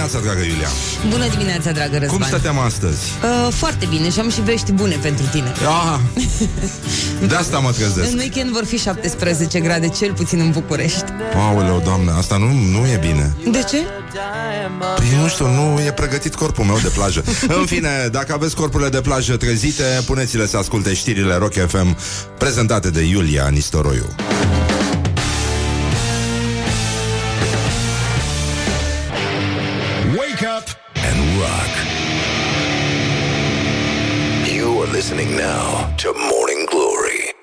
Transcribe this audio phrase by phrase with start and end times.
[0.00, 0.68] Bună dimineața, dragă Iulia!
[1.08, 2.18] Bună dimineața, dragă Răzvan.
[2.18, 2.98] Cum stăteam astăzi?
[3.46, 5.52] Uh, foarte bine și am și vești bune pentru tine.
[5.92, 5.98] Ah,
[7.28, 8.10] de asta mă trezesc.
[8.12, 11.04] În weekend vor fi 17 grade, cel puțin în București.
[11.34, 13.34] Aoleu, doamne, asta nu, nu e bine.
[13.50, 13.76] De ce?
[14.96, 17.24] Păi nu știu, nu e pregătit corpul meu de plajă.
[17.58, 21.96] În fine, dacă aveți corpurile de plajă trezite, puneți-le să asculte știrile Rock FM
[22.38, 24.06] prezentate de Iulia Nistoroiu.
[31.40, 31.72] Rock.
[34.56, 35.64] You are listening now
[36.02, 37.34] to Morning Glory.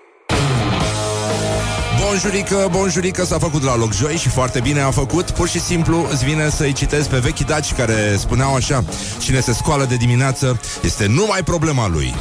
[2.01, 6.07] Bonjurică, bonjurică s-a făcut la loc joi și foarte bine a făcut Pur și simplu
[6.11, 8.83] îți vine să-i citesc pe vechi daci care spuneau așa
[9.19, 12.13] Cine se scoală de dimineață este numai problema lui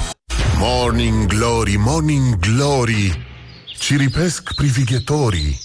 [0.59, 3.27] Morning Glory, Morning Glory
[3.78, 5.61] Ciripesc privighetorii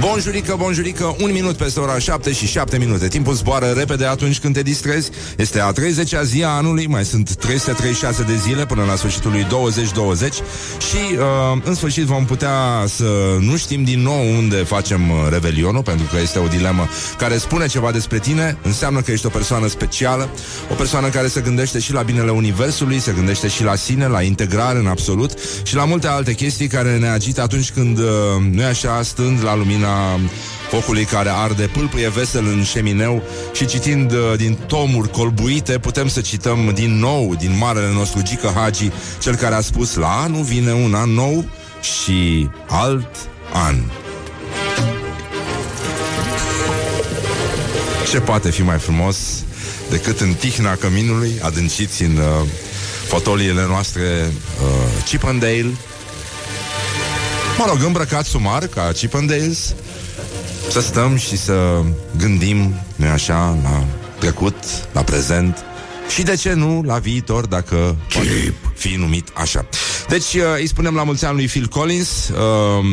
[0.00, 3.08] Bonjurică, bonjurică, un minut peste ora 7 și 7 minute.
[3.08, 5.10] Timpul zboară repede atunci când te distrezi.
[5.36, 9.46] Este a 30-a zi a anului Mai sunt 336 de zile până la sfârșitul lui
[9.48, 15.16] 2020 Și uh, în sfârșit vom putea să nu știm din nou unde facem uh,
[15.30, 18.58] revelionul Pentru că este o dilemă care spune ceva despre tine.
[18.62, 20.28] Înseamnă că ești o persoană specială
[20.70, 24.22] O persoană care se gândește și la binele universului Se gândește și la sine, la
[24.22, 28.04] integrare în absolut Și la multe alte chestii care ne agită atunci când, uh,
[28.50, 29.87] nu așa, stând la lumina
[30.70, 33.22] focului care arde, pâlpâie vesel în șemineu
[33.52, 38.52] și citind uh, din tomuri colbuite, putem să cităm din nou din marele nostru Gică
[38.54, 41.44] Hagi, cel care a spus la anul vine un an nou
[41.80, 43.16] și alt
[43.52, 43.76] an.
[48.10, 49.16] Ce poate fi mai frumos
[49.90, 52.48] decât în tihna căminului, adânciți în uh,
[53.06, 55.70] fotoliile noastre uh, Chip and Dale,
[57.58, 59.74] Mă rog, îmbrăcat sumar, ca Chip and Dales
[60.70, 61.82] Să stăm și să
[62.16, 63.84] gândim, nu așa, la
[64.18, 64.54] trecut,
[64.92, 65.64] la prezent
[66.08, 69.66] și de ce nu la viitor, dacă poate fi numit așa.
[70.08, 72.84] Deci uh, îi spunem la mulți ani lui Phil Collins, uh,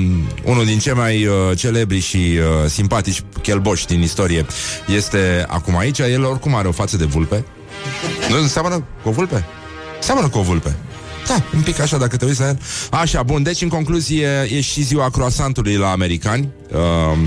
[0.43, 4.45] unul din cei mai uh, celebri și uh, simpatici chelboși din istorie,
[4.87, 5.99] este acum aici.
[5.99, 7.45] El oricum are o față de vulpe.
[8.29, 9.45] Nu înseamnă cu o vulpe?
[9.99, 10.75] Seamănă cu o vulpe.
[11.27, 12.59] Da, un pic așa dacă te uiți la el.
[12.91, 16.49] Așa, bun, deci în concluzie e și ziua croasantului la americani.
[16.71, 17.17] Uh,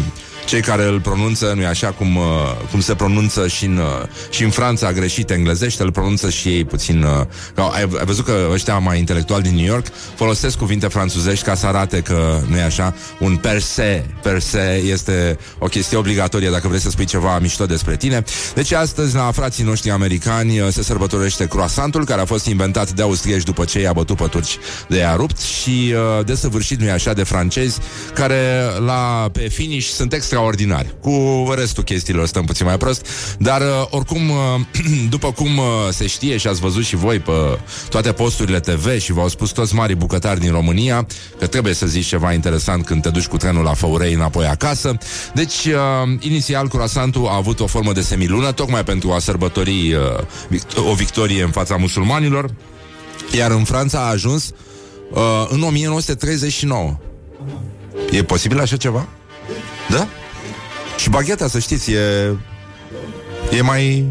[0.49, 2.25] cei care îl pronunță, nu e așa cum, uh,
[2.71, 6.65] cum se pronunță și în, uh, și în Franța greșit englezește, îl pronunță și ei
[6.65, 7.03] puțin...
[7.03, 11.45] Uh, ca, ai, ai văzut că ăștia mai intelectuali din New York folosesc cuvinte franțuzești
[11.45, 12.95] ca să arate că nu e așa.
[13.19, 17.67] Un per se, per se este o chestie obligatorie dacă vrei să spui ceva mișto
[17.67, 18.25] despre tine.
[18.55, 23.03] Deci astăzi la frații noștri americani uh, se sărbătorește croasantul care a fost inventat de
[23.03, 24.59] austrieci după ce i-a bătut pe turci
[24.89, 27.79] de i-a rupt și uh, desăvârșit, nu e așa, de francezi
[28.15, 30.95] care la pe finish sunt extraordinari.
[31.01, 33.07] Cu restul chestiilor stăm puțin mai prost,
[33.39, 34.37] dar uh, oricum, uh,
[35.15, 37.33] după cum uh, se știe și ați văzut și voi pe
[37.89, 41.07] toate posturile TV și v-au spus toți mari bucătari din România
[41.39, 44.97] că trebuie să zici ceva interesant când te duci cu trenul la Făurei înapoi acasă.
[45.35, 50.01] Deci, uh, inițial, croasantul a avut o formă de semilună, tocmai pentru a sărbători uh,
[50.49, 52.51] vict- o victorie în fața musulmanilor,
[53.37, 54.51] iar în Franța a ajuns
[55.11, 56.97] uh, în 1939.
[58.11, 59.09] E posibil așa ceva?
[59.89, 60.09] Da?
[60.99, 62.37] Și bagheta, să știți, e,
[63.57, 64.05] e mai,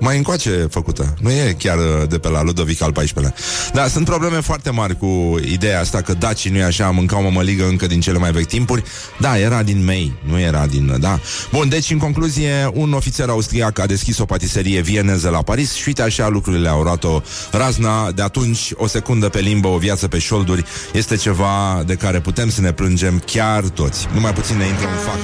[0.00, 1.14] mai încoace făcută.
[1.20, 3.34] Nu e chiar uh, de pe la Ludovic al XIV-lea.
[3.72, 7.66] Da, sunt probleme foarte mari cu ideea asta că dacii nu e așa, mâncau mămăligă
[7.66, 8.82] încă din cele mai vechi timpuri.
[9.20, 10.96] Da, era din mei, nu era din...
[11.00, 11.20] Da.
[11.52, 15.84] Bun, deci, în concluzie, un ofițer austriac a deschis o patiserie vieneză la Paris și
[15.86, 18.10] uite așa lucrurile au luat-o razna.
[18.10, 22.50] De atunci, o secundă pe limbă, o viață pe șolduri, este ceva de care putem
[22.50, 24.06] să ne plângem chiar toți.
[24.14, 25.20] Numai puțin ne intră un fax.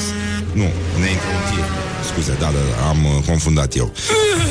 [0.52, 0.68] Nu,
[1.00, 1.64] ne intră un tir.
[2.12, 3.92] Scuze, da, da, da, am uh, confundat eu.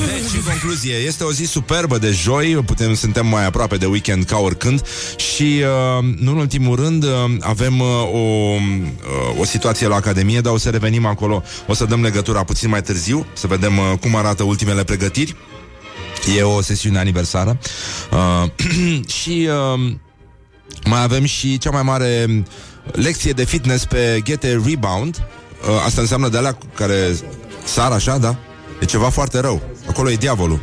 [0.08, 4.24] Deci, în concluzie, este o zi superbă de joi, putem, suntem mai aproape de weekend
[4.24, 4.82] ca oricând
[5.16, 5.64] și,
[5.98, 7.10] uh, nu în ultimul rând, uh,
[7.40, 11.86] avem uh, o, uh, o situație la Academie, dar o să revenim acolo, o să
[11.86, 15.36] dăm legătura puțin mai târziu, să vedem uh, cum arată ultimele pregătiri.
[16.38, 17.60] E o sesiune aniversară.
[18.12, 18.50] Uh,
[19.22, 19.92] și uh,
[20.86, 22.44] mai avem și cea mai mare
[22.92, 25.28] lecție de fitness pe Get a Rebound.
[25.62, 27.16] Uh, asta înseamnă de alea care
[27.66, 28.36] sar așa, da?
[28.80, 29.62] E ceva foarte rău.
[29.88, 30.60] Acolo e diavolul.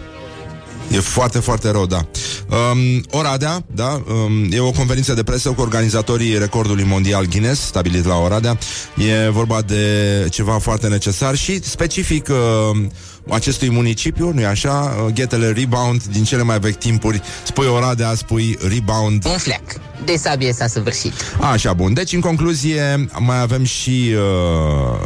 [0.91, 2.07] E foarte, foarte rău, da.
[2.51, 8.05] Um, Oradea, da, um, e o conferință de presă cu organizatorii recordului mondial Guinness, stabilit
[8.05, 8.59] la Oradea.
[8.97, 12.87] E vorba de ceva foarte necesar și specific uh,
[13.29, 14.97] acestui municipiu, nu-i așa?
[15.05, 19.25] Uh, Ghetele Rebound, din cele mai vechi timpuri, spui Oradea, spui Rebound.
[19.25, 21.13] Un fleac de sabie s-a săvârșit.
[21.41, 21.95] Așa, bun.
[21.95, 25.01] Deci, în concluzie, mai avem și uh,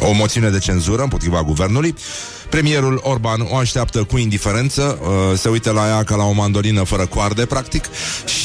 [0.00, 1.94] uh, o moțiune de cenzură împotriva guvernului.
[2.48, 6.82] Premierul Orban o așteaptă cu indiferență, uh, se uită la ea ca la o mandolină
[6.82, 7.84] fără coarde, practic,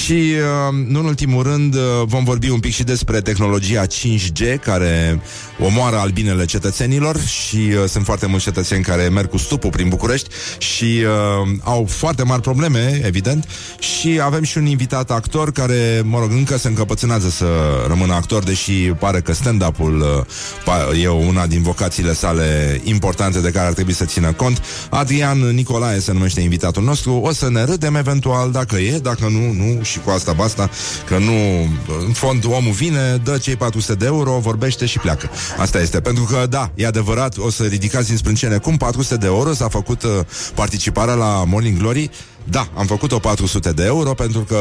[0.04, 4.60] și, uh, nu în ultimul rând, uh, vom vorbi un pic și despre tehnologia 5G,
[4.64, 5.22] care
[5.60, 10.30] omoară albinele cetățenilor și uh, sunt foarte mulți cetățeni care merg cu stupul prin București
[10.58, 13.48] și uh, au foarte mari probleme, evident,
[13.80, 17.46] și avem și un invitat actor care, mă rog, încă se încăpățânează să
[17.88, 20.26] rămână actor, deși pare că stand-up-ul
[20.68, 24.62] uh, e una din vocațiile sale importante de care ar trebui să țină cont.
[24.90, 27.14] Adrian Nicolae se numește invitatul nostru.
[27.14, 30.70] O să ne râdem eventual dacă e, dacă nu, nu, și cu asta basta,
[31.08, 31.62] că nu,
[32.06, 35.30] în fond, omul vine, dă cei 400 de euro, vorbește și pleacă.
[35.58, 39.26] Asta este, pentru că, da, e adevărat, o să ridicați din sprâncene cum 400 de
[39.26, 40.10] euro s-a făcut uh,
[40.56, 42.10] participarea la Morning Glory.
[42.44, 44.60] Da, am făcut-o 400 de euro pentru că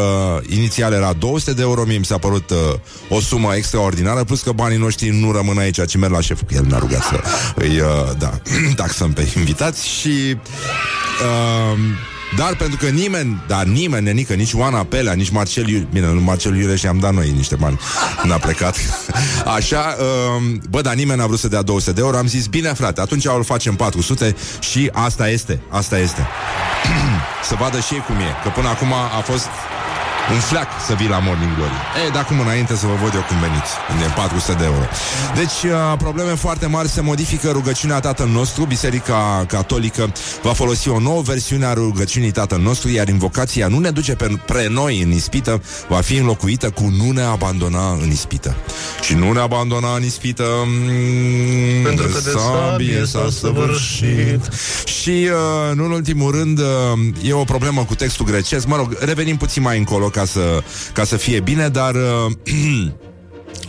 [0.49, 2.57] inițial era 200 de euro, mie mi s-a părut uh,
[3.09, 6.55] o sumă extraordinară, plus că banii noștri nu rămân aici, ci merg la șeful, că
[6.55, 7.21] el ne-a rugat să
[7.55, 7.87] îi, uh,
[8.19, 8.41] da,
[8.77, 10.37] taxăm pe invitați și...
[11.23, 11.79] Uh,
[12.37, 15.87] dar pentru că nimeni, dar nimeni, nenică, nici Oana Pelea, nici Marcel Iu...
[15.93, 17.79] Bine, nu Marcel Iureș i-am dat noi niște bani
[18.23, 18.77] N-a plecat.
[19.57, 19.97] Așa,
[20.37, 23.01] um, bă, dar nimeni n-a vrut să dea 200 de euro Am zis, bine frate,
[23.01, 26.27] atunci o facem 400 Și asta este, asta este.
[27.49, 29.47] Să vadă și ei cum e Că până acum a fost
[30.33, 31.79] un fleac să vii la Morning Glory.
[32.07, 34.85] E, de acum înainte să vă văd eu cum veniți, unde e 400 de euro.
[35.35, 40.13] Deci, uh, probleme foarte mari, se modifică rugăciunea Tatăl nostru, Biserica Catolică
[40.43, 44.39] va folosi o nouă versiune a rugăciunii Tatăl nostru, iar invocația nu ne duce pe,
[44.47, 48.55] pre noi în ispită, va fi înlocuită cu nu ne abandona în ispită.
[49.03, 54.49] Și nu ne abandona în ispită mm, Pentru că de sabie s-a săvârșit.
[54.85, 56.67] Și, uh, nu în ultimul rând, uh,
[57.23, 58.67] e o problemă cu textul grecesc.
[58.67, 60.63] Mă rog, revenim puțin mai încolo ca să,
[60.93, 62.33] ca să fie bine, dar uh,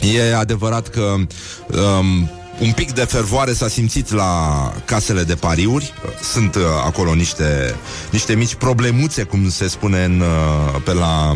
[0.15, 2.30] e adevărat că um,
[2.62, 5.94] un pic de fervoare s-a simțit la casele de pariuri.
[6.21, 7.75] Sunt uh, acolo niște,
[8.09, 11.36] niște mici problemuțe, cum se spune în, uh, pe la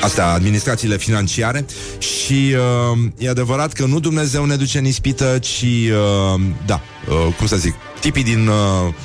[0.00, 1.64] astea, administrațiile financiare
[1.98, 2.54] și
[2.92, 7.46] uh, e adevărat că nu Dumnezeu ne duce în ispită, ci, uh, da, uh, cum
[7.46, 8.54] să zic, tipii din uh,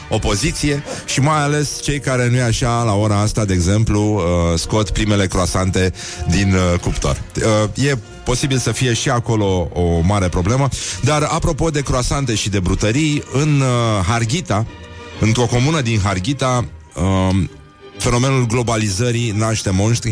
[0.10, 4.60] opoziție și mai ales cei care nu e așa la ora asta, de exemplu, uh,
[4.60, 5.94] scot primele croasante
[6.30, 7.22] din uh, cuptor.
[7.36, 10.68] Uh, e posibil să fie și acolo o mare problemă,
[11.02, 14.66] dar apropo de croasante și de brutării, în uh, Harghita,
[15.20, 16.66] într-o comună din Harghita,
[16.96, 17.44] uh,
[17.98, 20.12] Fenomenul globalizării naște monștri.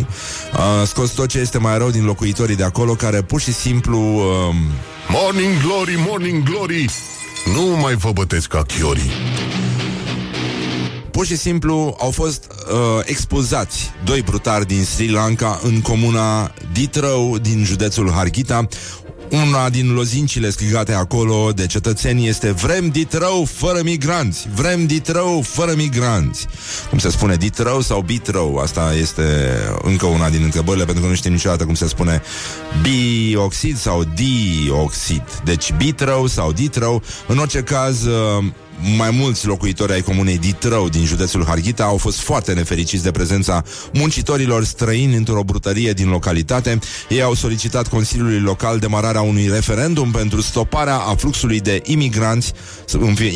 [0.54, 4.00] Uh, Scos tot ce este mai rău din locuitorii de acolo Care pur și simplu
[4.00, 4.56] uh,
[5.10, 6.90] Morning Glory, Morning Glory
[7.56, 9.12] Nu mai vă bătesc ca chiorii.
[11.12, 17.38] Pur și simplu au fost uh, expulzați Doi brutari din Sri Lanka În comuna Ditrău
[17.38, 18.68] din județul Harghita
[19.30, 25.74] una din lozincile strigate acolo de cetățeni este Vrem Ditrău fără migranți Vrem Ditrău fără
[25.76, 26.48] migranți.
[26.90, 29.24] Cum se spune, Ditrău sau Bitrău Asta este
[29.82, 32.22] încă una din întrebările Pentru că nu știm niciodată cum se spune
[32.82, 35.42] Bioxid sau dioxid.
[35.44, 38.44] Deci Bitrău sau Ditrău În orice caz uh,
[38.98, 43.64] mai mulți locuitori ai comunei Ditrău din județul Harghita au fost foarte nefericiți de prezența
[43.94, 46.80] muncitorilor străini într-o brutărie din localitate.
[47.10, 52.54] Ei au solicitat Consiliului Local demararea unui referendum pentru stoparea afluxului de imigranți,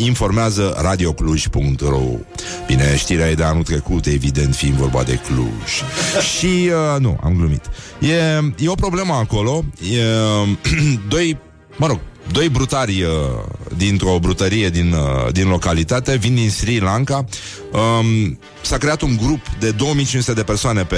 [0.03, 2.01] informează radiocluj.ro
[2.67, 5.84] Bine, știrea e de anul trecut, evident, fiind vorba de Cluj.
[6.38, 7.62] Și, uh, nu, am glumit.
[8.00, 8.15] E,
[8.58, 9.65] e o problemă acolo.
[9.91, 10.03] E,
[11.13, 11.38] doi,
[11.77, 12.00] mă rog,
[12.31, 13.10] doi brutari uh,
[13.77, 17.25] dintr-o brutărie din, uh, din localitate vin din Sri Lanka.
[17.72, 20.98] Um, s-a creat un grup de 2500 de persoane pe,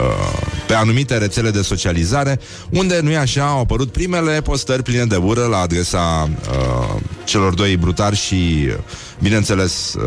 [0.00, 5.04] uh, pe anumite rețele de socializare, unde, nu e așa, au apărut primele postări pline
[5.04, 8.68] de ură la adresa uh, celor doi brutari și,
[9.22, 10.02] bineînțeles, uh,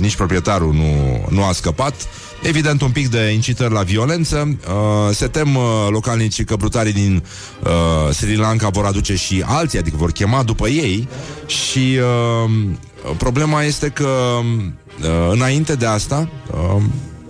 [0.00, 1.94] nici proprietarul nu, nu a scăpat.
[2.42, 4.58] Evident, un pic de incitări la violență.
[4.68, 7.22] Uh, se tem uh, localnicii că brutarii din
[7.62, 11.08] uh, Sri Lanka vor aduce și alții, adică vor chema după ei.
[11.46, 11.98] Și
[12.44, 12.50] uh,
[13.16, 14.08] problema este că
[14.38, 16.82] uh, înainte de asta uh,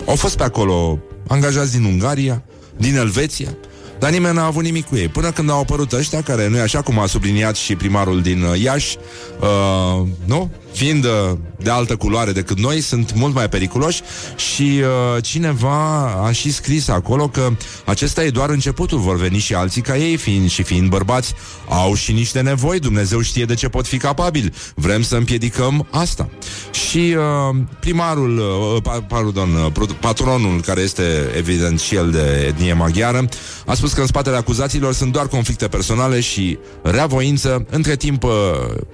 [0.07, 2.43] au fost pe acolo angajați din Ungaria,
[2.77, 3.57] din Elveția,
[4.03, 5.09] dar nimeni n-a avut nimic cu ei.
[5.09, 8.43] Până când au apărut ăștia, care nu e așa cum a subliniat și primarul din
[8.43, 8.97] uh, Iași,
[9.41, 10.51] uh, nu?
[10.73, 14.03] fiind uh, de altă culoare decât noi, sunt mult mai periculoși
[14.37, 17.49] și uh, cineva a și scris acolo că
[17.85, 21.35] acesta e doar începutul, vor veni și alții ca ei, fiind și fiind bărbați,
[21.69, 24.53] au și niște nevoi, Dumnezeu știe de ce pot fi capabili.
[24.75, 26.29] Vrem să împiedicăm asta.
[26.71, 28.39] Și uh, primarul,
[28.85, 31.03] uh, pardon, uh, patronul, care este
[31.37, 33.29] evident și el de etnie maghiară,
[33.67, 37.67] a spus că în spatele acuzațiilor sunt doar conflicte personale și reavoință.
[37.71, 38.31] Între timp, uh,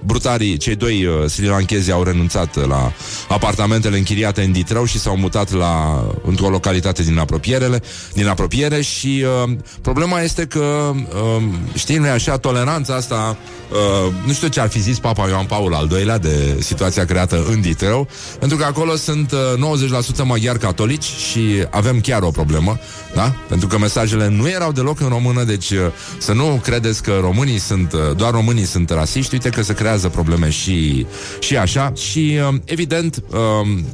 [0.05, 2.91] brutarii, cei doi uh, sri lankezi au renunțat la
[3.29, 7.81] apartamentele închiriate în Ditrău și s-au mutat la, într-o localitate din apropierele,
[8.13, 9.51] din apropiere și uh,
[9.81, 13.37] problema este că, uh, știi, nu așa, toleranța asta,
[13.71, 17.45] uh, nu știu ce ar fi zis Papa Ioan Paul al II-lea de situația creată
[17.49, 18.07] în Ditrău,
[18.39, 19.77] pentru că acolo sunt uh,
[20.23, 22.79] 90% maghiari catolici și avem chiar o problemă,
[23.13, 23.35] da?
[23.47, 25.79] Pentru că mesajele nu erau deloc în română, deci uh,
[26.17, 30.09] să nu credeți că românii sunt, uh, doar românii sunt rasiști, uite că se creează
[30.09, 31.05] probleme și,
[31.39, 31.93] și așa.
[31.95, 33.23] Și, uh, evident,
[33.61, 33.85] um,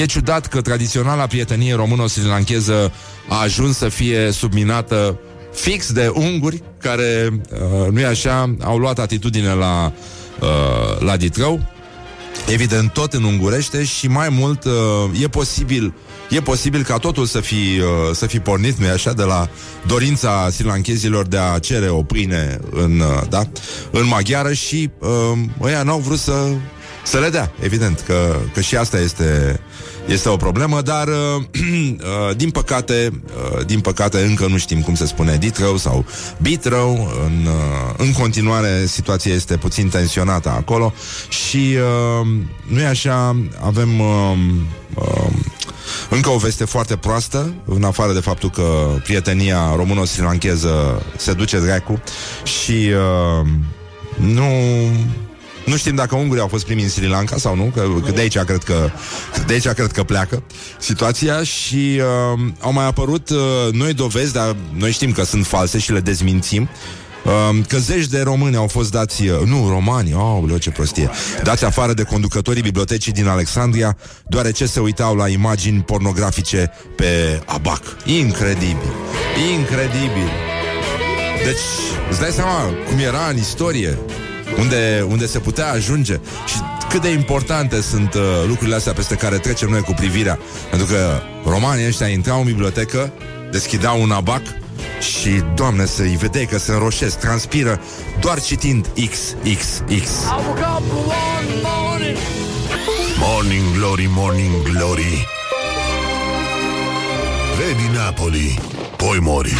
[0.00, 2.92] e ciudat că tradiționala prietenie româno-srilancheză
[3.28, 5.20] a ajuns să fie subminată
[5.52, 7.40] fix de unguri care,
[7.90, 9.92] nu e așa, au luat atitudine la,
[10.98, 11.60] la Ditrău.
[12.48, 14.64] Evident, tot în ungurește și mai mult
[15.22, 15.94] e posibil
[16.30, 19.48] E posibil ca totul să fi, uh, să fi pornit, nu așa, de la
[19.86, 23.42] dorința silanchezilor de a cere o pâine în, uh, da,
[23.90, 26.46] în maghiară și uh, ăia n-au vrut să,
[27.04, 29.60] să le dea, evident, că, că și asta este,
[30.06, 31.14] este o problemă, dar uh,
[31.60, 36.04] uh, din păcate, uh, din păcate încă nu știm cum se spune ditrău sau
[36.42, 37.10] bitrău.
[37.24, 40.92] În, uh, în continuare situația este puțin tensionată acolo
[41.28, 42.26] și uh,
[42.68, 44.36] nu e așa, avem uh,
[44.94, 45.32] uh,
[46.10, 52.02] încă o veste foarte proastă, în afară de faptul că prietenia româno-srilancheză se duce dracu
[52.44, 52.90] și
[53.42, 53.46] uh,
[54.16, 54.48] nu...
[55.64, 58.20] Nu știm dacă ungurii au fost primii în Sri Lanka sau nu, că, că de
[58.20, 58.90] aici cred că
[59.46, 60.42] de aici cred că pleacă
[60.78, 62.00] situația și
[62.34, 63.38] uh, au mai apărut uh,
[63.72, 66.68] noi dovezi, dar noi știm că sunt false și le dezmințim.
[67.26, 71.10] Um, că zeci de români au fost dați, uh, nu, romani, oh, ce prostie,
[71.42, 73.96] dați afară de conducătorii bibliotecii din Alexandria,
[74.28, 77.82] deoarece se uitau la imagini pornografice pe ABAC.
[78.04, 78.92] Incredibil,
[79.52, 80.30] incredibil.
[81.44, 81.64] Deci,
[82.10, 83.98] îți dai seama cum era în istorie,
[84.58, 86.56] unde, unde se putea ajunge și
[86.88, 90.38] cât de importante sunt uh, lucrurile astea peste care trecem noi cu privirea.
[90.70, 93.12] Pentru că romanii ăștia intrau în bibliotecă,
[93.50, 94.42] deschideau un abac
[95.00, 97.80] și, doamne, să-i vedeai că se înroșesc, transpiră
[98.20, 100.08] doar citind XXX.
[103.18, 105.28] Morning Glory, Morning Glory
[107.56, 108.60] Vedi Napoli,
[108.96, 109.54] poi mori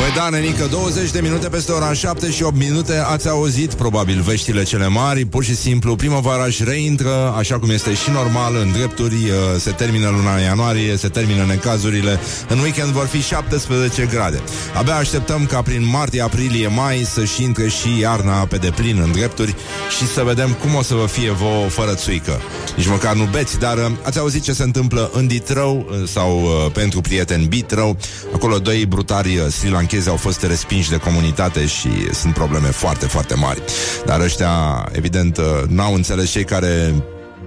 [0.00, 4.20] Păi da, nenică, 20 de minute peste ora 7 și 8 minute Ați auzit probabil
[4.20, 8.72] veștile cele mari Pur și simplu primăvaraș își reintră Așa cum este și normal în
[8.72, 14.40] drepturi uh, Se termină luna ianuarie Se termină necazurile În weekend vor fi 17 grade.
[14.74, 19.54] Abia așteptăm ca prin martie, aprilie, mai Să-și intre și iarna pe deplin în drepturi
[19.98, 22.40] Și să vedem cum o să vă fie vouă fără țuică.
[22.76, 26.48] Nici măcar nu beți Dar uh, ați auzit ce se întâmplă în Ditrău uh, Sau
[26.72, 27.96] pentru prieteni Bitrău.
[28.34, 33.34] Acolo doi brutari Sri franchezi au fost respinși de comunitate și sunt probleme foarte, foarte
[33.34, 33.62] mari.
[34.06, 36.94] Dar ăștia, evident, uh, n-au înțeles cei care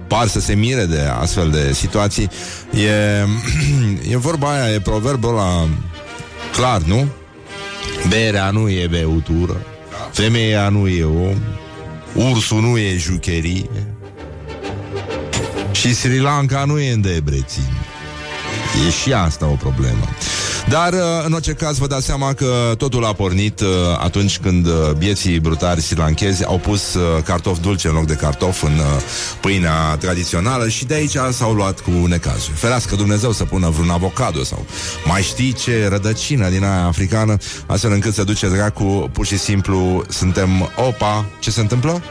[0.06, 2.30] par să se mire de astfel de situații.
[2.70, 3.26] E,
[4.12, 5.68] e vorba aia, e proverbul ăla
[6.52, 7.06] clar, nu?
[8.08, 9.56] Berea nu e beutură,
[10.12, 11.38] femeia nu e om,
[12.12, 13.70] ursul nu e jucherie
[15.72, 17.70] și Sri Lanka nu e îndebrețin.
[18.86, 20.08] E și asta o problemă.
[20.68, 23.68] Dar, uh, în orice caz, vă dați seama că totul a pornit uh,
[23.98, 28.80] atunci când uh, bieții brutari silanchezi au pus cartof dulce în loc de cartof în
[29.40, 32.56] pâinea tradițională și de aici s-au luat cu necazuri.
[32.56, 34.66] Ferească Dumnezeu să pună vreun avocado sau
[35.04, 40.04] mai știi ce rădăcină din aia africană, astfel încât să duce dracu, pur și simplu
[40.08, 42.02] suntem, opa, ce se întâmplă?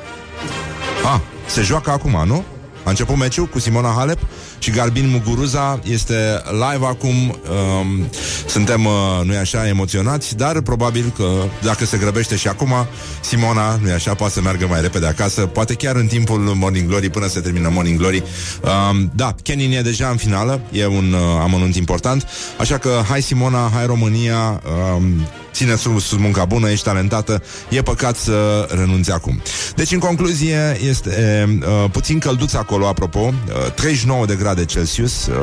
[1.14, 2.44] Ah, se joacă acum, nu?
[2.84, 4.20] A început meciul cu Simona Halep
[4.60, 7.16] și Garbin Muguruza este live acum.
[7.16, 8.10] Um,
[8.48, 8.92] suntem, uh,
[9.26, 11.30] nu-i așa, emoționați, dar probabil că
[11.62, 12.74] dacă se grăbește și acum,
[13.22, 17.10] Simona, nu-i așa, poate să meargă mai repede acasă, poate chiar în timpul Morning Glory,
[17.10, 18.24] până se termină Morning Glory.
[18.62, 22.28] Um, da, Kenin e deja în finală, e un uh, amănunt important,
[22.60, 24.62] așa că hai Simona, hai România,
[24.96, 29.42] um, ține sus, sus munca bună, ești talentată, e păcat să renunți acum.
[29.76, 35.26] Deci, în concluzie, este e, uh, puțin călduț acolo, apropo, uh, 39 de grade Celsius,
[35.26, 35.34] uh,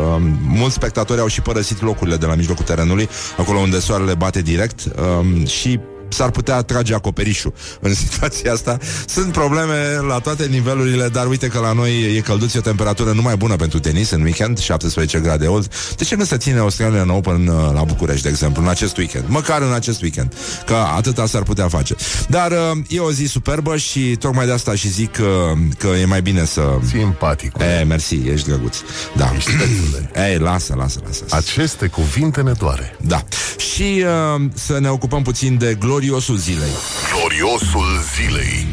[0.47, 4.81] mulți spectatori au și părăsit locurile de la mijlocul terenului, acolo unde soarele bate direct
[4.85, 5.81] uh, și
[6.12, 8.79] s-ar putea trage acoperișul în situația asta.
[9.07, 13.37] Sunt probleme la toate nivelurile, dar uite că la noi e călduț, o temperatură numai
[13.37, 15.75] bună pentru tenis în weekend, 17 grade old.
[15.97, 19.25] De ce nu se ține Australian Open uh, la București, de exemplu, în acest weekend?
[19.29, 20.35] Măcar în acest weekend,
[20.67, 21.95] că atâta s-ar putea face.
[22.29, 22.57] Dar uh,
[22.88, 26.45] e o zi superbă și tocmai de asta și zic că, că e mai bine
[26.45, 26.62] să...
[26.88, 27.52] Simpatic.
[27.81, 28.76] E, mersi, ești drăguț.
[29.17, 29.33] Da.
[29.37, 29.50] Ești
[30.29, 31.25] Ei, lasă, lasă, lasă.
[31.31, 32.97] Aceste cuvinte ne doare.
[33.00, 33.25] Da.
[33.57, 34.05] Și
[34.37, 36.71] uh, să ne ocupăm puțin de gloriosul zilei.
[37.12, 38.66] Gloriosul zilei.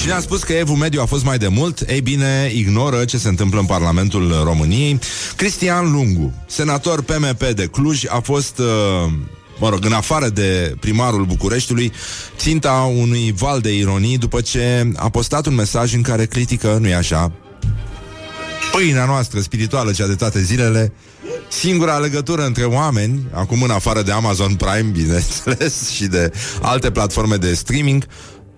[0.00, 3.18] Cine a spus că Evul Mediu a fost mai de mult, ei bine, ignoră ce
[3.18, 4.98] se întâmplă în Parlamentul României.
[5.36, 8.58] Cristian Lungu, senator PMP de Cluj, a fost...
[8.58, 9.12] Uh,
[9.58, 11.92] mă rog, în afară de primarul Bucureștiului,
[12.36, 16.94] ținta unui val de ironii după ce a postat un mesaj în care critică, nu-i
[16.94, 17.32] așa,
[18.72, 20.92] pâinea noastră spirituală, cea de toate zilele,
[21.48, 26.32] singura legătură între oameni, acum în afară de Amazon Prime, bineînțeles, și de
[26.62, 28.06] alte platforme de streaming,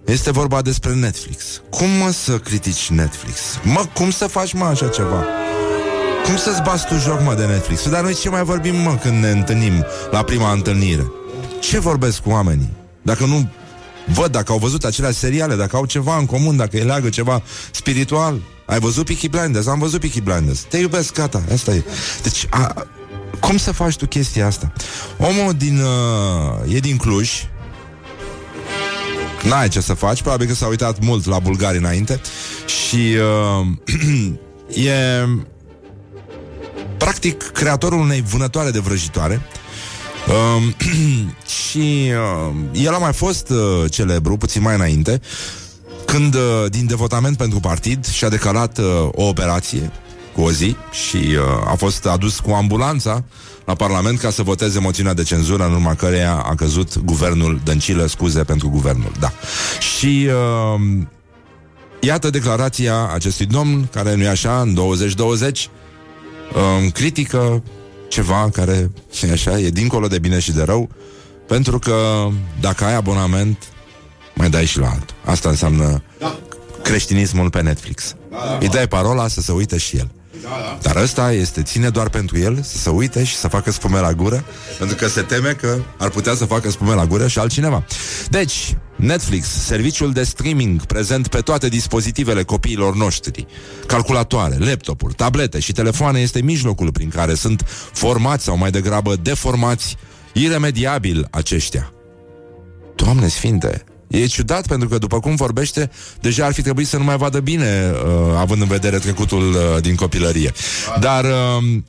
[0.05, 1.63] este vorba despre Netflix.
[1.71, 3.41] Cum mă să critici Netflix?
[3.63, 5.25] Mă, cum să faci mă așa ceva?
[6.25, 7.89] Cum să-ți bați tu joc, mă, de Netflix?
[7.89, 11.13] Dar noi ce mai vorbim, mă, când ne întâlnim la prima întâlnire?
[11.61, 12.73] Ce vorbesc cu oamenii?
[13.03, 13.51] Dacă nu
[14.07, 17.43] văd, dacă au văzut acelea seriale, dacă au ceva în comun, dacă îi leagă ceva
[17.71, 18.41] spiritual.
[18.69, 19.67] Ai văzut Peaky Blinders?
[19.67, 20.61] Am văzut Peaky Blinders.
[20.61, 21.85] Te iubesc, gata, asta e.
[22.23, 22.87] Deci, a,
[23.41, 24.73] cum să faci tu chestia asta?
[25.19, 27.31] Omul din, uh, e din Cluj,
[29.43, 32.21] N-ai ce să faci, probabil că s-a uitat mult la bulgari înainte
[32.67, 33.17] și
[33.61, 33.67] uh,
[34.89, 35.27] e
[36.97, 39.41] practic creatorul unei vânătoare de vrăjitoare
[40.29, 40.75] uh,
[41.69, 45.21] și uh, el a mai fost uh, celebru puțin mai înainte
[46.13, 49.91] când uh, din devotament pentru partid și-a decalat uh, o operație
[50.35, 53.25] cu o zi și uh, a fost adus cu ambulanța
[53.65, 58.07] la Parlament ca să voteze moțiunea de cenzură în urma căreia a căzut guvernul Dăncilă,
[58.07, 59.33] scuze pentru guvernul, da.
[59.97, 60.81] Și uh,
[62.01, 65.69] iată declarația acestui domn, care nu e așa, în 2020,
[66.53, 67.63] uh, critică
[68.09, 68.91] ceva care
[69.23, 70.89] e așa, e dincolo de bine și de rău,
[71.47, 72.29] pentru că
[72.61, 73.59] dacă ai abonament,
[74.39, 75.17] mai dai și la altul.
[75.25, 76.39] Asta înseamnă da.
[76.83, 78.15] creștinismul pe Netflix.
[78.31, 80.11] Da, da, Îi dai parola să se uite și el.
[80.43, 80.79] Da, da.
[80.83, 84.13] Dar ăsta este ține doar pentru el să se uite și să facă spume la
[84.13, 84.45] gură,
[84.79, 87.85] pentru că se teme că ar putea să facă spume la gură și altcineva.
[88.29, 93.47] Deci, Netflix, serviciul de streaming prezent pe toate dispozitivele copiilor noștri,
[93.87, 99.97] calculatoare, laptopuri, tablete și telefoane este mijlocul prin care sunt formați sau mai degrabă deformați
[100.33, 101.93] iremediabil aceștia.
[102.95, 105.91] Doamne sfinte, E ciudat pentru că, după cum vorbește,
[106.21, 109.83] deja ar fi trebuit să nu mai vadă bine, uh, având în vedere trecutul uh,
[109.83, 110.53] din copilărie.
[111.01, 111.31] Dar uh,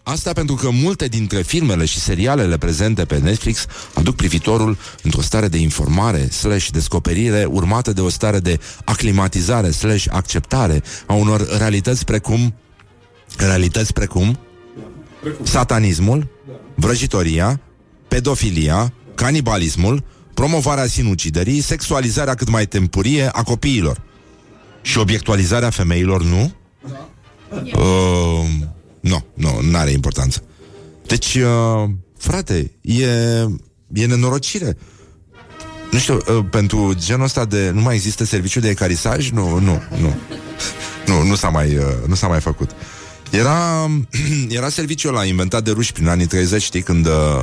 [0.04, 5.48] asta pentru că multe dintre filmele și serialele prezente pe Netflix aduc privitorul într-o stare
[5.48, 12.06] de informare slash descoperire urmată de o stare de aclimatizare slash acceptare a unor realități
[12.06, 12.54] precum
[13.38, 14.40] realități precum
[15.44, 16.28] satanismul,
[16.76, 17.60] vrăjitoria,
[18.08, 20.04] pedofilia, canibalismul,
[20.40, 24.02] promovarea sinuciderii, sexualizarea cât mai temporie a copiilor
[24.82, 26.52] și obiectualizarea femeilor, nu?
[26.90, 27.80] Da.
[27.80, 28.46] Uh,
[29.00, 30.44] nu, nu, nu are importanță.
[31.08, 33.06] Deci, uh, frate, e,
[33.94, 34.78] e nenorocire.
[35.92, 37.70] Nu știu, uh, pentru genul ăsta de...
[37.70, 39.30] Nu mai există serviciu de ecarisaj?
[39.30, 40.16] Nu, nu, nu.
[41.06, 42.70] Nu, nu s-a mai, uh, nu s-a mai făcut.
[43.32, 43.90] Era,
[44.60, 47.42] era serviciul ăla inventat de ruși prin anii 30, știi, când uh,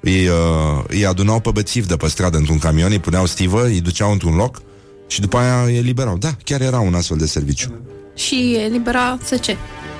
[0.00, 3.80] îi, uh, îi adunau pe bățiv de pe stradă într-un camion, îi puneau stivă, îi
[3.80, 4.62] duceau într-un loc
[5.06, 6.16] și după aia îi eliberau.
[6.18, 7.80] Da, chiar era un astfel de serviciu.
[8.14, 9.56] Și elibera să ce?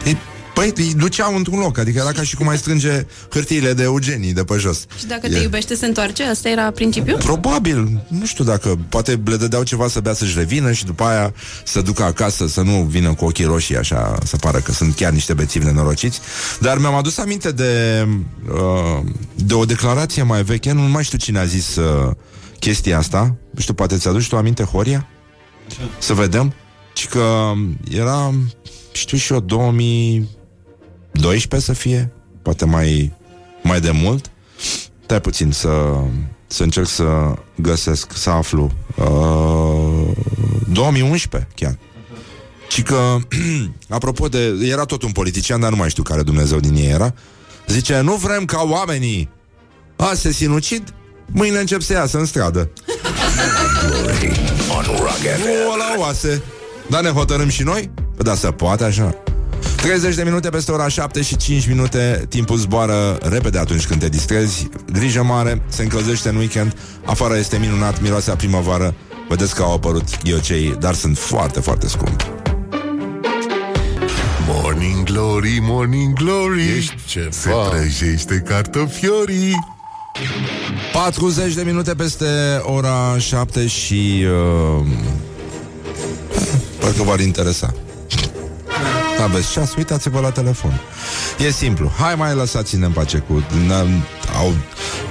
[0.06, 0.16] Ei,
[0.58, 4.32] Păi îi duceau într-un loc, adică era ca și cum ai strânge hârtiile de Eugenii
[4.32, 4.86] de pe jos.
[4.98, 5.28] Și dacă e...
[5.28, 6.22] te iubește, se întoarce?
[6.24, 7.18] Asta era principiul?
[7.18, 11.34] Probabil, nu știu dacă, poate le dădeau ceva să bea să-și revină și după aia
[11.64, 15.12] să ducă acasă, să nu vină cu ochii roșii așa, să pară că sunt chiar
[15.12, 16.20] niște bețivi nenorociți.
[16.60, 18.06] Dar mi-am adus aminte de,
[18.52, 22.10] uh, de o declarație mai veche, nu mai știu cine a zis uh,
[22.58, 25.08] chestia asta, nu știu, poate ți-aduci tu aminte, Horia?
[25.66, 25.76] Ce?
[25.98, 26.54] Să vedem.
[26.94, 27.52] Și că
[27.90, 28.34] era,
[28.92, 30.36] știu și eu, 2000
[31.10, 33.12] 12 să fie, poate mai,
[33.62, 34.30] mai de mult.
[35.04, 36.00] Stai puțin să,
[36.46, 38.70] să încerc să găsesc, să aflu.
[38.96, 40.16] Uh,
[40.72, 41.78] 2011 chiar.
[42.68, 43.16] Și că,
[43.88, 44.58] apropo de...
[44.62, 47.14] Era tot un politician, dar nu mai știu care Dumnezeu din ei era.
[47.66, 49.28] Zice, nu vrem ca oamenii
[49.96, 50.94] a se sinucid,
[51.26, 52.70] mâine încep să iasă în stradă.
[55.38, 56.42] Nu la oase.
[56.88, 57.90] Dar ne hotărâm și noi?
[57.94, 59.14] Păi da, se poate așa.
[59.82, 64.08] 30 de minute peste ora 7 și 5 minute Timpul zboară repede atunci când te
[64.08, 64.68] distrezi.
[64.92, 66.76] Grijă mare, se încălzește în weekend.
[67.04, 68.94] Afară este minunat, miroase a primăvară.
[69.28, 72.26] Vedeți că au apărut ghiocei Dar sunt foarte, foarte scumpi
[74.46, 76.62] Morning Glory, Morning Glory.
[76.76, 77.28] Ești ceva.
[77.30, 79.54] Se prăjește cartofiorii.
[80.92, 84.24] 40 de minute peste ora 7 și
[84.80, 84.86] uh,
[86.80, 87.74] Parcă v-ar interesa
[89.22, 90.80] Aveți ceas, uitați-vă la telefon.
[91.46, 93.44] E simplu, hai mai lăsați-ne în pace cu
[94.38, 94.52] au,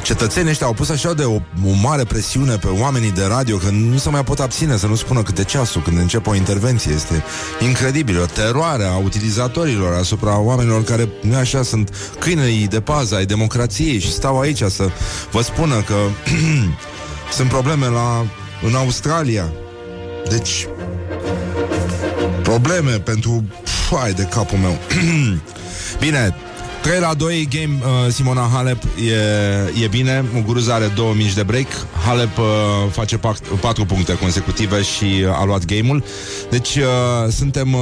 [0.01, 3.69] Cetățenii ăștia au pus așa de o, o mare presiune pe oamenii de radio Că
[3.69, 6.93] nu se mai pot abține să nu spună câte ceasul când începe o intervenție.
[6.93, 7.23] Este
[7.59, 13.25] incredibil, o teroare a utilizatorilor asupra oamenilor care, nu așa, sunt câinii de pază ai
[13.25, 14.89] democrației Și stau aici să
[15.31, 15.95] vă spună că
[17.37, 18.25] sunt probleme la,
[18.67, 19.51] în Australia.
[20.29, 20.67] Deci,
[22.47, 23.43] probleme pentru
[23.91, 24.77] Hai de capul meu.
[26.03, 26.35] Bine,
[26.81, 30.25] 3 la 2 game uh, Simona Halep e, e bine.
[30.33, 31.67] Muguruza are două mici de break.
[32.05, 32.45] Halep uh,
[32.91, 33.19] face
[33.61, 36.03] 4 puncte consecutive Și uh, a luat game-ul.
[36.49, 36.83] Deci uh,
[37.31, 37.79] suntem, uh,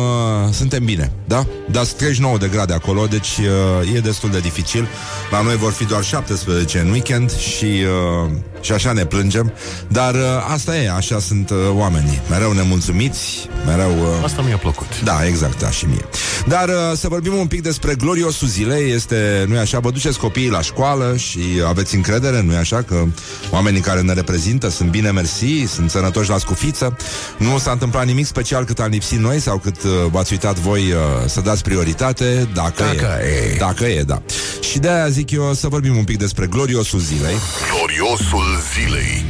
[0.51, 1.45] suntem bine Da?
[1.71, 4.87] Dar 39 de grade acolo Deci uh, e destul de dificil.
[5.31, 8.31] La noi vor fi doar 17 în weekend Și uh,
[8.65, 9.53] și așa ne plângem,
[9.87, 10.21] dar uh,
[10.53, 12.21] asta e, așa sunt uh, oamenii.
[12.29, 13.89] Mereu nemulțumiți, mereu...
[13.89, 14.23] Uh...
[14.23, 15.01] Asta mi-a plăcut.
[15.03, 16.05] Da, exact, da, și mie.
[16.47, 20.49] Dar uh, să vorbim un pic despre gloriosul zilei, este, nu-i așa, vă duceți copiii
[20.49, 23.03] la școală și aveți încredere, nu-i așa, că
[23.51, 26.97] oamenii care ne reprezintă sunt bine mersi, sunt sănătoși la scufiță,
[27.37, 30.81] nu s-a întâmplat nimic special cât am lipsit noi sau cât uh, v-ați uitat voi
[30.81, 33.53] uh, să dați prioritate, dacă, Dacă e.
[33.53, 33.55] e.
[33.57, 34.21] Dacă e, da.
[34.59, 37.35] Și de-aia zic eu să vorbim un pic despre gloriosul zilei.
[37.75, 39.25] Gloriosul zilei.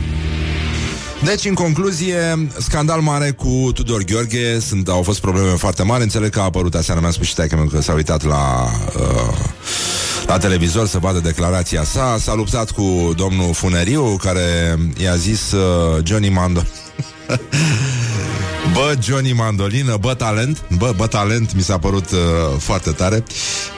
[1.24, 6.04] Deci, în concluzie, scandal mare cu Tudor Gheorghe sunt, Au fost probleme foarte mari.
[6.04, 9.38] Înțeleg că a apărut aseară Mi-a spus și taică că s-a uitat la uh,
[10.28, 12.18] La televizor să vadă declarația sa.
[12.20, 16.62] S-a luptat cu domnul Funeriu Care i-a zis uh, Johnny Mando
[18.74, 20.64] Bă, Johnny Mandolină, bă, talent.
[20.78, 22.20] Bă, bă, talent, mi s-a părut uh,
[22.58, 23.24] foarte tare.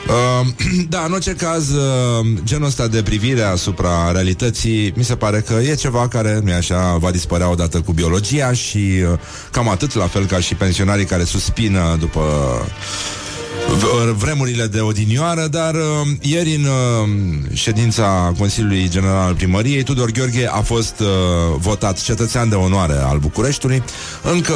[0.08, 0.48] Uh,
[0.90, 5.54] Da, în orice caz uh, Genul ăsta de privire asupra realității Mi se pare că
[5.54, 9.20] e ceva care, nu așa, va dispărea odată cu biologia Și uh,
[9.52, 12.22] cam atât, la fel ca și pensionarii care suspină după
[12.70, 13.27] v-
[14.18, 15.82] vremurile de odinioară, dar uh,
[16.22, 17.10] ieri în uh,
[17.54, 21.08] ședința Consiliului General al Primăriei, Tudor Gheorghe a fost uh,
[21.58, 23.84] votat cetățean de onoare al Bucureștiului.
[24.34, 24.54] Încă,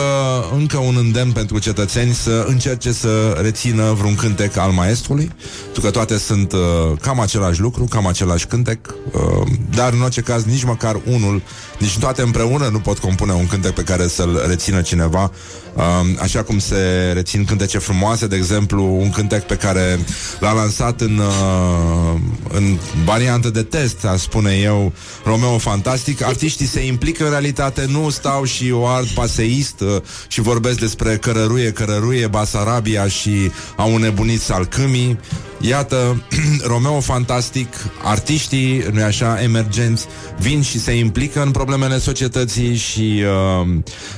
[0.58, 5.32] încă un îndemn pentru cetățeni să încerce să rețină vreun cântec al maestrului,
[5.64, 6.60] pentru că toate sunt uh,
[7.02, 11.42] cam același lucru, cam același cântec, uh, dar în orice caz nici măcar unul,
[11.82, 15.32] nici toate împreună nu pot compune un cântec pe care să-l rețină cineva.
[15.74, 15.84] Uh,
[16.20, 20.00] așa cum se rețin cântece frumoase, de exemplu, un cântec pe care
[20.40, 22.20] l-a lansat în, uh,
[22.54, 24.94] în variantă de test, a spune eu,
[25.26, 26.24] Romeo Fantastic.
[26.24, 31.18] Artiștii se implică în realitate, nu stau și o ard paseist uh, și vorbesc despre
[31.18, 35.20] cărăruie, cărăruie, Basarabia și au nebunit salcâmii.
[35.60, 36.24] Iată,
[36.74, 37.68] Romeo Fantastic,
[38.04, 40.06] artiștii, nu așa, emergenți,
[40.40, 43.24] vin și se implică în problemele societății și
[43.62, 43.68] uh,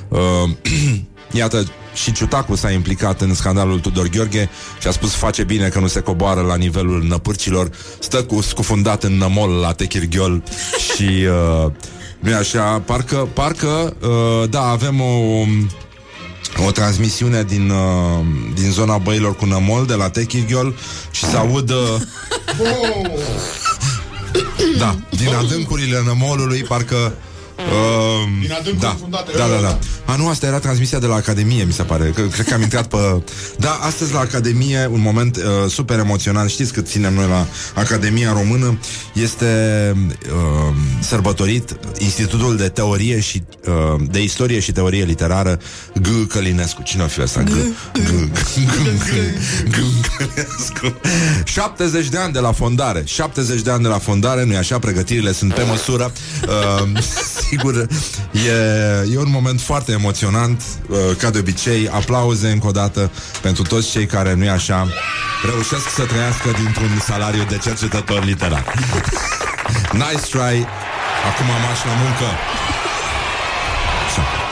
[0.09, 0.49] uh,
[1.33, 5.79] Iată, și Ciutacu s-a implicat în scandalul Tudor Gheorghe și a spus face bine că
[5.79, 10.43] nu se coboară la nivelul năpârcilor, stă cu scufundat în nămol la Techirghiol
[10.93, 11.71] și uh,
[12.19, 15.45] nu e așa, parcă, parcă uh, da, avem o
[16.65, 20.75] o transmisiune din, uh, din zona băilor cu nămol de la Techirghiol
[21.11, 22.01] și se aud uh,
[24.77, 27.13] da, din adâncurile nămolului parcă
[27.57, 27.63] Uh,
[28.41, 29.31] Din adâncuri da, fundate.
[29.37, 29.79] da, da, da.
[30.05, 32.11] A, nu, asta era transmisia de la Academie, mi se pare.
[32.15, 32.97] Că, cred că am intrat pe...
[33.57, 36.49] Da, astăzi la Academie, un moment uh, super emoționant.
[36.49, 38.79] Știți cât ținem noi la Academia Română?
[39.13, 39.45] Este
[40.25, 45.59] uh, sărbătorit Institutul de Teorie și uh, de Istorie și Teorie Literară
[46.01, 46.27] G.
[46.27, 46.81] Călinescu.
[46.81, 47.41] Cine o fi ăsta?
[47.41, 47.49] G.
[47.93, 48.29] G.
[49.69, 49.77] G.
[50.17, 50.99] Călinescu.
[51.43, 53.03] 70 de ani de la fondare.
[53.05, 54.79] 70 de ani de la fondare, nu-i așa?
[54.79, 56.11] Pregătirile sunt pe măsură.
[56.43, 56.87] Uh,
[57.53, 57.87] sigur,
[58.31, 63.11] e, e un moment foarte emoționant, uh, ca de obicei, aplauze încă o dată
[63.41, 64.87] pentru toți cei care, nu-i așa,
[65.45, 68.73] reușesc să trăiască dintr-un salariu de cercetător literar.
[69.91, 70.65] nice try!
[71.29, 72.25] Acum marș la muncă!
[74.07, 74.42] Așa.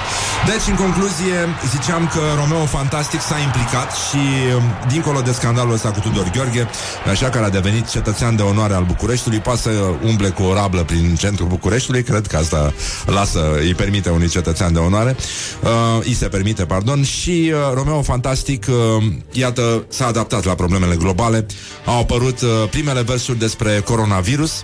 [0.46, 1.38] Deci, în concluzie,
[1.70, 4.24] ziceam că Romeo Fantastic s-a implicat și,
[4.56, 6.70] um, dincolo de scandalul ăsta cu Tudor Gheorghe,
[7.10, 9.70] așa care a devenit cetățean de onoare al Bucureștiului, poate să
[10.06, 12.74] umble cu o rablă prin centrul Bucureștiului, cred că asta
[13.06, 15.16] lasă, îi permite unui cetățean de onoare,
[15.64, 15.70] uh,
[16.04, 21.46] îi se permite, pardon, și uh, Romeo Fantastic, uh, iată, s-a adaptat la problemele globale,
[21.86, 24.64] au apărut uh, primele versuri despre coronavirus,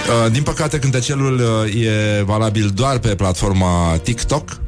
[0.00, 4.60] Uh, din păcate, cântecelul uh, e valabil doar pe platforma TikTok.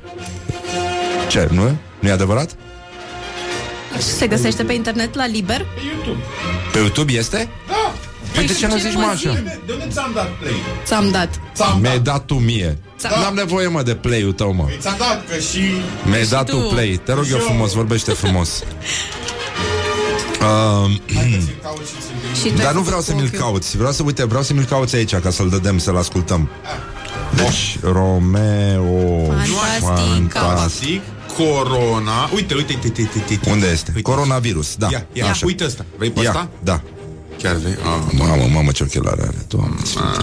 [1.28, 1.76] Ce, nu?
[1.98, 2.50] Nu e adevărat?
[3.98, 5.66] Se găsește pe internet la liber?
[6.72, 7.48] Pe YouTube este?
[7.68, 7.94] Da!
[8.34, 9.32] Păi de ce nu zici, mă, așa?
[9.66, 10.52] De unde ți-am dat play?
[10.84, 11.40] Ți-am dat.
[11.54, 12.02] Ți-am Mi-ai dat.
[12.02, 12.78] dat tu mie.
[12.98, 14.64] Ți-am- N-am nevoie, mă, de play-ul tău, mă.
[14.64, 15.60] Păi ți-am dat, că și...
[16.04, 16.66] Mi-ai dat tu tu.
[16.68, 17.00] play.
[17.04, 17.48] Te rog eu Și eu.
[17.48, 18.50] frumos, vorbește frumos.
[20.42, 20.48] Uh,
[21.62, 23.38] Caut și ți-l Și tu dar ai nu făcut vreau să cu mi-l ochiul.
[23.38, 23.76] cauți.
[23.76, 26.48] Vreau să, uite, vreau să mi-l cauți aici ca să-l dădem, să-l ascultăm.
[27.36, 30.32] Deci, Romeo Fantastic.
[30.32, 31.00] Fantastic.
[31.36, 32.28] Corona.
[32.34, 33.50] Uite, uite, uite, uite, uite, uite.
[33.50, 33.92] Unde este?
[33.96, 34.10] Uite.
[34.10, 34.88] Coronavirus, da.
[34.90, 35.46] Ia, ia, Așa.
[35.46, 35.84] uite ăsta.
[35.96, 36.48] Vrei pe Ia, ăsta?
[36.62, 36.80] da.
[37.42, 37.72] Chiar vrei?
[37.72, 39.44] Ah, Mamă, mamă, ce ochelari are.
[39.48, 40.18] Doamne, sfinte.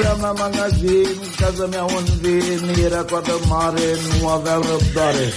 [0.00, 1.06] Eram la magazin
[1.38, 3.80] ca să-mi iau un vin Era coadă mare,
[4.20, 5.32] nu aveam răbdare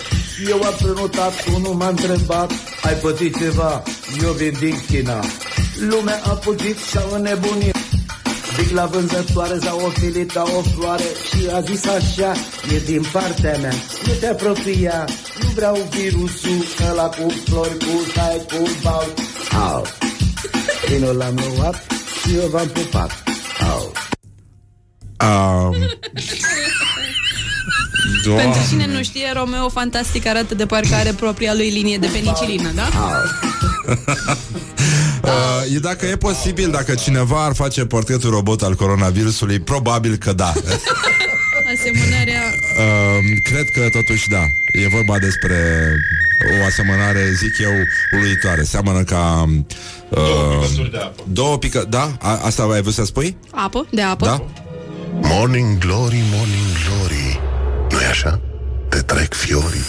[0.50, 2.52] Eu am prenotat, unul m-a întrebat
[2.84, 3.84] Ai pățit ceva?
[4.24, 5.20] Eu vin din China
[5.90, 7.76] Lumea a fugit și-a înnebunit
[8.64, 12.32] Zic la vânzătoare s-a ofilit ca o floare Și a zis așa,
[12.74, 13.74] e din partea mea
[14.06, 15.06] Nu te apropia,
[15.42, 19.14] nu vreau virusul Ăla cu flori, cu tai, cu bal.
[19.52, 19.86] Au.
[20.88, 21.86] Vinul l-am luat
[22.22, 23.24] și eu v-am pupat.
[23.72, 23.92] Au.
[25.30, 25.76] Um,
[28.36, 32.72] Pentru cine nu știe, Romeo Fantastic arată de parcă are propria lui linie de penicilină,
[32.76, 32.90] da?
[35.24, 40.34] uh, e dacă e posibil, dacă cineva ar face portretul robot al coronavirusului, probabil că
[40.34, 40.54] da.
[41.74, 42.42] Asemănarea...
[42.78, 44.42] Uh, cred că totuși da.
[44.84, 45.56] E vorba despre
[46.62, 47.72] o asemănare, zic eu,
[48.12, 48.64] uluitoare.
[48.64, 49.50] Seamănă ca...
[50.10, 51.24] Uh, două picături de apă.
[51.28, 51.86] Două pică...
[51.90, 52.18] Da?
[52.20, 53.38] A, asta ai vrut să spui?
[53.52, 53.88] Apă?
[53.92, 54.26] De apă?
[54.26, 54.46] Da?
[55.22, 57.40] Morning Glory, Morning Glory
[57.94, 58.40] nu-i așa?
[58.90, 59.86] Te trec fiorii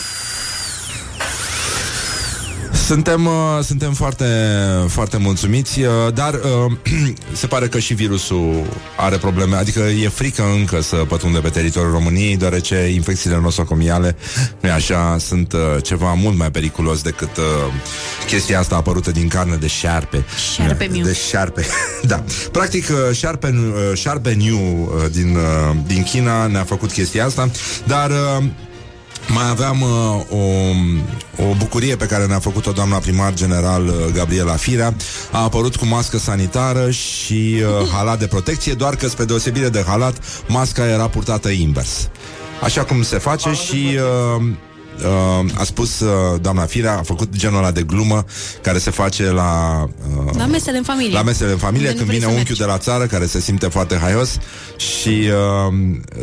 [2.85, 4.25] Suntem, uh, suntem foarte,
[4.89, 6.73] foarte mulțumiți, uh, dar uh,
[7.33, 8.67] se pare că și virusul
[8.97, 14.17] are probleme, adică e frică încă să pătrunde pe teritoriul României, deoarece infecțiile nosocomiale,
[14.61, 17.45] nu așa, sunt uh, ceva mult mai periculos decât uh,
[18.27, 20.25] chestia asta apărută din carne de șarpe.
[20.55, 21.05] Șarpe miu.
[21.05, 21.67] De șarpe,
[22.13, 22.25] da.
[22.53, 27.51] Practic, uh, șarpe, uh, șarpe New uh, din, uh, din China ne-a făcut chestia asta,
[27.87, 28.11] dar...
[28.11, 28.45] Uh,
[29.29, 29.89] mai aveam uh,
[30.31, 30.43] o,
[31.43, 34.95] o bucurie pe care ne-a făcut-o doamna primar general uh, Gabriela Firea.
[35.33, 39.85] A apărut cu mască sanitară și uh, halat de protecție, doar că spre deosebire de
[39.87, 40.17] halat,
[40.49, 42.09] masca era purtată invers.
[42.63, 43.99] Așa cum se face și...
[44.37, 44.47] Uh,
[44.99, 48.25] Uh, a spus uh, doamna Firea, a făcut genul ăla de glumă
[48.63, 49.83] care se face la
[50.27, 51.13] uh, La mesele în familie.
[51.15, 52.61] la mesele în familie, Unde nu când vrei vine să unchiul mergi.
[52.61, 54.39] de la țară, care se simte foarte haios
[54.77, 55.09] și
[55.69, 55.75] uh,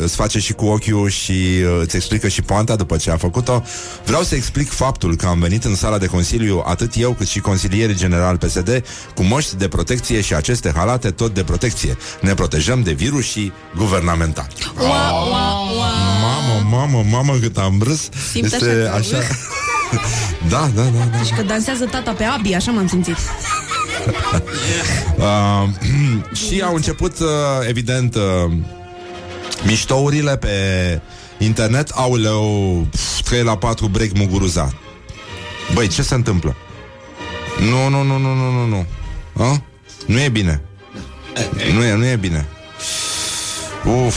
[0.04, 3.64] îți face și cu ochiul și uh, îți explică și poanta după ce a făcut-o.
[4.06, 7.40] Vreau să explic faptul că am venit în sala de consiliu, atât eu cât și
[7.40, 8.84] consilierii general PSD,
[9.16, 11.98] cu moști de protecție și aceste halate tot de protecție.
[12.22, 14.48] Ne protejăm de virus și guvernamental.
[14.80, 15.90] Ua, ua, ua.
[16.22, 18.10] Mamă, mamă, mamă, cât am râs.
[18.32, 19.28] Simt este așa că- așa.
[20.50, 21.24] da, da, da, da.
[21.24, 23.16] Și că dansează tata pe Abi, așa m-am simțit.
[25.18, 25.70] Uh,
[26.48, 27.28] și au început, uh,
[27.68, 28.52] evident, uh,
[29.64, 30.50] miștourile pe
[31.38, 31.90] internet.
[31.90, 34.74] Auleu, pf, 3 la 4 break Muguruza.
[35.74, 36.56] Băi, ce se întâmplă?
[37.60, 38.86] Nu, nu, nu, nu, nu, nu, nu.
[39.44, 39.62] A?
[40.06, 40.62] Nu e bine.
[41.74, 42.48] Nu e, nu e bine.
[44.06, 44.16] Uf.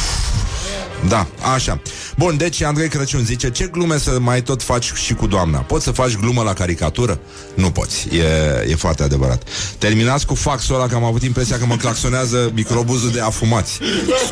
[1.08, 1.80] Da, așa.
[2.16, 5.58] Bun, deci Andrei Crăciun zice Ce glume să mai tot faci și cu doamna?
[5.58, 7.18] Poți să faci glumă la caricatură?
[7.54, 9.42] Nu poți, e, e foarte adevărat
[9.78, 13.78] Terminați cu faxul ăla că am avut impresia că mă claxonează microbuzul de afumați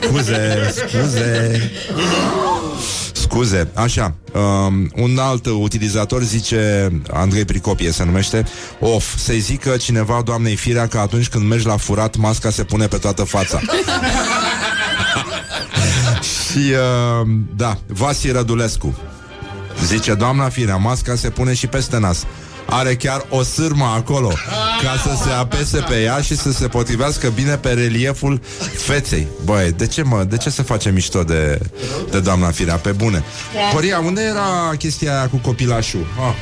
[0.03, 1.71] Scuze, scuze
[3.13, 8.45] Scuze, așa um, Un alt utilizator zice Andrei Pricopie se numește
[8.81, 12.87] Of, să-i zică cineva doamnei Firea Că atunci când mergi la furat Masca se pune
[12.87, 13.61] pe toată fața
[16.53, 18.99] Și, uh, da, Vasi Rădulescu
[19.85, 22.27] Zice, doamna Firea, masca se pune și peste nas
[22.67, 24.29] are chiar o sârmă acolo
[24.83, 28.41] Ca să se apese pe ea Și să se potrivească bine pe relieful
[28.77, 31.59] feței Băi, de ce mă, de ce se face mișto de,
[32.11, 32.77] de doamna Firea?
[32.77, 33.25] Pe bune
[33.73, 36.07] Coria, unde era chestia aia cu copilașul?
[36.19, 36.35] Ah.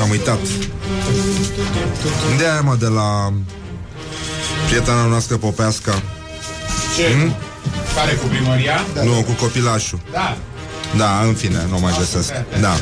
[0.00, 0.38] am uitat.
[2.38, 3.32] De aia, mă, de la
[4.66, 6.02] prietena noastră Popeasca.
[6.96, 7.12] Ce?
[7.12, 7.34] Hmm?
[7.94, 8.80] Care cu primăria?
[9.04, 10.00] Nu, cu copilașul.
[10.12, 10.36] Da.
[10.96, 12.32] Da, în fine, nu mai găsesc.
[12.60, 12.74] Da.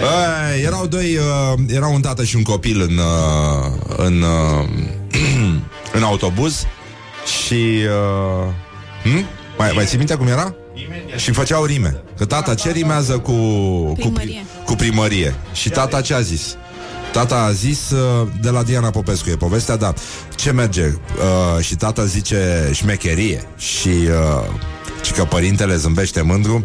[0.00, 4.68] Băi, erau doi, uh, era un tată și un copil în, uh, în, uh,
[5.96, 6.66] în autobuz
[7.44, 7.54] și...
[7.54, 8.52] Uh,
[9.02, 9.26] hm?
[9.58, 10.54] Mai, mai ții minte cum era?
[11.16, 12.02] Și făceau rime.
[12.18, 14.44] Că tata ce rimează cu cu, Primărie.
[14.64, 15.34] cu primărie.
[15.52, 16.56] Și tata ce a zis?
[17.12, 19.92] Tata a zis uh, de la Diana Popescu e povestea, da.
[20.34, 20.84] Ce merge?
[20.86, 24.44] Uh, și tata zice șmecherie și, uh,
[25.02, 26.62] și că părintele zâmbește mândru,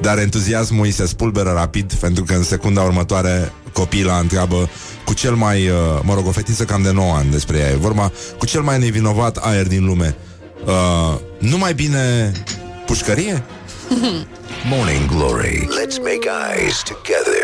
[0.00, 4.68] dar entuziasmul îi se spulberă rapid pentru că în secunda următoare copila întreabă
[5.04, 7.76] cu cel mai, uh, mă rog, o fetiță cam de 9 ani despre ea e
[7.76, 10.16] vorba, cu cel mai nevinovat aer din lume.
[10.66, 12.32] Uh, nu mai bine
[12.86, 13.44] pușcărie?
[14.74, 15.68] Morning Glory.
[15.68, 17.42] Let's make eyes together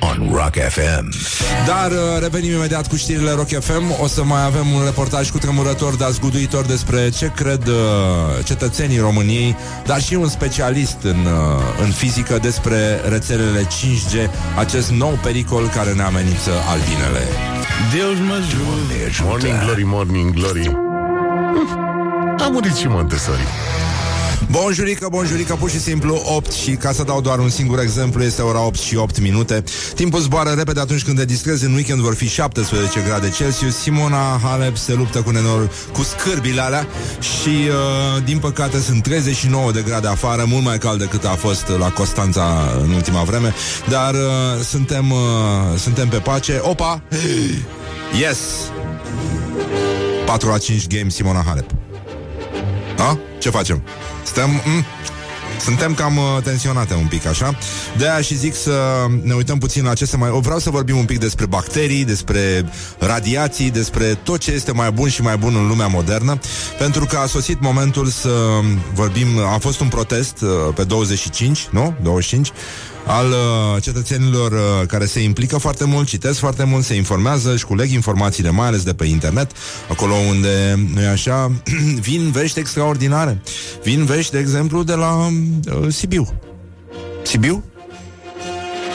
[0.00, 1.08] on Rock FM.
[1.66, 5.38] Dar uh, revenim imediat cu știrile Rock FM O să mai avem un reportaj cu
[5.38, 7.74] tremurător, dar zguduitor despre ce cred uh,
[8.44, 15.18] cetățenii României, dar și un specialist în, uh, în fizică despre rețelele 5G, acest nou
[15.22, 17.26] pericol care ne amenință albinele.
[17.94, 19.24] Deus mă ajută.
[19.24, 20.76] Morning glory, morning glory.
[22.38, 23.46] A murit și Montessori.
[24.50, 28.42] Bonjurică, bonjurică, pur și simplu 8 și ca să dau doar un singur exemplu, este
[28.42, 29.64] ora 8 și 8 minute.
[29.94, 33.76] Timpul zboară repede atunci când te distrezi, în weekend vor fi 17 grade Celsius.
[33.76, 36.86] Simona Halep se luptă cu nenor, cu scârbile alea
[37.20, 41.68] și uh, din păcate sunt 39 de grade afară, mult mai cald decât a fost
[41.78, 43.54] la Constanța în ultima vreme,
[43.88, 45.18] dar uh, suntem, uh,
[45.78, 46.58] suntem pe pace.
[46.62, 47.02] Opa!
[48.20, 48.38] Yes!
[50.26, 51.83] 4 la 5 game Simona Halep.
[52.98, 53.18] A?
[53.38, 53.82] Ce facem?
[54.22, 54.50] Stăm...
[54.50, 54.84] Mm,
[55.60, 57.58] suntem cam uh, tensionate un pic, așa
[57.96, 60.30] de aia și zic să ne uităm puțin la ce se mai...
[60.30, 62.64] O, vreau să vorbim un pic despre bacterii, despre
[62.98, 66.38] radiații, despre tot ce este mai bun și mai bun în lumea modernă,
[66.78, 68.60] pentru că a sosit momentul să
[68.94, 69.38] vorbim...
[69.38, 71.94] A fost un protest uh, pe 25, nu?
[72.02, 72.52] 25
[73.06, 77.64] al uh, cetățenilor uh, care se implică foarte mult, citesc foarte mult, se informează, își
[77.64, 79.50] culeg informațiile, mai ales de pe internet,
[79.90, 81.52] acolo unde, nu e așa,
[82.08, 83.42] vin vești extraordinare.
[83.82, 86.34] Vin vești, de exemplu, de la uh, Sibiu.
[87.22, 87.64] Sibiu?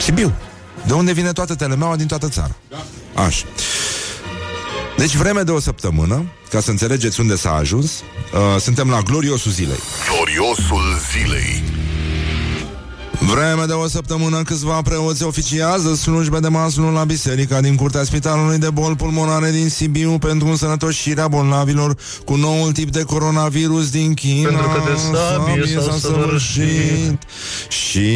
[0.01, 0.33] Sibiu.
[0.85, 2.55] De unde vine toată telemeaua din toată țara.
[3.13, 3.45] Așa.
[4.97, 9.51] Deci vreme de o săptămână, ca să înțelegeți unde s-a ajuns, uh, suntem la gloriosul
[9.51, 9.79] zilei.
[10.13, 11.68] Gloriosul zilei.
[13.19, 18.57] Vreme de o săptămână câțiva preoți oficiază slujbe de maslu la biserica din curtea spitalului
[18.57, 24.49] de boli pulmonare din Sibiu pentru însănătoșirea bolnavilor cu noul tip de coronavirus din China.
[24.49, 27.21] Pentru că de sabie s-a săvârșit.
[27.69, 28.09] Și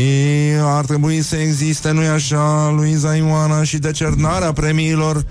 [0.62, 5.26] ar trebui să existe, nu-i așa, Luiza Ioana, și decernarea premiilor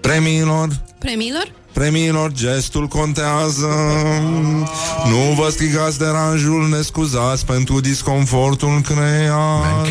[0.00, 1.57] premiilor Premiilor?
[1.72, 3.68] Premiilor, gestul contează.
[5.08, 9.86] Nu vă strigați deranjul, ne scuzați Pentru disconfortul creat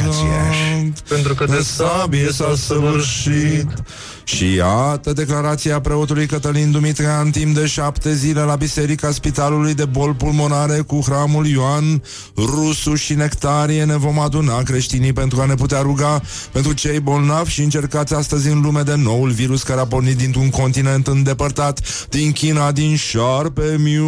[1.08, 3.68] Pentru că de sabie s-a săvârșit.
[4.28, 10.14] Și iată declarația preotului Cătălin Dumitrean timp de șapte zile la Biserica Spitalului de Bol
[10.14, 12.04] Pulmonare cu hramul Ioan,
[12.36, 17.52] Rusu și Nectarie ne vom aduna creștinii pentru a ne putea ruga pentru cei bolnavi
[17.52, 22.32] și încercați astăzi în lume de noul virus care a pornit dintr-un continent îndepărtat, din
[22.32, 24.08] China, din Șarpemiu.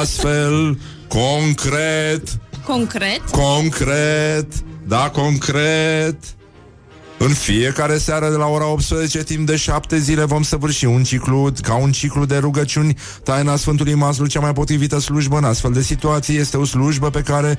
[0.00, 2.22] Astfel, concret,
[2.66, 3.22] Concret?
[3.30, 4.46] concret,
[4.86, 6.16] da, concret,
[7.18, 11.52] în fiecare seară de la ora 18 timp de șapte zile vom săvârși un ciclu,
[11.62, 15.82] ca un ciclu de rugăciuni, taina Sfântului Maslu, cea mai potrivită slujbă în astfel de
[15.82, 17.58] situații este o slujbă pe care,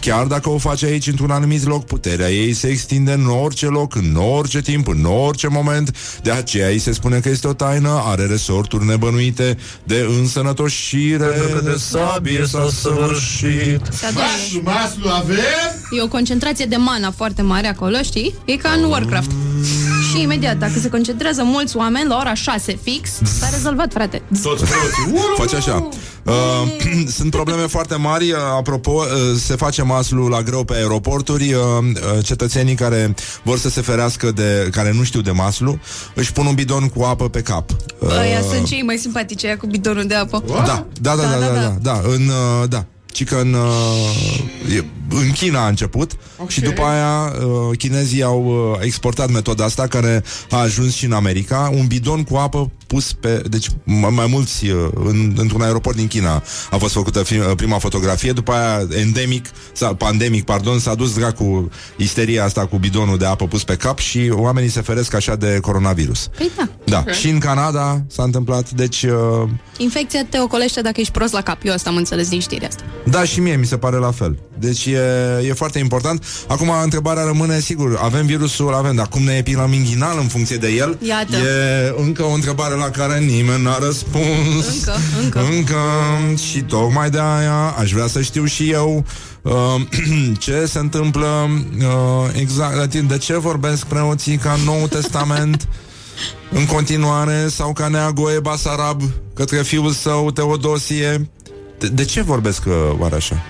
[0.00, 3.94] chiar dacă o faci aici într-un anumit loc, puterea ei se extinde în orice loc,
[3.94, 5.96] în orice timp, în orice moment.
[6.22, 11.24] De aceea îi se spune că este o taină, are resorturi nebănuite de însănătoșire.
[11.24, 13.80] Pentru că de sabie s-a săvârșit.
[13.90, 14.24] Se adună.
[14.24, 15.36] Maslu, maslu avem?
[15.90, 18.34] E o concentrație de mana foarte mare acolo, știi?
[18.44, 19.30] E ca în Warcraft.
[20.10, 24.22] Și imediat, dacă se concentrează mulți oameni la ora 6 fix, s-a rezolvat, frate.
[24.42, 25.24] Toți preoții.
[25.36, 25.88] Faci așa.
[26.22, 26.32] Uh,
[27.18, 28.30] sunt probleme foarte mari.
[28.30, 31.52] Uh, apropo, uh, se face maslu la greu pe aeroporturi.
[31.52, 34.68] Uh, uh, cetățenii care vor să se ferească de...
[34.70, 35.78] care nu știu de maslu,
[36.14, 37.70] își pun un bidon cu apă pe cap.
[37.98, 40.42] Uh, Ăia sunt cei mai simpatici, aia cu bidonul de apă.
[40.46, 42.84] da, da, da, da, da, da, da, da, în, uh, da.
[43.16, 46.46] Ci că în, uh, e, în China a început okay.
[46.48, 51.12] și după aia uh, chinezii au uh, exportat metoda asta care a ajuns și în
[51.12, 55.96] America, un bidon cu apă pus pe, deci mai, mai mulți uh, în, într-un aeroport
[55.96, 60.78] din China a fost făcută fi, uh, prima fotografie, după aia endemic, sau pandemic, pardon,
[60.78, 64.80] s-a dus dracu isteria asta cu bidonul de apă pus pe cap și oamenii se
[64.80, 66.28] feresc așa de coronavirus.
[66.36, 66.68] Păi da.
[66.84, 67.14] Da, okay.
[67.14, 69.48] și în Canada s-a întâmplat, deci uh,
[69.78, 71.58] Infecția te ocolește dacă ești prost la cap.
[71.64, 72.82] Eu asta am înțeles din știrea asta.
[73.10, 74.38] Da, și mie mi se pare la fel.
[74.58, 74.98] Deci e,
[75.48, 76.24] e foarte important.
[76.48, 80.68] Acum, întrebarea rămâne, sigur, avem virusul, avem, dar cum ne epilăm inghinal în funcție de
[80.68, 80.98] el?
[81.02, 81.36] Iată.
[81.36, 84.66] E încă o întrebare la care nimeni n-a răspuns.
[84.76, 85.40] Încă, încă.
[85.50, 85.76] Încă.
[86.50, 89.04] Și tocmai de aia aș vrea să știu și eu
[89.42, 89.52] uh,
[90.38, 95.68] ce se întâmplă uh, exact, de ce vorbesc preoții ca în Nou Testament
[96.50, 99.02] în continuare sau ca Neagoe Basarab
[99.34, 101.30] către fiul său Teodosie.
[101.78, 103.42] De, de ce vorbesc uh, oare așa?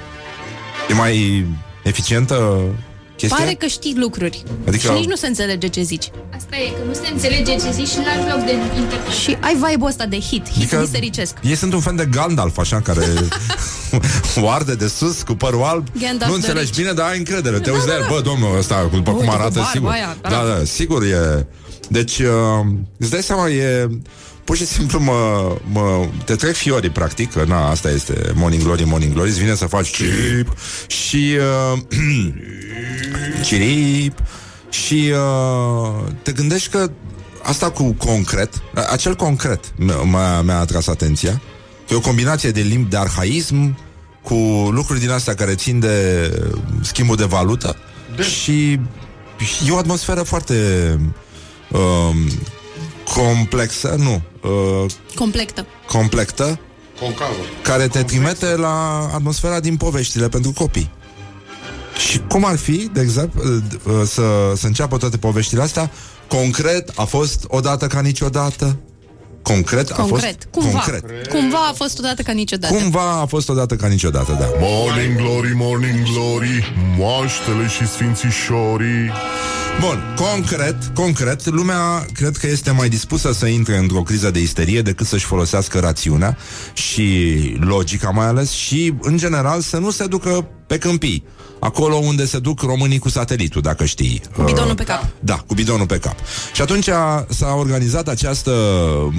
[0.90, 1.46] E mai
[1.82, 2.60] eficientă
[3.16, 3.38] chestia?
[3.44, 4.42] Pare că știi lucruri.
[4.68, 6.10] Adică- Și nici nu se înțelege ce zici.
[6.36, 9.14] Asta e, că nu se înțelege ce zici și lași loc de interpretare.
[9.22, 11.34] Și ai vibe-ul ăsta de hit, hit Adică bisericesc.
[11.42, 13.04] Ei sunt un fel de Gandalf, așa, care
[14.42, 15.86] o arde de sus cu părul alb.
[16.00, 16.76] Gandalf nu the înțelegi Rich.
[16.78, 17.58] bine, dar ai încredere.
[17.58, 18.14] Te Da, uiți da, la el, da.
[18.14, 19.90] bă, domnul ăsta, după cum Uite, cu arată, barba sigur.
[19.90, 20.48] aia, da, bravo.
[20.48, 21.46] da, sigur e.
[21.88, 22.26] Deci, uh,
[22.98, 23.88] îți dai seama, e...
[24.46, 28.84] Pur și simplu mă, mă, te trec fiorii, practic, că na, asta este Morning Glory,
[28.84, 31.36] Morning Glory, îți vine să faci chip și
[31.72, 31.78] uh,
[33.46, 34.18] cirip
[34.70, 36.90] și uh, te gândești că
[37.42, 39.64] asta cu concret, a- acel concret
[40.04, 41.40] m-a, mi-a atras atenția,
[41.86, 43.78] că e o combinație de limbi de arhaism
[44.22, 44.34] cu
[44.70, 46.30] lucruri din astea care țin de
[46.80, 47.76] schimbul de valută
[48.22, 48.80] și,
[49.38, 50.54] și e o atmosferă foarte
[51.70, 52.16] um,
[53.14, 54.22] complexă, nu,
[54.84, 55.66] uh, Complectă.
[55.86, 56.58] complexă,
[57.00, 57.32] Concavă.
[57.62, 60.90] care te trimite la atmosfera din poveștile pentru copii.
[62.08, 64.22] Și cum ar fi, de exemplu, uh, să,
[64.56, 65.90] să înceapă toate poveștile astea?
[66.28, 68.76] Concret a fost odată ca niciodată.
[69.42, 70.20] Concret a Concret.
[70.22, 70.78] fost Cumva.
[70.78, 71.26] concret.
[71.26, 72.74] Cumva a fost odată ca niciodată.
[72.74, 74.46] Cumva a fost odată ca niciodată, da.
[74.60, 79.10] Morning glory, morning glory Moaștele și sfințișorii
[79.80, 84.82] Bun, concret, concret, lumea cred că este mai dispusă să intre într-o criză de isterie
[84.82, 86.36] decât să-și folosească rațiunea
[86.72, 91.24] și logica mai ales și, în general, să nu se ducă pe câmpii.
[91.58, 94.22] Acolo unde se duc românii cu satelitul, dacă știi.
[94.36, 95.06] Cu bidonul Uh, pe cap.
[95.20, 96.14] Da, cu bidonul pe cap.
[96.54, 98.50] Și atunci a- s-a organizat această,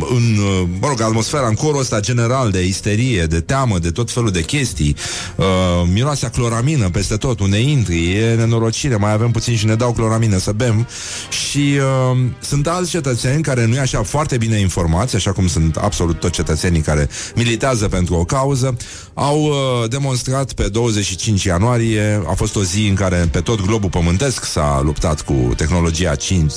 [0.10, 4.12] în, uh, mă rog, atmosfera, în corul ăsta general de isterie, de teamă, de tot
[4.12, 4.96] felul de chestii.
[5.36, 5.46] Uh,
[5.94, 10.38] miroasea cloramină peste tot, unde intri, e nenorocire, mai avem puțin și ne dau cloramină
[10.38, 10.88] să bem.
[11.30, 11.74] Și
[12.12, 16.20] uh, sunt alți cetățeni care nu e așa foarte bine informați, așa cum sunt absolut
[16.20, 18.78] toți cetățenii care militează pentru o cauză,
[19.14, 23.90] au uh, demonstrat pe 25 ianuarie, a fost o zi în care pe tot globul
[23.90, 26.54] pământesc s-a luptat cu tehnologia 5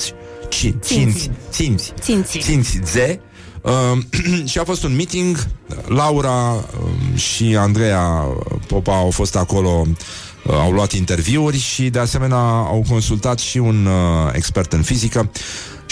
[0.49, 2.39] 5 5 5 Ținți.
[2.39, 2.95] Ținți Z
[3.61, 3.97] Uh,
[4.45, 5.37] și a fost un meeting.
[5.85, 8.27] Laura uh, și Andreea
[8.67, 9.85] Popa au fost acolo
[10.45, 15.31] uh, Au luat interviuri Și de asemenea au consultat Și un uh, expert în fizică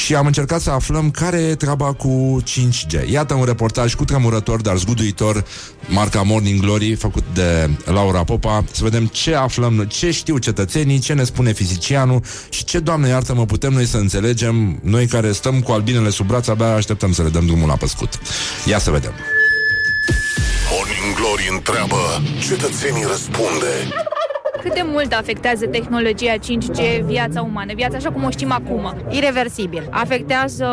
[0.03, 3.09] și am încercat să aflăm care e treaba cu 5G.
[3.11, 5.45] Iată un reportaj cu tremurător, dar zguduitor,
[5.87, 8.63] marca Morning Glory, făcut de Laura Popa.
[8.71, 13.45] Să vedem ce aflăm, ce știu cetățenii, ce ne spune fizicianul și ce, Doamne iartă-mă,
[13.45, 17.29] putem noi să înțelegem, noi care stăm cu albinele sub braț, abia așteptăm să le
[17.29, 18.19] dăm drumul la păscut.
[18.65, 19.13] Ia să vedem.
[20.71, 23.73] Morning glory întreabă Cetățenii răspunde
[24.61, 28.93] Cât de mult afectează tehnologia 5G viața umană, viața așa cum o știm acum?
[29.09, 29.87] Irreversibil.
[29.89, 30.67] Afectează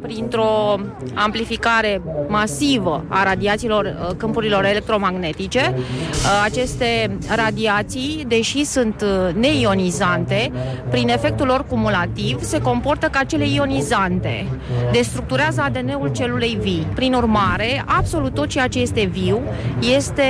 [0.00, 0.80] printr-o
[1.14, 5.74] amplificare masivă a radiațiilor uh, câmpurilor electromagnetice.
[5.74, 10.52] Uh, Aceste radiații, deși sunt uh, neionizante,
[10.90, 14.46] prin efectul lor cumulativ se comportă ca cele ionizante.
[14.92, 16.86] Destructurează ADN-ul celulei vii.
[16.94, 19.40] Prin urmare, absolut tot ceea ce este viu
[19.80, 20.22] este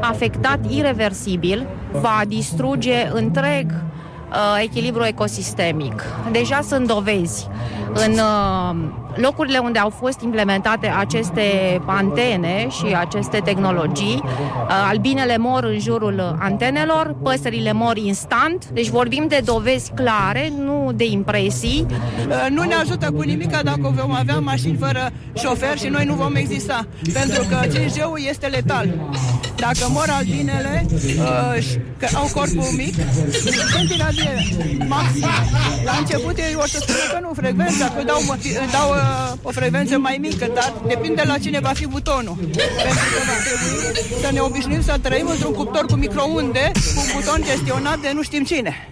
[0.00, 1.66] afectat irreversibil,
[2.00, 6.02] va distruge întreg uh, echilibru ecosistemic.
[6.32, 7.48] Deja sunt dovezi
[7.92, 11.42] în uh, locurile unde au fost implementate aceste
[11.86, 14.20] antene și aceste tehnologii.
[14.24, 14.30] Uh,
[14.88, 21.04] albinele mor în jurul antenelor, păsările mor instant, deci vorbim de dovezi clare, nu de
[21.04, 21.86] impresii.
[22.28, 26.14] Uh, Nu ne ajută cu nimic dacă vom avea mașini fără șofer și noi nu
[26.14, 26.86] vom exista.
[27.12, 28.88] Pentru că 5G-ul este letal.
[29.56, 32.94] Dacă mor albinele, uh, și- că au corpul mic,
[33.74, 34.32] sunt iradie
[34.88, 35.28] maxim.
[35.84, 38.38] La început ei o să spună că nu, frecvența dacă dau, mă-
[38.76, 39.03] dau uh,
[39.42, 42.36] o frecvență mai mică, dar depinde la cine va fi butonul.
[42.36, 47.20] Pentru că va trebui să ne obișnuim să trăim într-un cuptor cu microunde, cu un
[47.20, 48.88] buton gestionat de nu știm cine.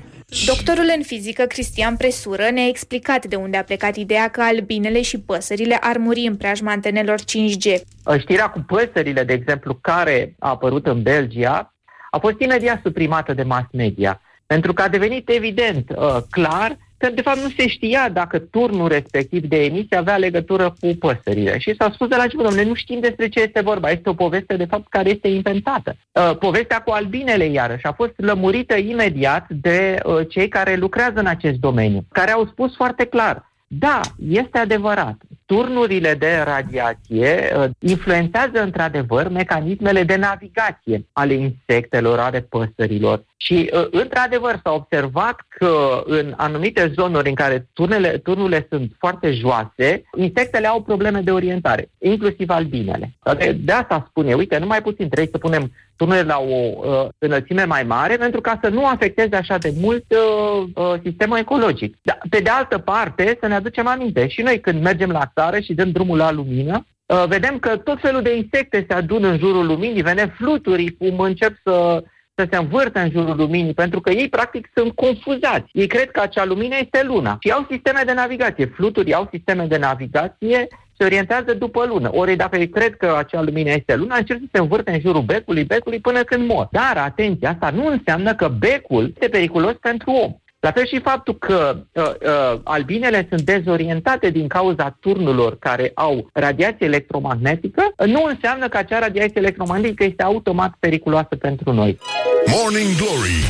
[0.47, 5.21] Doctorul în fizică Cristian Presură ne-a explicat de unde a plecat ideea că albinele și
[5.21, 7.81] păsările ar muri în preajma antenelor 5G.
[8.19, 11.75] Știrea cu păsările, de exemplu, care a apărut în Belgia,
[12.11, 14.21] a fost imediat suprimată de mass media.
[14.47, 16.77] Pentru că a devenit evident, uh, clar, că
[17.11, 21.59] de fapt nu se știa dacă turnul respectiv de emisie avea legătură cu păsările.
[21.59, 23.91] Și s-a spus de la început, domnule, nu știm despre ce este vorba.
[23.91, 25.97] Este o poveste, de fapt, care este inventată.
[26.13, 31.27] Uh, povestea cu albinele, iarăși, a fost lămurită imediat de uh, cei care lucrează în
[31.27, 35.17] acest domeniu, care au spus foarte clar, da, este adevărat.
[35.47, 43.25] Turnurile de radiație uh, influențează într-adevăr mecanismele de navigație ale insectelor, ale păsărilor.
[43.37, 49.33] Și, uh, într-adevăr, s-a observat că în anumite zonuri în care turnele, turnurile sunt foarte
[49.33, 53.13] joase, insectele au probleme de orientare, inclusiv albinele.
[53.39, 57.09] De, de asta spune, uite, nu mai puțin, trebuie să punem turnurile la o uh,
[57.19, 61.97] înălțime mai mare pentru ca să nu afecteze așa de mult uh, uh, sistemul ecologic.
[62.03, 65.61] Da, pe de altă parte, să ne aducem aminte, și noi când mergem la țară
[65.61, 69.39] și dăm drumul la lumină, uh, vedem că tot felul de insecte se adună în
[69.39, 72.03] jurul luminii, vedem fluturi cum încep să
[72.35, 75.71] să se învârtă în jurul luminii, pentru că ei practic sunt confuzați.
[75.73, 78.67] Ei cred că acea lumină este luna și au sisteme de navigație.
[78.67, 80.67] Fluturii au sisteme de navigație
[80.99, 82.11] se orientează după lună.
[82.13, 85.23] Ori dacă ei cred că acea lumină este luna, încep să se învârte în jurul
[85.23, 86.69] becului, becului până când mor.
[86.71, 90.33] Dar, atenție, asta nu înseamnă că becul este periculos pentru om.
[90.67, 96.29] La fel și faptul că uh, uh, albinele sunt dezorientate din cauza turnurilor care au
[96.33, 101.99] radiație electromagnetică, uh, nu înseamnă că acea radiație electromagnetică este automat periculoasă pentru noi.
[102.47, 103.41] Morning Glory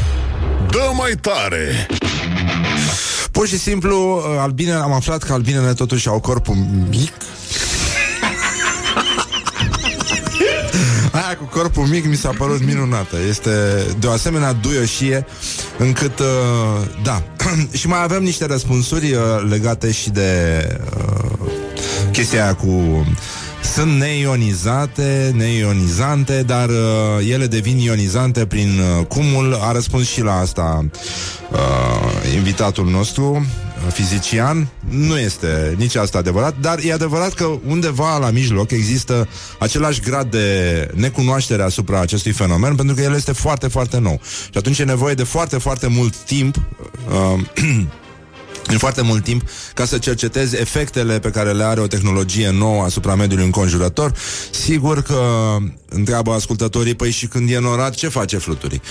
[0.71, 1.87] Dă mai tare
[3.33, 6.55] Pur și simplu, uh, albine, am aflat că albinele totuși au corpul
[6.91, 7.13] mic.
[11.43, 13.16] Cu corpul mic mi s-a părut minunată.
[13.28, 13.51] Este
[13.99, 15.26] de o asemenea duioșie
[15.78, 16.26] încât, uh,
[17.03, 17.22] da.
[17.78, 20.30] și mai avem niște răspunsuri uh, legate și de
[20.97, 21.51] uh,
[22.12, 23.07] chestia aia cu
[23.74, 29.59] sunt neionizate, neionizante, dar uh, ele devin ionizante prin uh, cumul.
[29.62, 30.84] A răspuns și la asta
[31.53, 34.68] uh, invitatul nostru, uh, fizician.
[34.89, 39.28] Nu este nici asta adevărat, dar e adevărat că undeva la mijloc există
[39.59, 44.20] același grad de necunoaștere asupra acestui fenomen, pentru că el este foarte, foarte nou.
[44.24, 47.41] Și atunci e nevoie de foarte, foarte mult timp uh,
[48.67, 49.43] în foarte mult timp
[49.75, 54.13] ca să cercetezi efectele pe care le are o tehnologie nouă asupra mediului înconjurător.
[54.51, 55.23] Sigur că
[55.89, 58.83] întreabă ascultătorii, păi și când e norat, ce face fluturii?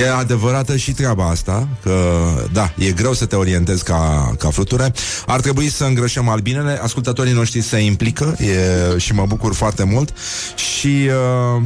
[0.00, 4.92] E adevărată și treaba asta, că da, e greu să te orientezi ca, ca fluture.
[5.26, 10.12] Ar trebui să îngrășăm albinele, ascultătorii noștri se implică e, și mă bucur foarte mult
[10.56, 11.08] și
[11.56, 11.62] uh,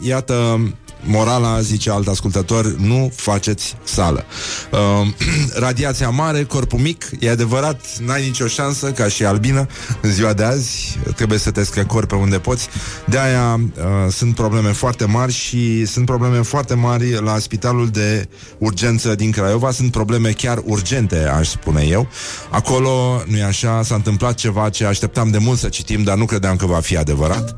[0.10, 0.60] iată
[1.04, 4.24] Morala, zice alt ascultător, nu faceți sală.
[4.70, 5.08] Uh,
[5.66, 9.66] radiația mare, corpul mic, e adevărat, n-ai nicio șansă, ca și albină,
[10.00, 12.68] în ziua de azi, trebuie să te screcori pe unde poți.
[13.04, 18.28] De aia uh, sunt probleme foarte mari și sunt probleme foarte mari la spitalul de
[18.58, 22.08] urgență din Craiova, sunt probleme chiar urgente, aș spune eu.
[22.50, 26.56] Acolo, nu-i așa, s-a întâmplat ceva ce așteptam de mult să citim, dar nu credeam
[26.56, 27.56] că va fi adevărat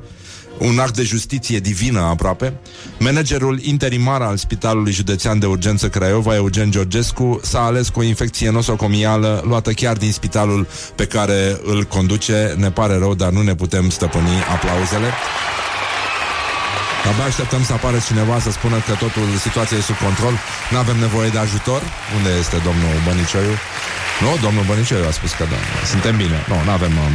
[0.60, 2.52] un act de justiție divină aproape,
[2.98, 8.50] managerul interimar al Spitalului Județean de Urgență Craiova, Eugen Georgescu, s-a ales cu o infecție
[8.50, 12.54] nosocomială luată chiar din spitalul pe care îl conduce.
[12.56, 15.10] Ne pare rău, dar nu ne putem stăpâni aplauzele.
[17.10, 20.34] Abia așteptăm să apară cineva să spună că totul, situația e sub control,
[20.70, 21.80] nu avem nevoie de ajutor.
[22.16, 23.56] Unde este domnul Bănicioiu?
[24.24, 25.60] Nu, domnul Bănicioiu a spus că da,
[25.92, 26.38] suntem bine.
[26.50, 26.92] Nu, nu avem...
[27.06, 27.14] Um,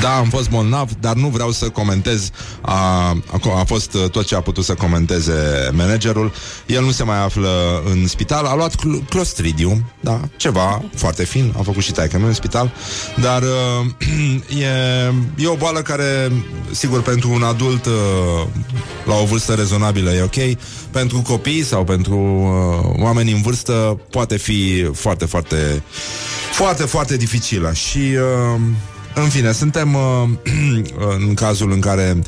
[0.00, 2.30] da, am fost bolnav, dar nu vreau să comentez.
[2.60, 6.32] A, a, a fost uh, tot ce a putut să comenteze managerul.
[6.66, 8.44] El nu se mai află în spital.
[8.44, 11.54] A luat cl- clostridium, da, ceva foarte fin.
[11.58, 12.72] A făcut și taică în spital.
[13.20, 14.66] Dar uh, e,
[15.36, 16.32] e o boală care,
[16.70, 17.92] sigur, pentru un adult uh,
[19.04, 20.58] la o vârstă rezonabilă e ok.
[20.90, 25.82] Pentru copii sau pentru uh, oameni în vârstă poate fi foarte, foarte,
[26.52, 27.72] foarte, foarte dificilă.
[27.72, 27.98] Și...
[27.98, 28.60] Uh,
[29.14, 30.28] în fine, suntem uh,
[31.18, 32.18] în cazul în care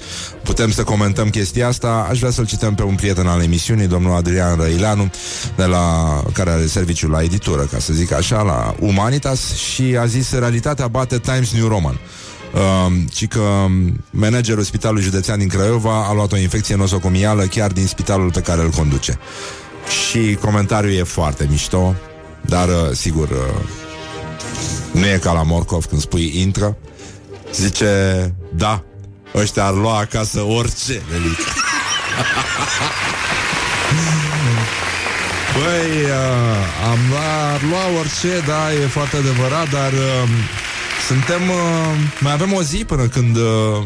[0.43, 2.07] putem să comentăm chestia asta.
[2.11, 5.11] Aș vrea să-l cităm pe un prieten al emisiunii, domnul Adrian Răileanu,
[5.57, 10.07] de la, care are serviciul la editură, ca să zic așa, la Humanitas, și a
[10.07, 11.99] zis Realitatea bate Times New Roman.
[12.55, 13.67] Uh, ci că
[14.11, 18.63] managerul Spitalului Județean din Craiova a luat o infecție nosocomială chiar din spitalul pe care
[18.63, 19.19] îl conduce.
[19.89, 21.95] Și comentariul e foarte mișto,
[22.41, 23.37] dar uh, sigur uh,
[24.93, 26.77] Nu e ca la Morcov când spui intră.
[27.55, 28.83] Zice, da,
[29.35, 31.53] ăștia ar lua acasă orice, Nelica.
[35.55, 40.29] Băi, uh, am lua, ar lua orice, da, e foarte adevărat, dar uh,
[41.07, 41.57] suntem, uh,
[42.21, 43.83] mai avem o zi până când uh,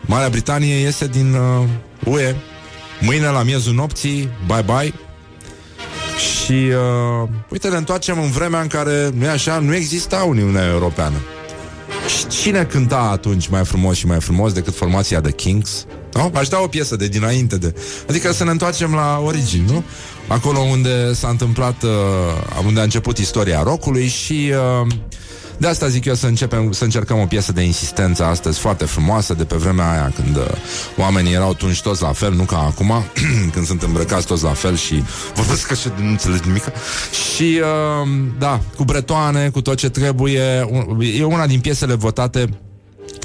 [0.00, 1.68] Marea Britanie iese din uh,
[2.04, 2.34] UE.
[3.00, 4.92] Mâine la miezul nopții, bye-bye.
[6.18, 6.52] Și,
[7.22, 11.16] uh, uite, ne întoarcem în vremea în care, nu așa, nu exista Uniunea Europeană.
[12.08, 15.86] Și cine cânta atunci mai frumos și mai frumos decât formația The Kings?
[16.12, 16.32] Nu?
[16.34, 17.74] Aș da o piesă de dinainte de...
[18.08, 19.84] Adică să ne întoarcem la origini, nu?
[20.26, 24.52] Acolo unde s-a întâmplat, uh, unde a început istoria rockului și...
[24.82, 24.86] Uh,
[25.56, 29.34] de asta zic eu să începem, să încercăm o piesă de insistență astăzi foarte frumoasă
[29.34, 30.42] de pe vremea aia când uh,
[30.96, 32.92] oamenii erau tunși toți la fel, nu ca acum,
[33.52, 35.04] când sunt îmbrăcați toți la fel și
[35.36, 36.64] vorbesc așa de nu înțelegi nimic.
[37.34, 42.48] Și uh, da, cu bretoane, cu tot ce trebuie, un- e una din piesele votate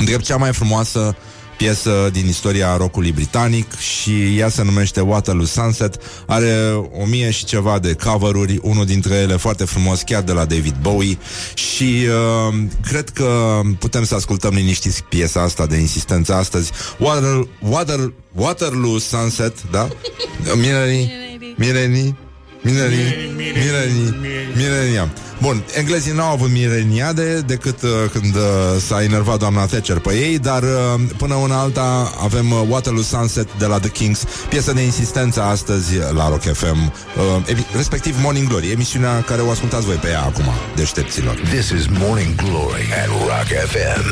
[0.06, 1.16] drept cea mai frumoasă
[1.60, 5.96] piesă din istoria rockului britanic și ea se numește Waterloo Sunset.
[6.26, 10.46] Are o mie și ceva de cover-uri, unul dintre ele foarte frumos, chiar de la
[10.46, 11.18] David Bowie
[11.54, 12.56] și uh,
[12.88, 16.72] cred că putem să ascultăm liniștiți piesa asta de insistență astăzi.
[17.00, 19.88] Water, Water, Waterloo Sunset, da?
[20.62, 21.12] Mirenii,
[21.58, 22.18] Mirenii,
[22.62, 24.20] Mirenii, Mirenii,
[24.56, 25.10] Mirenia.
[25.42, 28.42] Bun, englezii n-au avut mireniade decât uh, când uh,
[28.88, 33.48] s-a enervat doamna Thatcher pe ei, dar uh, până una alta avem uh, Waterloo Sunset
[33.58, 38.48] de la The Kings, piesă de insistență astăzi la Rock FM, uh, evi- respectiv Morning
[38.48, 40.46] Glory, emisiunea care o ascultați voi pe ea acum,
[40.76, 41.36] deștepților.
[41.36, 44.06] This is Morning Glory at Rock FM.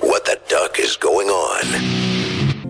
[0.00, 2.65] What the duck is going on?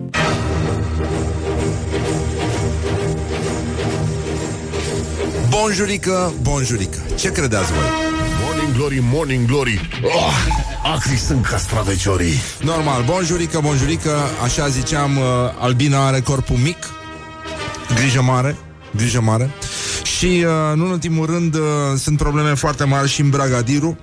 [5.61, 6.97] Bonjurică, bonjurică.
[7.15, 7.83] Ce credeți voi?
[8.43, 10.33] Morning Glory, Morning Glory oh,
[10.95, 14.11] Acri sunt castraveciorii Normal, bonjurică, bonjurică,
[14.43, 15.23] așa ziceam, uh,
[15.59, 16.77] Albina are corpul mic,
[17.95, 18.57] grijă mare,
[18.95, 19.49] grijă mare.
[20.17, 21.61] Și, uh, nu în ultimul rând, uh,
[21.97, 23.97] sunt probleme foarte mari și în Bragadiru.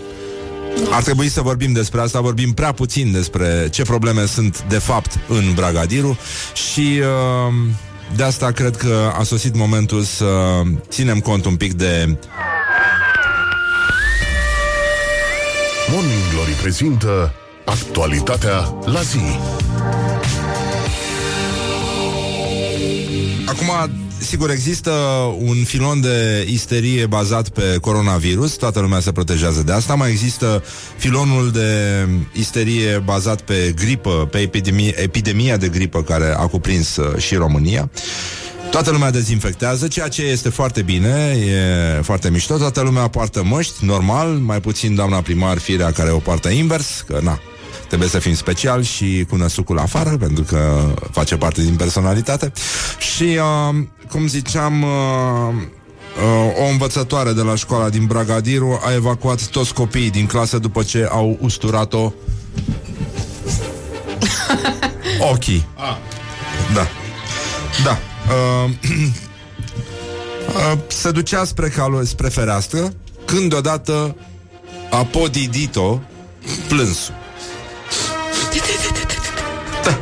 [0.96, 5.18] Ar trebui să vorbim despre asta, vorbim prea puțin despre ce probleme sunt de fapt
[5.28, 6.18] în Bragadiru
[6.54, 7.54] și uh,
[8.16, 12.16] de asta cred că a sosit momentul să ținem cont un pic de
[15.90, 17.34] Morning Glory prezintă
[17.64, 19.38] Actualitatea la zi.
[23.46, 24.90] Acum, sigur, există
[25.38, 30.62] un filon de isterie bazat pe coronavirus, toată lumea se protejează de asta, mai există
[30.96, 31.70] filonul de
[32.32, 37.90] isterie bazat pe gripă, pe epidemie, epidemia de gripă care a cuprins uh, și România.
[38.70, 43.84] Toată lumea dezinfectează, ceea ce este foarte bine, e foarte mișto, toată lumea poartă măști,
[43.84, 47.40] normal, mai puțin doamna primar Firea care o poartă invers, că na,
[47.88, 52.52] Trebuie să fim special și cu năsucul afară, pentru că face parte din personalitate.
[52.98, 53.76] Și, uh,
[54.10, 60.10] cum ziceam, uh, uh, o învățătoare de la școala din Bragadiru a evacuat toți copiii
[60.10, 62.12] din clasă după ce au usturat-o
[65.32, 65.66] ochii.
[65.74, 65.96] Ah.
[66.74, 66.86] Da.
[67.84, 67.98] Da.
[68.34, 68.70] Uh,
[70.72, 72.92] uh, se ducea spre, calo- spre fereastră
[73.24, 74.16] când deodată
[74.90, 75.98] a podidit-o
[76.68, 77.14] plânsul.
[79.84, 79.98] Da.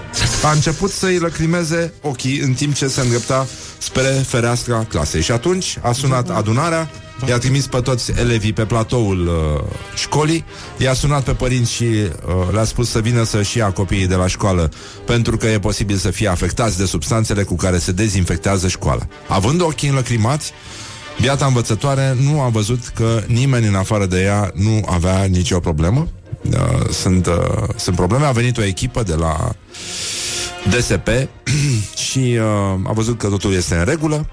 [0.49, 3.47] A început să-i lăcrimeze ochii în timp ce se îndrepta
[3.95, 5.23] spre fereastra clasei.
[5.23, 6.91] Și atunci a sunat adunarea,
[7.29, 10.45] i-a trimis pe toți elevii pe platoul uh, școlii,
[10.77, 14.27] i-a sunat pe părinți și uh, le-a spus să vină să-și ia copiii de la
[14.27, 14.71] școală,
[15.07, 19.07] pentru că e posibil să fie afectați de substanțele cu care se dezinfectează școala.
[19.29, 20.53] Având ochii înlăcrimați,
[21.21, 26.09] Biata învățătoare nu a văzut că nimeni în afară de ea nu avea nicio problemă.
[26.51, 28.25] Uh, sunt, uh, sunt probleme.
[28.25, 29.55] A venit o echipă de la
[30.71, 31.09] DSP
[32.09, 34.27] și uh, a văzut că totul este în regulă.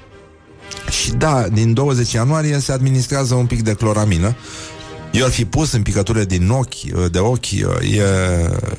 [0.89, 4.35] Și da, din 20 ianuarie se administrează un pic de cloramină.
[5.11, 7.65] I-ar fi pus în picăturile din ochi, de ochi, e,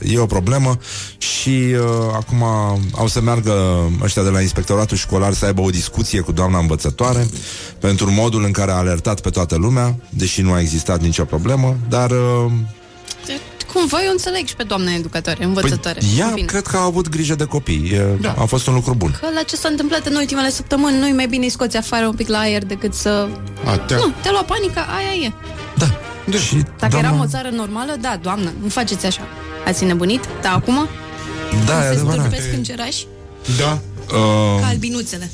[0.02, 0.78] e o problemă
[1.18, 1.80] și uh,
[2.12, 2.42] acum
[2.94, 3.52] au să meargă
[4.02, 7.26] ăștia de la inspectoratul școlar să aibă o discuție cu doamna învățătoare
[7.78, 11.76] pentru modul în care a alertat pe toată lumea, deși nu a existat nicio problemă,
[11.88, 12.52] dar uh,
[13.72, 15.98] Cumva eu înțeleg și pe doamna educatoare, învățătoare.
[15.98, 16.46] păi, ea Bine.
[16.46, 17.90] cred că a avut grijă de copii.
[17.92, 18.34] E, Da.
[18.38, 19.16] A fost un lucru bun.
[19.20, 22.14] Că la ce s-a întâmplat în ultimele săptămâni, nu-i mai bine îi scoți afară un
[22.14, 23.28] pic la aer decât să...
[23.64, 25.32] A, te Nu, te lua panica, aia e.
[25.76, 25.86] Da.
[26.38, 29.22] Și Dacă eram o țară normală, da, doamnă, nu faceți așa.
[29.66, 30.24] Ați nebunit?
[30.42, 30.88] Da, acum?
[31.66, 32.18] Da, e se adevărat.
[32.26, 33.06] stârpesc în cerași?
[33.58, 33.78] Da.
[34.16, 35.30] Uh, Ca albinuțele.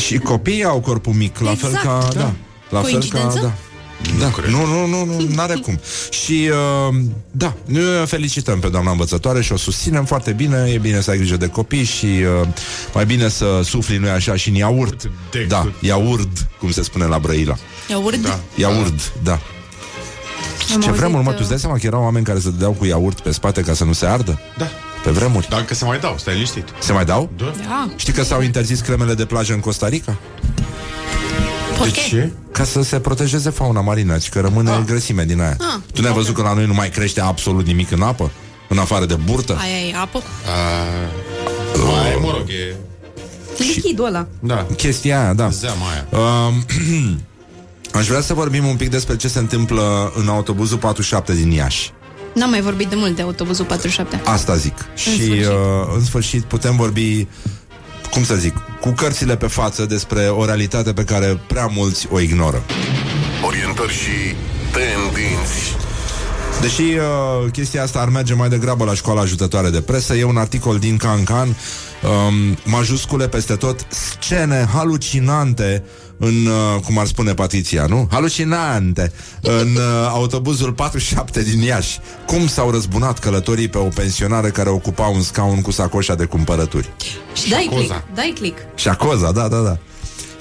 [0.00, 1.84] și copiii au corpul mic, la fel Exact.
[1.84, 2.08] ca...
[2.14, 2.32] Da.
[2.70, 3.38] La fel ca, Coincidență?
[3.42, 3.52] da.
[4.18, 5.80] Da, nu, nu, nu, nu, n-are cum.
[6.10, 6.50] Și,
[6.88, 6.94] uh,
[7.30, 10.70] da, noi o felicităm pe doamna învățătoare și o susținem foarte bine.
[10.72, 12.48] E bine să ai grijă de copii și uh,
[12.94, 15.10] mai bine să sufli, nu așa, și în iaurt.
[15.48, 17.56] Da, iaurt, cum se spune la Brăila.
[17.88, 18.16] Iaurt?
[18.16, 18.40] Da.
[18.54, 19.32] Iaurt, da.
[20.74, 22.50] Am Ce auzit, vremuri, mă, tu uh, îți dai seama că erau oameni care se
[22.50, 24.40] dădeau cu iaurt pe spate ca să nu se ardă?
[24.58, 24.68] Da.
[25.04, 25.48] Pe vremuri.
[25.48, 26.64] Dacă se mai dau, stai liniștit.
[26.80, 27.30] Se mai dau?
[27.36, 27.52] Da.
[27.68, 27.90] Da.
[27.96, 30.16] Știi că s-au interzis cremele de plajă în Costa Rica?
[31.82, 32.32] De ce?
[32.52, 34.82] Ca să se protejeze fauna marină, și că rămâne ah.
[34.86, 35.56] grăsime din aia.
[35.60, 38.30] Ah, tu n-ai văzut că la noi nu mai crește absolut nimic în apă?
[38.68, 39.56] În afară de burtă?
[39.60, 40.18] Aia e apă?
[40.18, 42.74] Uh, mai, mă rog, e...
[43.58, 44.26] Lichidul ăla.
[44.40, 44.66] Da.
[44.76, 45.48] Chestia aia, da.
[45.48, 46.06] Zeama aia.
[46.46, 46.64] Um,
[47.98, 51.92] aș vrea să vorbim un pic despre ce se întâmplă în autobuzul 47 din Iași.
[52.34, 54.20] N-am mai vorbit de mult de autobuzul 47.
[54.24, 54.74] Asta zic.
[54.94, 55.46] și sfârșit.
[55.46, 55.52] Uh,
[55.94, 57.26] în sfârșit putem vorbi,
[58.10, 62.20] cum să zic, cu cărțile pe față despre o realitate pe care prea mulți o
[62.20, 62.62] ignoră.
[63.46, 64.34] Orientări și
[64.72, 65.76] tendinți.
[66.60, 70.36] Deși uh, chestia asta ar merge mai degrabă la școala ajutătoare de presă, e un
[70.36, 75.84] articol din Cancan, um, majuscule peste tot, scene halucinante
[76.18, 78.08] în, uh, cum ar spune Patricia, nu?
[78.10, 79.12] Halucinante
[79.42, 81.98] în uh, autobuzul 47 din Iași.
[82.26, 86.92] Cum s-au răzbunat călătorii pe o pensionară care ocupa un scaun cu sacoșa de cumpărături.
[87.32, 88.58] Și dai click, dai click.
[88.58, 89.78] Și șacoza, da, da, da.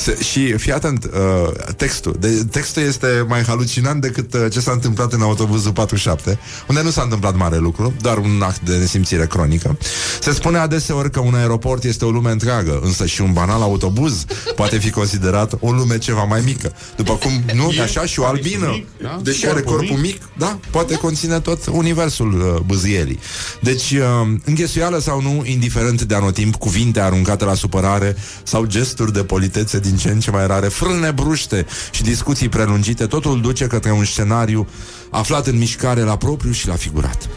[0.07, 2.15] Se, și fii atent, uh, textul.
[2.19, 6.89] De, textul este mai halucinant decât uh, ce s-a întâmplat în autobuzul 47, unde nu
[6.89, 9.77] s-a întâmplat mare lucru, doar un act de nesimțire cronică.
[10.21, 14.25] Se spune adeseori că un aeroport este o lume întreagă, însă și un banal autobuz
[14.55, 16.73] poate fi considerat o lume ceva mai mică.
[16.95, 19.19] După cum, nu, E, așa, și o are și albină, mic, da?
[19.23, 20.21] deși Corpul are corpul mic, mic.
[20.37, 23.19] da, poate conține tot universul uh, bâzielii.
[23.61, 29.23] Deci, uh, înghesuială sau nu, indiferent de anotimp, cuvinte aruncate la supărare sau gesturi de
[29.23, 33.91] politețe din ce în ce mai rare, frâne bruște și discuții prelungite, totul duce către
[33.91, 34.67] un scenariu
[35.09, 37.29] aflat în mișcare la propriu și la figurat.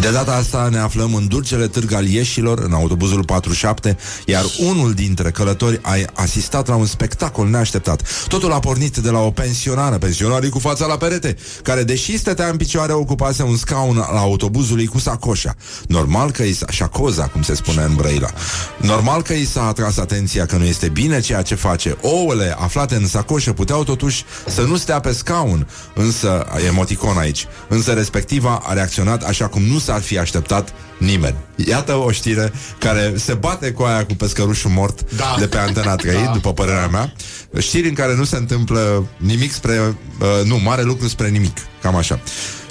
[0.00, 4.92] De data asta ne aflăm în dulcele târg al ieșilor, în autobuzul 47, iar unul
[4.92, 8.02] dintre călători a asistat la un spectacol neașteptat.
[8.28, 12.48] Totul a pornit de la o pensionară, pensionarii cu fața la perete, care, deși stătea
[12.48, 15.54] în picioare, ocupase un scaun la autobuzului cu sacoșa.
[15.88, 18.30] Normal că i s-a, șacoza, cum se spune în Brăila.
[18.76, 21.96] Normal că i s-a atras atenția că nu este bine ceea ce face.
[22.00, 27.92] Ouăle aflate în sacoșă puteau totuși să nu stea pe scaun, însă, emoticon aici, însă
[27.92, 31.34] respectiva a reacționat așa cum nu s-ar fi așteptat nimeni.
[31.66, 35.36] Iată o știre care se bate cu aia cu pescărușul mort Da.
[35.38, 36.30] de pe Antena 3, Da.
[36.32, 37.12] după părerea mea.
[37.58, 39.78] Știri în care nu se întâmplă nimic spre...
[40.20, 41.56] Uh, nu, mare lucru spre nimic.
[41.82, 42.20] Cam așa.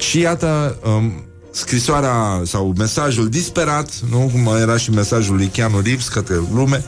[0.09, 0.78] Și iată...
[0.86, 1.24] Um,
[1.56, 6.84] scrisoarea sau mesajul disperat, nu cum era și mesajul lui Keanu Reeves către lume,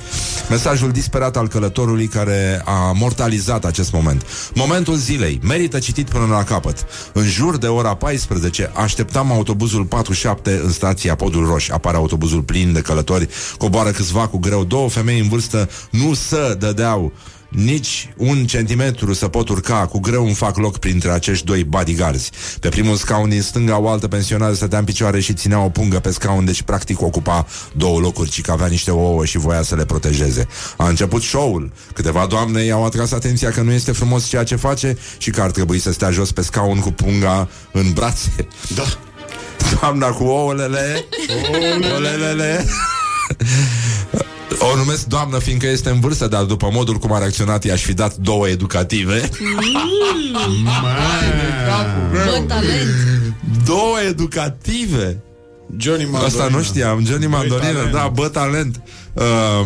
[0.49, 4.25] mesajul disperat al călătorului care a mortalizat acest moment.
[4.53, 6.85] Momentul zilei, merită citit până la capăt.
[7.13, 11.69] În jur de ora 14 așteptam autobuzul 47 în stația Podul Roș.
[11.69, 16.55] Apare autobuzul plin de călători, coboară câțiva cu greu, două femei în vârstă nu să
[16.59, 17.13] dădeau
[17.49, 22.29] nici un centimetru să pot urca, cu greu îmi fac loc printre acești doi bodyguards.
[22.59, 25.99] Pe primul scaun din stânga o altă pensionară stătea în picioare și ținea o pungă
[25.99, 29.75] pe scaun, deci practic ocupa două locuri, ci că avea niște ouă și voia să
[29.75, 30.47] le protejeze.
[30.77, 31.71] A început show-ul.
[31.93, 35.51] Câteva doamne i-au atras atenția că nu este frumos ceea ce face și că ar
[35.51, 38.47] trebui să stea jos pe scaun cu punga în brațe.
[38.75, 38.83] Da.
[39.79, 41.05] Doamna cu ouălele,
[41.91, 42.65] ouălele.
[44.59, 47.93] O numesc doamnă fiindcă este în vârstă, dar după modul cum a reacționat i-aș fi
[47.93, 49.29] dat două educative.
[52.11, 52.89] Bă, talent.
[53.65, 55.17] Două educative?
[55.77, 56.25] Johnny Mandolina.
[56.43, 57.91] Asta nu știam, Johnny Mandolină, talent.
[57.91, 58.81] da, bă, talent.
[59.13, 59.65] Uh,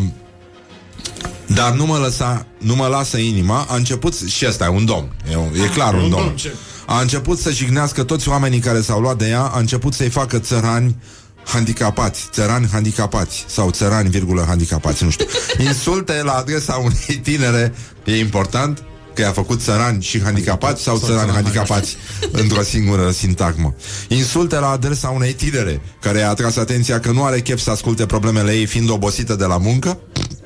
[1.45, 5.11] dar nu mă lăsa, nu mă lasă inima, a început, și ăsta e un domn,
[5.31, 6.23] e, un- e clar un, un domn.
[6.23, 6.53] domn, ce?
[6.85, 10.39] A început să jignească toți oamenii care s-au luat de ea, a început să-i facă
[10.39, 10.95] țărani
[11.45, 15.25] handicapați, țărani handicapați sau țărani, virgulă, handicapați, nu știu.
[15.67, 17.73] Insulte la adresa unei tinere,
[18.05, 18.83] e important,
[19.19, 21.97] că i-a făcut țărani și handicapați sau, țărani țărani handicapați
[22.31, 23.75] într-o singură sintagmă.
[24.07, 28.05] Insulte la adresa unei tinere care a atras atenția că nu are chef să asculte
[28.05, 29.99] problemele ei fiind obosită de la muncă.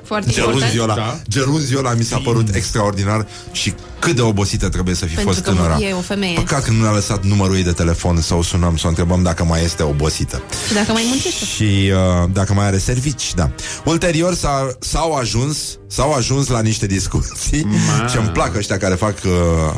[0.04, 0.98] Foarte Gerunziul important.
[0.98, 1.20] ăla, Da.
[1.28, 5.44] gerunziul ăla mi s-a părut extraordinar și cât de obosită trebuie să fi Pentru fost
[5.44, 5.78] că tânăra.
[5.80, 6.34] e o femeie.
[6.34, 9.22] Păcat că nu ne-a lăsat numărul ei de telefon să o sunăm, să o întrebăm
[9.22, 10.42] dacă mai este obosită.
[10.68, 11.44] Și dacă mai muncește.
[11.44, 11.90] Și
[12.22, 13.50] uh, dacă mai are servici, da.
[13.84, 17.66] Ulterior s-a, s-au ajuns S-au ajuns la niște discuții
[18.10, 19.30] și îmi plac ăștia care fac uh,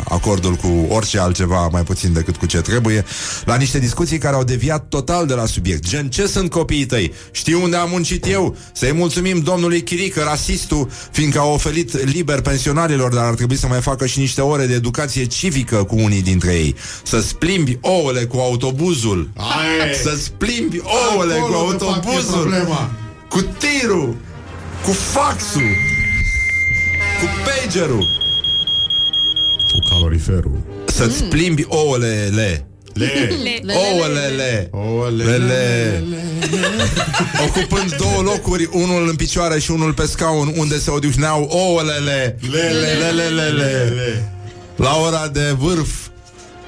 [0.08, 3.04] acordul cu orice altceva mai puțin decât cu ce trebuie,
[3.44, 5.88] la niște discuții care au deviat total de la subiect.
[5.88, 7.12] Gen, ce sunt copiii tăi?
[7.30, 8.56] Știu unde am muncit eu?
[8.72, 9.82] Să-i mulțumim domnului
[10.16, 14.22] Chirică, rasistul, fiindcă a oferit liber pensionarilor, dar ar trebui să mai facă și și
[14.22, 16.74] niște ore de educație civică cu unii dintre ei.
[17.02, 19.30] Să-ți plimbi ouăle cu autobuzul.
[19.36, 19.94] Aie.
[19.94, 20.80] Să-ți plimbi
[21.12, 22.40] ouăle Acolo, cu de fapt, e autobuzul.
[22.40, 22.90] problema.
[23.28, 24.16] Cu tirul.
[24.84, 25.70] Cu faxul.
[27.20, 28.06] Cu pagerul.
[29.72, 30.58] Cu caloriferul.
[30.86, 32.30] Să-ți plimbi ouăle
[32.96, 33.36] le.
[33.42, 33.60] Le.
[33.62, 33.74] Le.
[33.74, 34.68] Ouălele.
[34.72, 35.36] Ouălele.
[35.36, 36.04] Lele.
[37.46, 42.38] Ocupând două locuri, unul în picioare și unul pe scaun, unde se odihneau ouălele.
[42.50, 43.10] Lele.
[43.12, 44.32] Lele, lele.
[44.76, 45.88] La ora de vârf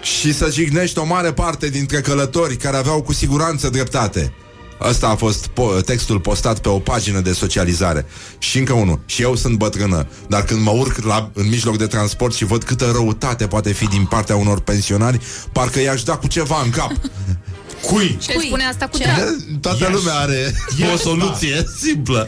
[0.02, 4.32] și să jignești o mare parte dintre călători care aveau cu siguranță dreptate.
[4.80, 8.06] Ăsta a fost po- textul postat pe o pagină de socializare.
[8.38, 9.00] Și încă unul.
[9.06, 12.64] Și eu sunt bătrână, dar când mă urc la, în mijloc de transport și văd
[12.64, 15.20] câtă răutate poate fi din partea unor pensionari,
[15.52, 16.92] parcă i-aș da cu ceva în cap.
[17.86, 18.16] Cui?
[18.20, 19.04] Și el spune asta cu Ce?
[19.04, 19.36] drag.
[19.60, 19.92] Toată Iași.
[19.92, 22.26] lumea are o Iași, soluție simplă.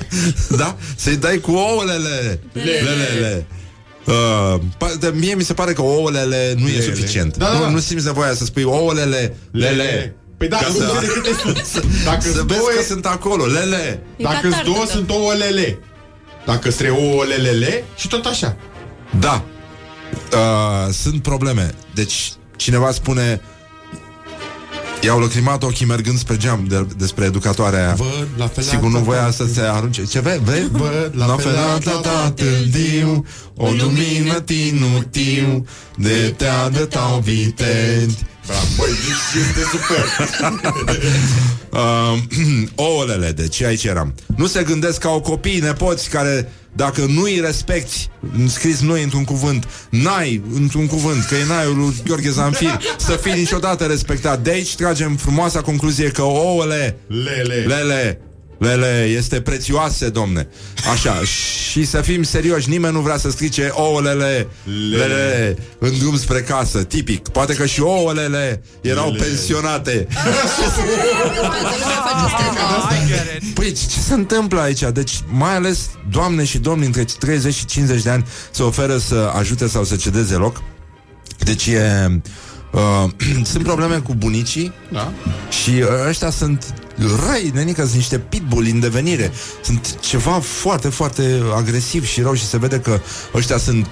[0.56, 0.76] Da?
[0.96, 2.40] Să-i dai cu ouălele.
[2.52, 3.46] Lelele.
[4.06, 6.82] Uh, pa- de- mie mi se pare că ouălele nu e Lele.
[6.94, 7.36] suficient.
[7.36, 7.58] Da, da, da.
[7.58, 10.14] Nu, nu simți nevoia să spui ouălele, lele.
[10.40, 11.86] Păi da, Ca nu să- vede câte sunt.
[12.04, 14.02] Dacă Să sunt vezi două, că sunt acolo, lele.
[14.16, 14.90] E dacă sunt catar, două, tătă.
[14.90, 15.78] sunt ouă lele.
[16.46, 18.56] Dacă sunt ouă lelele și tot așa.
[19.20, 19.44] Da.
[20.32, 21.74] Uh, sunt probleme.
[21.94, 23.40] Deci, cineva spune
[25.00, 27.94] I-au lăcrimat ochii mergând spre geam de, despre educatoarea aia.
[27.94, 29.30] Văd la fel Sigur nu la voia tata.
[29.32, 30.04] să se arunce.
[30.04, 30.40] Ce vei?
[30.44, 30.68] Vei?
[30.72, 33.24] Văd la fel la tata tatăl diu,
[33.56, 35.66] o lumină tinutiu,
[35.96, 38.18] de te-a de tau vitendi.
[38.50, 40.04] Bravo, băi, deci este super.
[41.72, 42.18] Uh,
[42.84, 44.14] ouălele, deci aici eram.
[44.36, 48.08] Nu se gândesc ca o copii nepoți care, dacă nu îi respecti,
[48.46, 53.32] scris nu într-un cuvânt, n-ai într-un cuvânt, că e n-ai lui Gheorghe Zanfir, să fii
[53.32, 54.42] niciodată respectat.
[54.42, 57.54] De aici tragem frumoasa concluzie că ouăle, Lele.
[57.54, 58.20] lele,
[58.60, 60.48] lele, este prețioase, domne.
[60.92, 61.20] Așa,
[61.70, 64.48] și să fim serioși, nimeni nu vrea să strice ouălele,
[64.90, 67.28] lele, în drum spre casă, tipic.
[67.28, 69.24] Poate că și ouălele erau Lele.
[69.24, 70.06] pensionate.
[71.40, 72.24] Toată lumea face
[72.76, 72.94] asta.
[73.54, 74.82] Păi ce se întâmplă aici?
[74.92, 79.32] Deci mai ales doamne și domni între 30 și 50 de ani se oferă să
[79.38, 80.62] ajute sau să cedeze loc.
[81.38, 82.20] Deci e...
[82.72, 83.10] Uh,
[83.52, 85.12] sunt probleme cu bunicii Da.
[85.62, 86.74] și uh, ăștia sunt
[87.26, 89.32] răi, nenică, sunt niște pitbull în devenire.
[89.62, 93.00] Sunt ceva foarte, foarte agresiv și rău și se vede că
[93.34, 93.86] ăștia sunt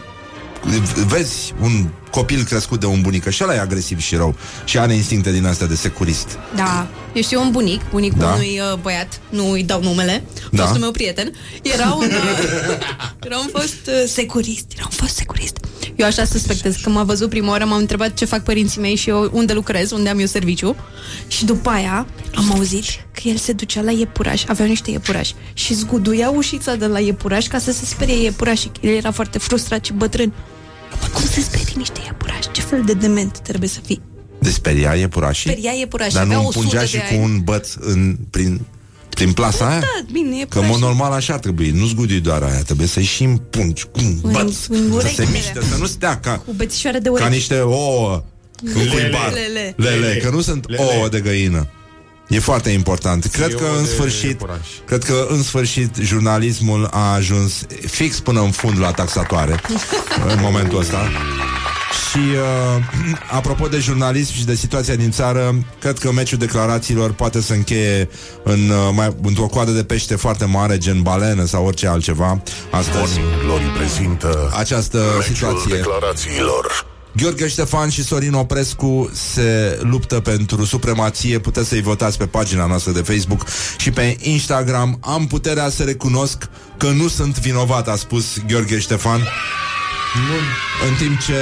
[1.06, 4.34] vezi un copil crescut de un bunică și ăla e agresiv și rău
[4.64, 6.38] și are instincte din astea de securist.
[6.56, 8.32] Da, eu știu un bunic, bunicul Da.
[8.32, 10.62] unui uh, băiat, nu îi dau numele, Da.
[10.62, 11.32] fostul meu prieten,
[11.62, 12.76] era un, uh,
[13.26, 15.56] era un fost uh, securist, era un fost securist.
[15.96, 19.08] Eu așa suspectez, că m-a văzut prima oară, m-am întrebat ce fac părinții mei și
[19.08, 20.76] eu unde lucrez, unde am eu serviciu
[21.26, 25.74] și după aia am auzit că el se ducea la iepuraș, aveau niște iepurași și
[25.74, 28.70] zguduia ușița de la iepuraș ca să se sperie iepurașii.
[28.80, 30.32] El era foarte frustrat și bătrân.
[31.00, 32.50] Bă, cum se sperie niște iepurași?
[32.52, 34.00] Ce fel de dement trebuie să fii?
[34.40, 35.50] De speria iepurașii?
[35.50, 37.22] Speria iepurașii, Dar avea nu o împungea sută și de cu ani.
[37.22, 38.60] un băț în, prin,
[39.08, 39.78] prin plasa aia?
[39.80, 40.70] Da, bine, Că în iepurașii.
[40.70, 44.18] mod normal așa ar trebui Nu zgudui doar aia Trebuie să-i și împungi cu un
[44.22, 45.24] În- băț în Să urechile.
[45.24, 47.30] se miște Să nu stea ca, Cu bețișoare de ca urechi.
[47.30, 48.22] niște ouă
[48.62, 49.74] În cuibar Lele.
[49.76, 50.82] Lele Că nu sunt Lele.
[50.82, 51.66] ouă de găină
[52.28, 53.26] E foarte important.
[53.26, 54.66] Cred că ouă în de sfârșit, iepuraș.
[54.86, 59.60] cred că în sfârșit jurnalismul a ajuns fix până în fund la taxatoare
[60.34, 61.10] în momentul ăsta.
[62.10, 67.40] Și uh, apropo de jurnalism și de situația din țară, cred că meciul declarațiilor poate
[67.40, 68.08] să încheie
[68.42, 72.42] în, uh, mai, într-o coadă de pește foarte mare, gen balenă sau orice altceva.
[72.70, 75.76] Astăzi, Morning Glory prezintă această meciul situație.
[75.76, 76.96] declarațiilor.
[77.22, 81.38] Gheorghe Ștefan și Sorin Oprescu se luptă pentru supremație.
[81.38, 83.46] Puteți să-i votați pe pagina noastră de Facebook
[83.78, 84.98] și pe Instagram.
[85.00, 89.20] Am puterea să recunosc că nu sunt vinovat, a spus Gheorghe Ștefan.
[90.88, 91.34] În timp ce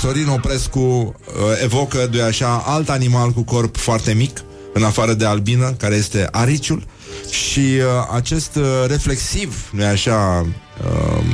[0.00, 1.14] Sorin Oprescu uh,
[1.62, 6.28] evocă, de așa, alt animal cu corp foarte mic, în afară de albină, care este
[6.30, 6.86] ariciul.
[7.30, 10.46] Și uh, acest uh, reflexiv, nu așa,
[10.82, 11.24] uh,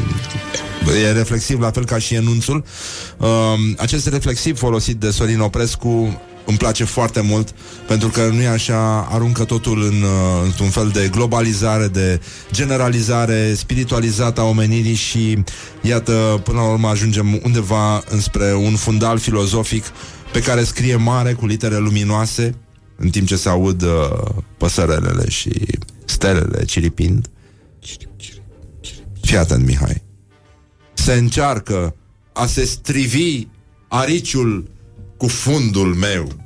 [0.92, 2.64] e reflexiv la fel ca și enunțul,
[3.18, 3.28] uh,
[3.76, 7.54] acest reflexiv folosit de Sorin Oprescu îmi place foarte mult
[7.86, 12.20] pentru că nu e așa, aruncă totul în, uh, într-un fel de globalizare, de
[12.52, 15.38] generalizare spiritualizată a omenirii și
[15.80, 19.84] iată, până la urmă ajungem undeva înspre un fundal filozofic
[20.32, 22.54] pe care scrie mare cu litere luminoase
[22.96, 23.88] în timp ce se aud uh,
[24.56, 25.50] păsărelele și
[26.04, 27.30] stelele ciripind.
[29.20, 30.05] Fii atent, Mihai.
[31.06, 31.94] Se încearcă
[32.32, 33.46] a se strivi
[33.88, 34.70] ariciul
[35.16, 36.28] cu fundul meu.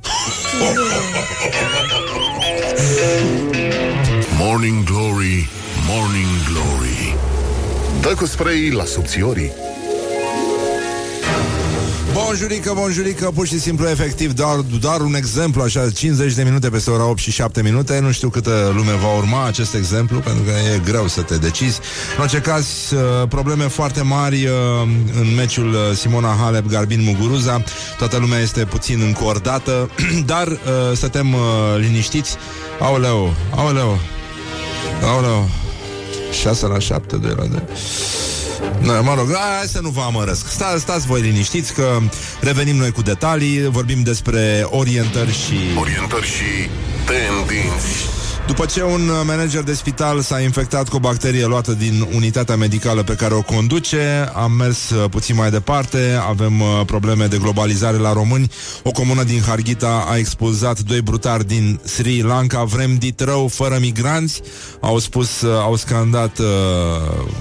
[4.39, 5.49] Morning Glory,
[5.87, 7.15] Morning Glory
[8.01, 9.51] Dă cu spray la subțiorii
[12.31, 16.89] Bonjurică, bonjurică, pur și simplu, efectiv, doar, doar un exemplu, așa, 50 de minute peste
[16.89, 17.99] ora 8 și 7 minute.
[17.99, 21.79] Nu știu câtă lume va urma acest exemplu, pentru că e greu să te decizi.
[22.15, 24.51] În orice caz, uh, probleme foarte mari uh,
[25.19, 27.63] în meciul uh, Simona Halep, Garbin Muguruza.
[27.97, 29.89] Toată lumea este puțin încordată,
[30.31, 30.59] dar
[30.93, 31.35] stătem
[31.79, 32.35] liniștiți.
[32.79, 33.99] Aoleu, aoleu,
[35.03, 35.49] aoleu.
[36.41, 37.61] 6 la 7 de la de...
[38.81, 40.47] No, mă rog, hai să nu vă amărăsc.
[40.47, 41.99] Sta, stați voi liniștiți că
[42.41, 45.55] revenim noi cu detalii, vorbim despre orientări și...
[45.79, 46.69] Orientări și
[47.05, 48.20] tendinți.
[48.47, 53.03] După ce un manager de spital s-a infectat cu o bacterie luată din unitatea medicală
[53.03, 57.97] pe care o conduce, am mers uh, puțin mai departe, avem uh, probleme de globalizare
[57.97, 58.51] la români.
[58.83, 63.77] O comună din Harghita a expulzat doi brutari din Sri Lanka, vrem dit rău, fără
[63.79, 64.41] migranți,
[64.79, 66.45] au spus, uh, au scandat uh,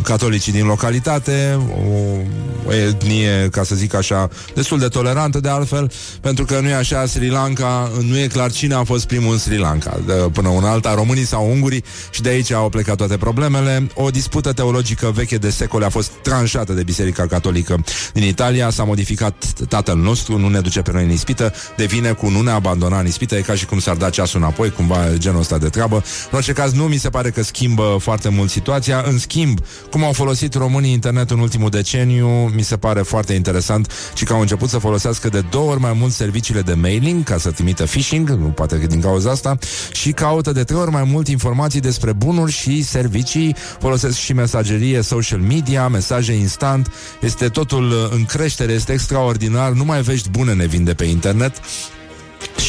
[0.03, 5.93] catolicii din localitate, o, o etnie, ca să zic așa, destul de tolerantă de altfel,
[6.21, 9.39] pentru că nu e așa Sri Lanka, nu e clar cine a fost primul în
[9.39, 13.17] Sri Lanka, de, până un alta românii sau ungurii și de aici au plecat toate
[13.17, 13.87] problemele.
[13.95, 18.85] O dispută teologică veche de secole a fost tranșată de Biserica Catolică din Italia, s-a
[18.85, 22.99] modificat tatăl nostru, nu ne duce pe noi în ispită, devine cu nu ne abandona
[22.99, 25.97] în ispită, e ca și cum s-ar da ceasul înapoi, cumva genul ăsta de treabă.
[26.31, 29.05] În orice caz, nu mi se pare că schimbă foarte mult situația.
[29.07, 29.59] În schimb,
[29.91, 34.33] cum au folosit românii internet în ultimul deceniu, mi se pare foarte interesant și că
[34.33, 37.85] au început să folosească de două ori mai mult serviciile de mailing ca să trimită
[37.85, 39.59] phishing, nu poate că din cauza asta,
[39.93, 45.01] și caută de trei ori mai mult informații despre bunuri și servicii, folosesc și mesagerie
[45.01, 50.95] social media, mesaje instant, este totul în creștere, este extraordinar, numai vești bune ne vinde
[50.95, 51.61] pe internet.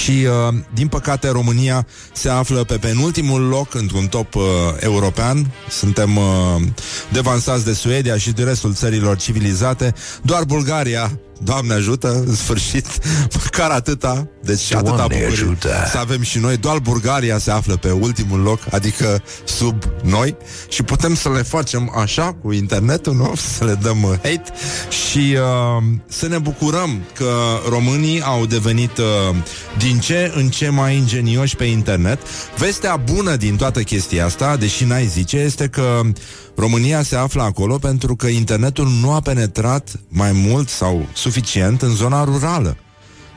[0.03, 4.43] Și, uh, din păcate, România se află pe penultimul loc într-un top uh,
[4.80, 5.51] european.
[5.70, 6.24] Suntem uh,
[7.12, 9.93] devansați de Suedia și de restul țărilor civilizate.
[10.22, 12.85] Doar Bulgaria Doamne ajută, în sfârșit,
[13.43, 15.69] măcar atâta, deci Doamne atâta bucurie ajută.
[15.91, 16.57] să avem și noi.
[16.57, 20.35] Doar Bulgaria se află pe ultimul loc, adică sub noi
[20.69, 23.33] și putem să le facem așa cu internetul, nu?
[23.57, 24.43] Să le dăm uh, hate
[24.89, 27.33] și uh, să ne bucurăm că
[27.69, 29.35] românii au devenit uh,
[29.77, 32.19] din ce în ce mai ingenioși pe internet.
[32.57, 36.01] Vestea bună din toată chestia asta, deși n-ai zice, este că
[36.56, 41.95] România se află acolo pentru că internetul nu a penetrat mai mult sau suficient în
[41.95, 42.78] zona rurală.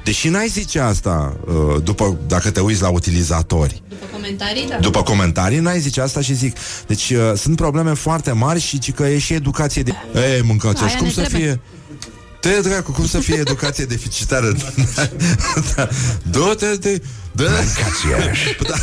[0.04, 3.82] Deși n-ai zice asta uh, după, dacă te uiți la utilizatori.
[3.88, 4.76] După comentarii, da.
[4.76, 6.56] După comentarii, n-ai zice asta și zic.
[6.86, 9.92] Deci uh, sunt probleme foarte mari și ci că e și educație de...
[10.14, 11.40] Ei, mâncați și cum să trebuie.
[11.40, 11.60] fie...
[12.40, 14.52] Te dracu, cum să fie educație deficitară?
[15.76, 15.88] da,
[16.30, 17.02] Du-te de...
[17.32, 17.44] Da,
[18.68, 18.74] da,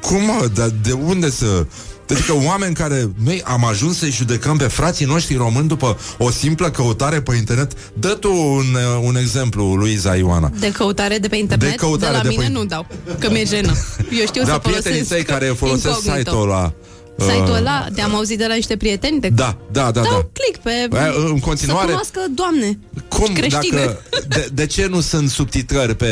[0.00, 1.66] cum, mă, dar de unde să...
[2.08, 6.30] Deci că oameni care noi am ajuns să-i judecăm pe frații noștri români după o
[6.30, 10.50] simplă căutare pe internet, dă tu un, un exemplu, Luiza Ioana.
[10.58, 11.70] De căutare de pe internet?
[11.70, 12.50] De, căutare de la de mine pe...
[12.52, 12.86] nu dau,
[13.18, 13.72] că mi-e jenă.
[14.20, 16.18] Eu știu da, să prietenii tăi care folosesc incognito.
[16.18, 16.72] site-ul ăla
[17.18, 19.28] Site-ul ăla, te-am auzit de la niște prieteni de...
[19.28, 20.28] Da, da, da, Dau da.
[20.32, 20.86] click pe...
[20.88, 21.80] Bă, în continuare...
[21.80, 22.78] Să cunoască, doamne,
[23.08, 23.80] Cum, creștine.
[23.84, 26.06] dacă, de, de ce nu sunt subtitrări pe,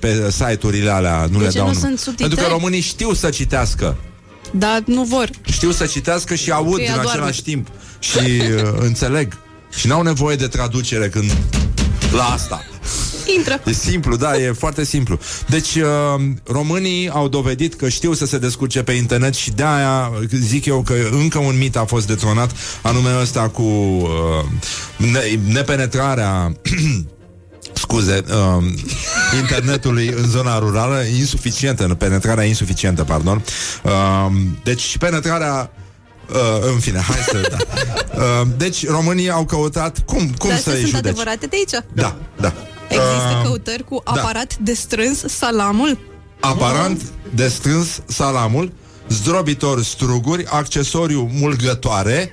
[0.00, 1.28] pe site-urile alea?
[1.30, 1.78] Nu De le ce dau nu nu?
[1.78, 2.34] sunt subtitrări?
[2.34, 3.96] Pentru că românii știu să citească.
[4.50, 5.30] Dar nu vor.
[5.52, 7.10] Știu să citească și aud Că ea în doarme.
[7.20, 7.68] același timp.
[7.98, 9.38] Și uh, înțeleg.
[9.78, 11.36] Și n-au nevoie de traducere când...
[12.12, 12.64] La asta.
[13.36, 13.60] Intră.
[13.64, 15.18] E simplu, da, e foarte simplu.
[15.48, 20.64] Deci, uh, românii au dovedit că știu să se descurce pe internet și de-aia zic
[20.64, 22.50] eu că încă un mit a fost detronat,
[22.82, 24.08] anume ăsta cu uh,
[24.96, 26.52] ne- nepenetrarea
[27.90, 28.64] scuze, uh,
[29.40, 33.44] internetului în zona rurală insuficientă, penetrarea insuficientă, pardon.
[33.82, 34.26] Uh,
[34.64, 35.70] deci și penetrarea
[36.32, 36.36] Uh,
[36.72, 37.48] în fine, hai să...
[37.50, 37.56] Da.
[38.14, 40.98] Uh, deci, românii au căutat cum, cum Dar să-i astea sunt judeci.
[41.04, 41.84] adevărate de aici.
[41.92, 42.52] Da, da.
[42.88, 44.10] Există Uh, căutări cu da.
[44.20, 45.98] aparat de strâns salamul?
[46.40, 47.02] Aparant
[47.34, 48.72] de strâns salamul,
[49.08, 52.32] zdrobitor struguri, accesoriu mulgătoare,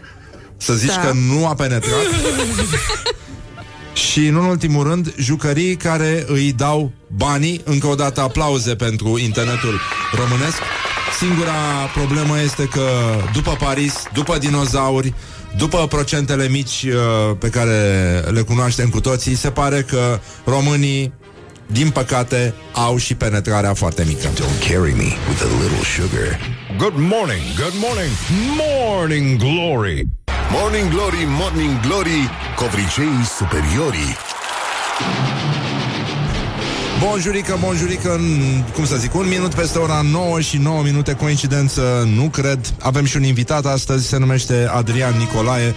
[0.58, 1.00] să zici Da.
[1.02, 1.92] că nu a penetrat.
[3.98, 7.62] Și, în ultimul rând, jucării care îi dau banii.
[7.64, 9.80] Încă o dată aplauze pentru internetul
[10.16, 10.58] românesc.
[11.20, 11.52] Singura
[11.96, 12.90] problemă este că
[13.34, 15.14] după Paris, după dinozauri,
[15.58, 17.80] după procentele mici uh, pe care
[18.32, 21.14] le cunoaștem cu toții, se pare că românii,
[21.68, 24.28] din păcate, au și penetrarea foarte mică.
[24.28, 26.40] Don't carry me with a little sugar.
[26.78, 28.12] Good morning, good morning,
[28.58, 30.17] morning glory
[30.52, 34.16] Morning glory, morning glory Covriceii superiorii
[37.00, 42.10] Bonjurică, bonjurică, în, cum să zic, un minut peste ora 9 și 9 minute, coincidență,
[42.16, 42.60] nu cred.
[42.82, 45.76] Avem și un invitat astăzi, se numește Adrian Nicolae.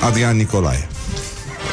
[0.00, 0.88] Adrian Nicolae.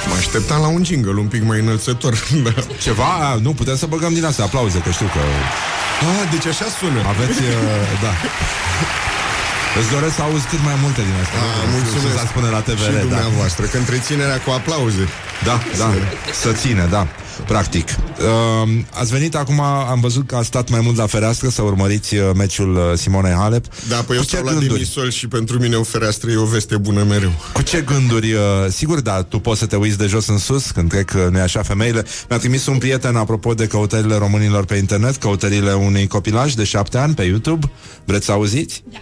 [0.07, 2.13] Mă așteptam la un jingle un pic mai înălțător.
[2.45, 2.53] da.
[2.81, 3.03] Ceva?
[3.03, 5.19] A, nu, putem să băgăm din astea aplauze, că știu că...
[5.99, 6.99] Ah, deci așa sună.
[7.07, 8.11] Aveți, uh, da.
[9.79, 11.39] Îți doresc să auzi cât mai multe din astea.
[11.39, 12.19] Ah, mulțumesc.
[12.19, 12.99] Să spune la TVR, Și da.
[12.99, 15.03] dumneavoastră, că întreținerea cu aplauze.
[15.43, 15.89] Da, da,
[16.41, 17.07] să ține, da,
[17.47, 17.87] practic.
[17.89, 18.69] Uh,
[19.01, 22.29] ați venit acum, am văzut că a stat mai mult la fereastră să urmăriți uh,
[22.35, 23.65] meciul uh, Simone Halep.
[23.87, 24.73] Da, păi eu Cu ce stau la gânduri?
[24.73, 27.31] demisol și pentru mine o fereastră e o veste bună mereu.
[27.53, 28.33] Cu ce gânduri?
[28.33, 31.21] Uh, sigur, da, tu poți să te uiți de jos în sus când trec, uh,
[31.31, 32.05] nu așa, femeile.
[32.29, 36.97] Mi-a trimis un prieten, apropo de căutările românilor pe internet, căutările unui copilaj de șapte
[36.97, 37.71] ani pe YouTube.
[38.05, 38.83] Vreți să auziți?
[38.91, 38.97] Da.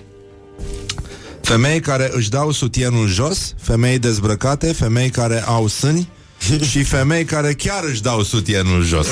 [1.44, 6.10] Femei care își dau sutienul jos, femei dezbrăcate, femei care au sâni
[6.70, 9.08] și femei care chiar își dau sutienul jos.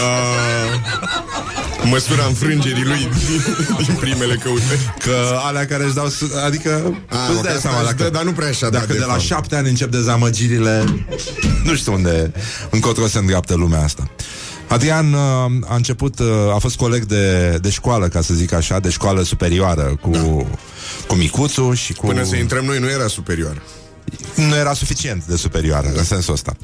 [1.83, 3.41] Măsura înfrângerii lui din,
[3.85, 4.93] din primele căutări.
[5.03, 6.69] Că alea care își dau su- Adică
[7.09, 8.85] A, îți mă, dai că seama asta își dacă, dă, dar nu prea așa, Dacă
[8.85, 9.23] da, de, de la fapt.
[9.23, 10.83] șapte ani încep dezamăgirile
[11.63, 12.31] Nu știu unde
[12.69, 14.09] Încotro se îndreaptă lumea asta
[14.67, 15.19] Adrian uh,
[15.67, 19.21] a început, uh, a fost coleg de, de școală, ca să zic așa, de școală
[19.23, 20.19] superioară cu, da.
[21.07, 22.05] Cu Micuțu și cu...
[22.05, 23.61] Până să intrăm noi nu era superior.
[24.35, 26.55] nu era suficient de superioară, în sensul ăsta.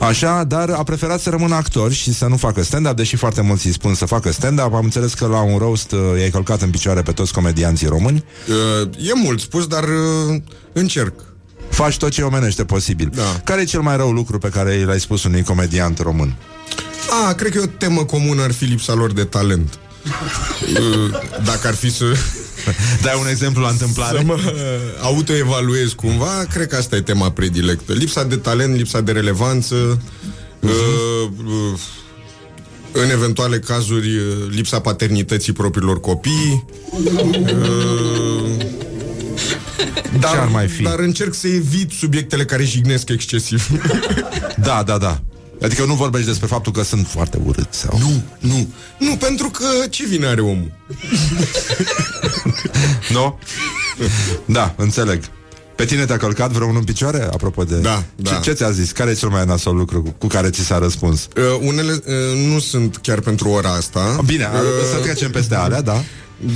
[0.00, 3.66] Așa, dar a preferat să rămână actor și să nu facă stand-up, deși foarte mulți
[3.66, 4.74] îi spun să facă stand-up.
[4.74, 8.24] Am înțeles că la un roast uh, i-ai călcat în picioare pe toți comedianții români.
[8.48, 10.40] Uh, e mult spus, dar uh,
[10.72, 11.14] încerc.
[11.70, 13.10] Faci tot ce omenește posibil.
[13.14, 13.40] Da.
[13.44, 16.34] Care e cel mai rău lucru pe care l-ai spus unui comediant român?
[17.26, 19.78] A, cred că e o temă comună ar fi lipsa lor de talent.
[20.68, 22.04] Uh, Dacă ar fi să...
[23.02, 24.18] Dai un exemplu la întâmplare?
[24.18, 24.52] Să mă uh,
[25.00, 27.92] autoevaluez cumva, cred că asta e tema predilectă.
[27.92, 30.02] Lipsa de talent, lipsa de relevanță,
[30.60, 30.70] uh,
[31.44, 31.78] uh,
[32.92, 36.64] în eventuale cazuri, uh, lipsa paternității propriilor copii.
[36.90, 38.66] Uh,
[40.18, 40.82] dar, Ce ar mai fi?
[40.82, 43.68] dar încerc să evit subiectele care jignesc excesiv.
[44.56, 45.20] Da, da, da.
[45.62, 47.98] Adică nu vorbești despre faptul că sunt foarte urât sau...
[47.98, 48.68] Nu, nu.
[48.98, 50.72] Nu, pentru că ce vine are omul?
[53.12, 53.38] Nu?
[54.44, 55.22] Da, înțeleg.
[55.76, 57.22] Pe tine te-a călcat vreunul în picioare?
[57.32, 57.76] Apropo de...
[57.76, 58.40] Da, Ce, da.
[58.40, 58.90] ce ți-a zis?
[58.90, 61.28] Care e cel mai nasol lucru cu, cu care ți s-a răspuns?
[61.36, 64.18] Uh, unele uh, nu sunt chiar pentru ora asta.
[64.24, 64.60] Bine, uh,
[64.92, 66.02] să trecem peste alea, da?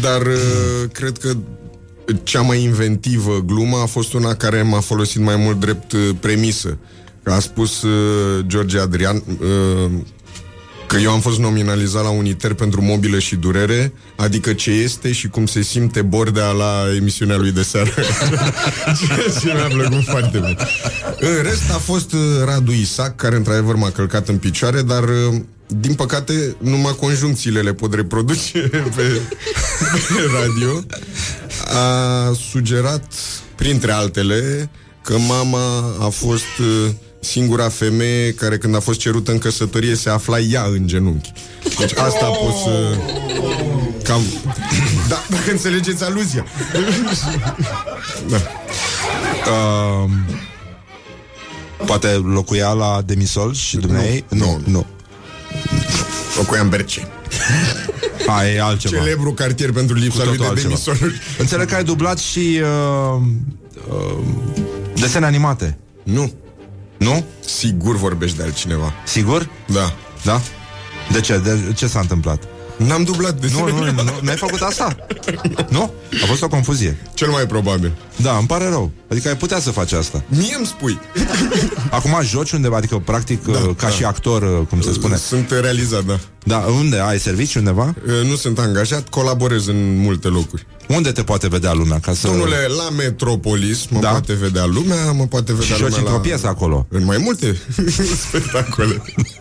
[0.01, 1.33] Dar uh, cred că
[2.23, 6.79] cea mai inventivă glumă a fost una care m-a folosit mai mult drept uh, premisă.
[7.23, 9.91] Că A spus uh, George Adrian uh,
[10.93, 15.29] că eu am fost nominalizat la Uniter pentru mobilă și durere, adică ce este și
[15.29, 17.91] cum se simte Bordea la emisiunea lui de seară.
[17.91, 20.61] Ceea ce mi-a plăcut foarte mult.
[21.19, 25.41] În rest a fost uh, Radu Isac, care într-adevăr m-a călcat în picioare, dar uh,
[25.67, 28.59] din păcate numai conjuncțiile le pot reproduce
[28.97, 29.21] pe,
[29.91, 30.85] pe radio.
[31.65, 33.13] A sugerat,
[33.55, 34.71] printre altele,
[35.03, 36.91] că mama a fost uh,
[37.25, 41.33] singura femeie care când a fost cerută în căsătorie se afla ea în genunchi.
[41.79, 42.97] Deci asta pot să...
[44.03, 44.21] Cam...
[45.09, 46.45] Da, dacă înțelegeți aluzia.
[48.29, 48.37] da.
[49.51, 50.11] Uh,
[51.87, 54.25] poate locuia la Demisol și dumneai?
[54.29, 54.87] Nu, nu.
[56.37, 57.09] Locuia în Berce.
[58.27, 58.97] A, e altceva.
[59.03, 60.69] Celebru cartier pentru lipsa Cu lui totul de altceva.
[60.69, 61.21] demisoluri.
[61.39, 63.21] Înțeleg că ai dublat și uh,
[63.89, 64.25] uh,
[64.95, 65.79] desene animate.
[66.03, 66.33] Nu.
[67.03, 67.25] Nu?
[67.45, 68.93] Sigur vorbești de altcineva.
[69.05, 69.49] Sigur?
[69.67, 69.95] Da.
[70.25, 70.41] Da?
[71.13, 71.39] De ce?
[71.39, 72.49] De ce s-a întâmplat?
[72.87, 74.97] N-am dublat de Nu, nu, nu, nu ai făcut asta?
[75.69, 75.93] Nu?
[76.23, 76.99] A fost o confuzie.
[77.15, 77.93] Cel mai probabil.
[78.17, 78.91] Da, îmi pare rău.
[79.11, 80.23] Adică ai putea să faci asta.
[80.29, 81.01] Mie îmi spui.
[81.91, 83.89] Acum joci undeva, adică practic da, ca da.
[83.89, 85.17] și actor, uh, cum se spune.
[85.17, 86.19] Sunt realizat, da.
[86.45, 86.99] Da, unde?
[86.99, 87.95] Ai serviciu undeva?
[88.07, 90.67] Uh, Nu sunt angajat, colaborez în multe locuri.
[90.89, 91.99] Unde te poate vedea lumea?
[92.01, 92.27] Ca să...
[92.27, 94.09] Domnule, la Metropolis mă Da.
[94.09, 96.21] poate vedea lumea, mă poate vedea Și lumea joci într-o la...
[96.21, 96.87] piesă acolo.
[96.89, 97.61] În mai multe
[98.29, 99.03] spectacole.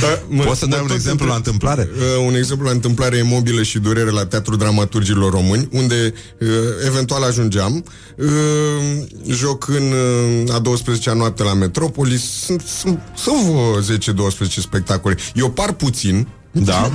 [0.00, 1.88] da, mă, Poți să dai un tot exemplu la întâmplare?
[1.96, 6.48] Uh, un exemplu la întâmplare e mobilă și durere la Teatrul Dramaturgilor Români, unde uh,
[6.86, 7.84] eventual ajungeam,
[8.16, 8.26] uh,
[9.28, 9.92] joc în
[10.46, 13.80] uh, a 12-a noapte la Metropolis, sunt, sunt, sunt vreo
[14.28, 15.16] 10-12 spectacole.
[15.34, 16.90] Eu par puțin, Da.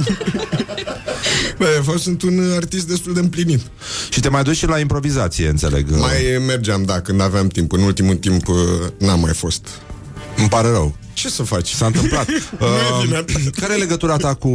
[1.57, 3.61] Bă, de fapt sunt un artist destul de împlinit.
[4.09, 5.89] și te mai duci și la improvizație, înțeleg.
[5.89, 7.71] Mai mergeam, da, când aveam timp.
[7.71, 8.55] În ultimul timp uh,
[8.97, 9.67] n-am mai fost.
[10.41, 10.95] Îmi pare rău.
[11.13, 11.69] Ce să faci?
[11.69, 12.27] S-a întâmplat.
[12.59, 12.69] Nu e
[12.99, 13.33] Uh, vina ta.
[13.59, 14.49] care e legătura ta cu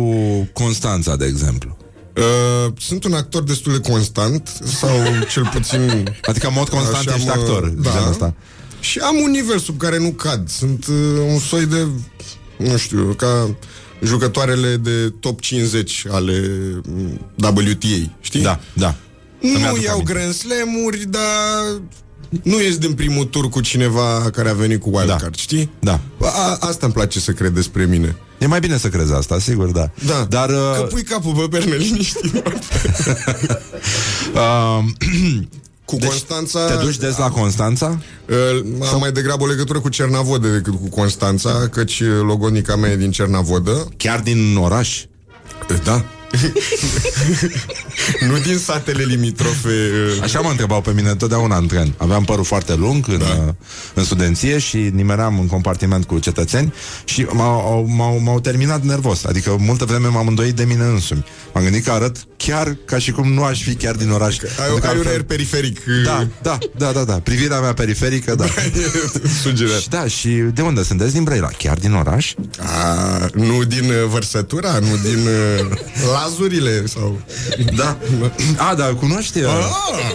[0.53, 1.77] Constanța, de exemplu?
[2.17, 4.49] Uh, sunt un actor destul de constant
[4.81, 4.91] sau
[5.31, 5.81] cel puțin
[6.31, 8.35] Adică în mod constant ești actor, da, genul ăsta.
[8.81, 10.95] Și am un nivel sub care nu cad Sunt uh,
[11.33, 11.87] un soi de
[12.59, 13.57] Nu știu, ca
[14.03, 16.43] Jucătoarele de top 50 Ale
[16.89, 18.43] mm, WTA Știi?
[18.43, 18.95] Da, da.
[19.41, 20.13] Îmi Nu aduc iau aminte.
[20.13, 21.81] Grand Slam-uri Dar
[22.43, 25.37] nu ești din primul tur cu cineva care a venit cu wildcard, da.
[25.37, 25.71] știi?
[25.81, 26.01] Da.
[26.21, 28.17] A, asta îmi place să cred despre mine.
[28.39, 29.91] E mai bine să crezi asta, sigur, da.
[30.07, 32.35] Da, Dar, uh, că pui capul pe perne liniștit.
[34.35, 34.85] uh,
[35.85, 36.67] cu deci Constanța...
[36.67, 37.99] Te duci des la Constanța?
[38.29, 42.97] Uh, am mai degrabă o legătură cu Cernavodă decât cu Constanța, căci logonica mea e
[42.97, 43.89] din Cernavodă.
[43.97, 45.05] Chiar din oraș?
[45.85, 46.05] Da.
[48.29, 49.69] nu din satele limitrofe.
[50.17, 51.93] uh, Așa mă întrebau pe mine totdeauna în tren.
[51.97, 53.55] Aveam părul foarte lung în, da.
[53.95, 56.73] în studenție și nimeream în compartiment cu cetățeni
[57.05, 59.25] și m-au, m-au, m-au terminat nervos.
[59.25, 61.25] Adică multă vreme m-am îndoit de mine însumi.
[61.55, 64.39] M-am gândit că arăt chiar ca și cum nu aș fi chiar din oraș.
[64.39, 65.81] Ai, ai un altfel- aer periferic.
[66.05, 67.13] Da, da, da, da, da.
[67.19, 68.45] Privirea mea periferică, da.
[69.43, 69.81] Sugerat.
[69.81, 71.13] Și da, și de unde sunteți?
[71.13, 71.49] Din Brăila.
[71.59, 72.35] Chiar din oraș?
[72.59, 75.67] A, nu din uh, vărsătura, nu din uh,
[76.23, 77.21] lazurile sau...
[77.77, 77.99] Da.
[78.57, 79.41] A, da, cunoști?
[79.41, 80.15] uh, Ah!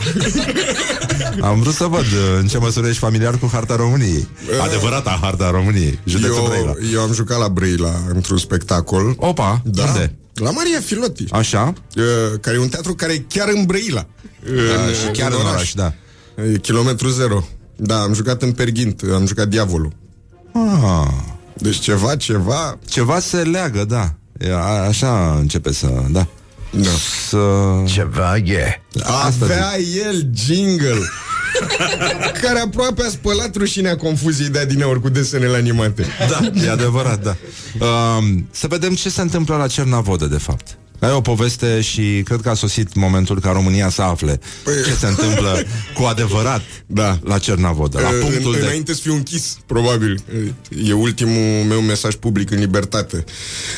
[1.41, 4.27] Am vrut să văd uh, în ce măsură ești familiar cu harta României.
[4.61, 5.99] Adevărata harta României.
[6.05, 6.73] Județul Brăila.
[6.83, 9.13] Eu, eu am jucat la Brăila într-un spectacol.
[9.17, 9.83] Opa, Da.
[9.83, 10.15] unde?
[10.33, 11.25] La Maria Filoti.
[11.31, 11.73] Așa?
[11.97, 12.03] Uh,
[12.41, 14.05] care e un teatru care e chiar în Brăila.
[14.43, 15.93] Da, și chiar în oraș, da.
[16.53, 17.47] E kilometru zero.
[17.75, 19.91] Da, am jucat în Perghint, am jucat Diavolul.
[20.53, 21.07] Ah.
[21.53, 22.79] Deci ceva, ceva...
[22.85, 24.13] Ceva se leagă, da.
[24.47, 26.27] E, a, așa începe să, da.
[26.71, 26.89] Da.
[27.29, 27.37] Să...
[27.85, 28.81] Ceva e.
[29.03, 29.71] Avea
[30.05, 30.99] el jingle
[32.41, 36.05] care aproape a spălat rușinea confuziei de adineori cu desenele animate.
[36.29, 37.35] Da, e adevărat, da.
[37.85, 40.77] Um, să vedem ce se întâmplă la Cernavodă, de fapt.
[41.01, 44.93] Ai o poveste și cred că a sosit momentul ca România să afle Păi- ce
[44.93, 45.63] se întâmplă
[45.95, 47.19] cu adevărat Da.
[47.23, 48.65] la Cernavodă, la Uh, punctul în, de...
[48.65, 50.23] Înainte să fiu închis, probabil.
[50.85, 53.23] E ultimul meu mesaj public în libertate.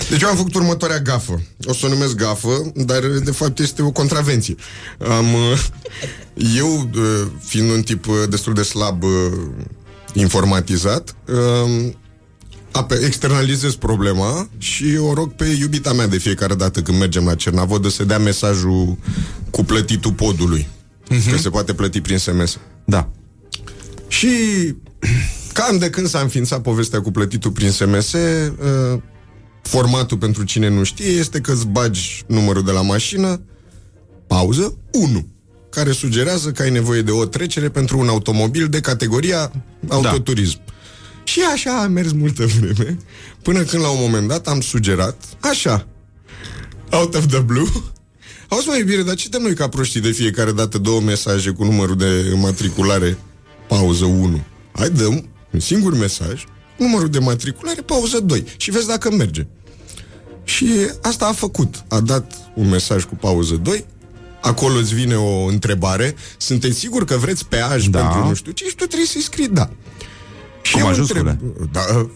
[0.10, 1.42] Deci eu am făcut următoarea gafă.
[1.66, 4.56] O să o numesc gafă, dar de fapt este o contravenție.
[5.10, 5.64] Am, uh,
[6.58, 9.10] eu, uh, fiind un tip uh, destul de slab uh,
[10.14, 11.96] informatizat, um, ape,
[13.02, 17.90] externalizez problema și o rog pe iubita mea de fiecare dată când mergem la Cernavodă
[17.90, 18.98] să dea mesajul
[19.50, 20.68] cu plătitul podului.
[21.32, 22.58] Că se poate plăti prin SMS.
[22.86, 23.10] Da.
[24.08, 24.28] Și
[25.54, 29.00] cam de când s-a înființat povestea cu plătitul prin SMS, uh,
[29.62, 33.42] formatul pentru cine nu știe este că îți bagi numărul de la mașină,
[34.28, 35.28] pauză, 1,
[35.70, 39.52] care sugerează că ai nevoie de o trecere pentru un automobil de categoria
[39.88, 40.60] autoturism.
[40.66, 40.73] Da.
[41.24, 42.98] Și așa a mers multă vreme,
[43.42, 45.88] până când la un moment dat am sugerat, așa,
[46.92, 47.68] out of the blue,
[48.54, 51.64] Auzi mai bine, dar ce dăm noi ca proștii de fiecare dată două mesaje cu
[51.64, 53.18] numărul de înmatriculare,
[53.68, 54.42] pauză 1.
[54.72, 56.44] Hai dăm un singur mesaj,
[56.78, 59.48] numărul de matriculare, pauză 2 și vezi dacă merge.
[60.44, 60.68] Și
[61.02, 61.84] asta a făcut.
[61.88, 63.86] A dat un mesaj cu pauză 2,
[64.42, 68.00] acolo îți vine o întrebare, sunteți sigur că vreți peaj Da.
[68.00, 69.70] pentru nu știu ce și tu trebuie să-i scrii da.
[70.64, 71.20] Și Cu eu majuscule?
[71.20, 72.08] întreb- da,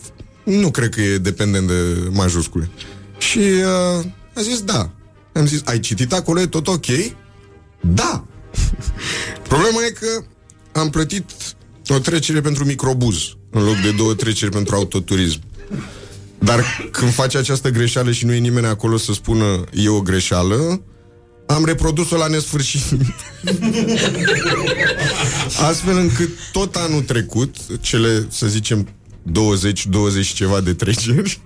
[0.43, 2.69] nu cred că e dependent de majuscule.
[3.17, 4.05] Și uh,
[4.35, 4.89] a zis da.
[5.33, 6.85] Am zis, ai citit acolo, e tot ok?
[7.81, 8.25] Da.
[9.49, 10.23] Problema e că
[10.79, 11.29] am plătit
[11.89, 13.17] o trecere pentru microbuz
[13.49, 15.39] în loc de două treceri pentru autoturism.
[16.39, 20.81] Dar când faci această greșeală și nu e nimeni acolo să spună e o greșeală,
[21.47, 22.81] am reprodus-o la nesfârșit.
[25.69, 28.87] Astfel încât tot anul trecut, cele, să zicem, 20-20
[30.33, 31.39] ceva de treceri,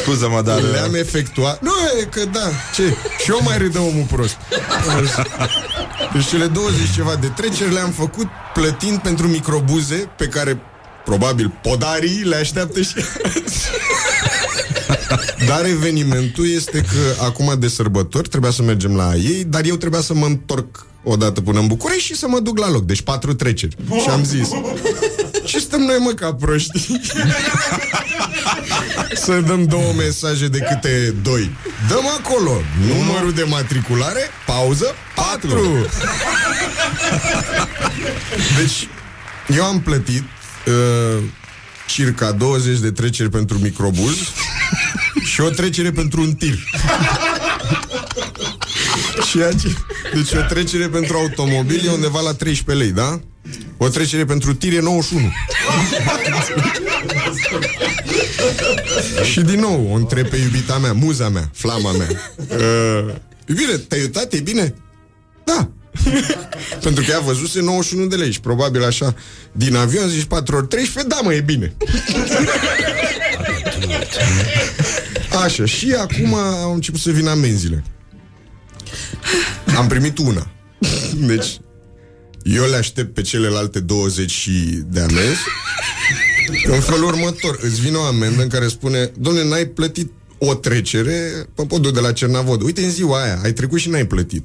[0.00, 0.60] Scuză-mă, dar...
[0.60, 1.62] le-am efectuat.
[1.62, 2.82] Nu, e că da, ce?
[3.22, 4.36] Și eu mai râdă omul prost.
[6.12, 10.60] Deci cele 20 ceva de treceri le-am făcut plătind pentru microbuze pe care
[11.04, 12.94] probabil podarii le așteaptă și
[15.46, 20.00] Dar evenimentul este că acum de sărbători trebuia să mergem la ei, dar eu trebuia
[20.00, 22.84] să mă întorc odată până în București și să mă duc la loc.
[22.84, 23.76] Deci patru treceri.
[24.00, 24.48] Și am zis,
[25.44, 26.86] ce stăm noi mă ca proști?
[29.24, 31.50] să dăm două mesaje de câte doi.
[31.88, 35.86] Dăm acolo numărul de matriculare, pauză, patru.
[38.58, 38.88] deci,
[39.56, 40.24] eu am plătit
[40.66, 41.22] uh,
[41.86, 44.16] circa 20 de treceri pentru microbuz
[45.24, 46.58] și o trecere pentru un tir.
[49.30, 49.76] și ace-
[50.14, 53.20] deci o trecere pentru automobil e undeva la 13 lei, da?
[53.76, 55.32] O trecere pentru tir e 91.
[59.24, 62.08] și din nou o întreb pe iubita mea, muza mea, flama mea.
[62.48, 63.14] Uh,
[63.46, 64.32] iubire, te-ai uitat?
[64.32, 64.74] E bine?
[65.44, 65.68] Da.
[66.82, 69.14] Pentru că ea văzuse 91 de lei și probabil așa
[69.52, 71.72] Din avion zici 4 ori 13 Da mă, e bine
[75.44, 77.84] Așa, și acum au început să vină amenziile
[79.76, 80.50] Am primit una
[81.14, 81.58] Deci,
[82.42, 84.50] eu le aștept pe celelalte 20 și
[84.88, 85.40] de amenzi.
[86.64, 91.46] În felul următor, îți vine o amendă în care spune, domnule, n-ai plătit o trecere
[91.54, 92.62] pe podul de la Cernavod.
[92.62, 94.44] Uite, în ziua aia, ai trecut și n-ai plătit.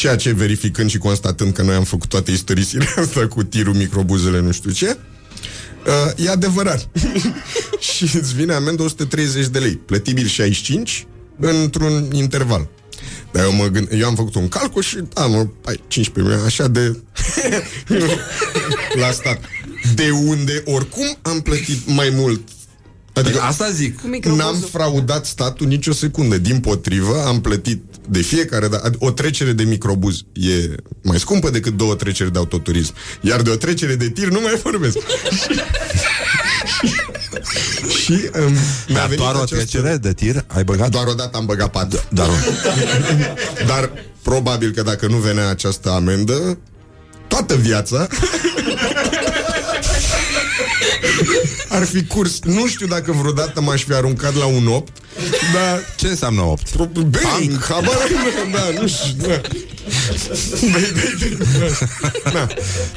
[0.00, 4.40] Ceea ce verificând și constatând că noi am făcut toate istorisirea asta cu tirul, microbuzele,
[4.40, 4.98] nu știu ce,
[5.86, 6.88] uh, e adevărat.
[7.94, 11.06] și îți vine amendă 130 de lei, plătibil 65
[11.38, 12.68] într-un interval.
[13.32, 16.44] Dar eu, mă gând, eu am făcut un calcul și, da, mă, ai 15 milioane,
[16.44, 17.00] așa de...
[19.02, 19.40] la stat.
[19.94, 22.40] De unde, oricum, am plătit mai mult
[23.20, 24.00] Adică asta zic.
[24.22, 26.38] N-am fraudat statul nicio secundă.
[26.38, 28.90] Din potrivă, am plătit de fiecare dată.
[28.98, 32.94] O trecere de microbuz e mai scumpă decât două treceri de autoturism.
[33.20, 34.96] Iar de o trecere de tir nu mai vorbesc.
[38.02, 38.54] și um,
[38.94, 40.90] Dar doar o trecere de tir ai băgat?
[40.90, 42.08] Doar o dată am băgat pat.
[42.08, 42.28] Dar,
[43.70, 43.90] Dar
[44.22, 46.58] probabil că dacă nu venea această amendă,
[47.28, 48.06] toată viața
[51.68, 52.40] ar fi curs.
[52.42, 54.92] Nu știu dacă vreodată m-aș fi aruncat la un 8,
[55.54, 55.94] dar...
[55.96, 56.76] Ce înseamnă 8?
[56.76, 57.64] Bang!
[57.68, 57.98] Habar
[58.52, 59.40] da, nu știu, da.
[60.60, 61.38] Bei, bei, bei,
[62.24, 62.30] da.
[62.30, 62.46] da.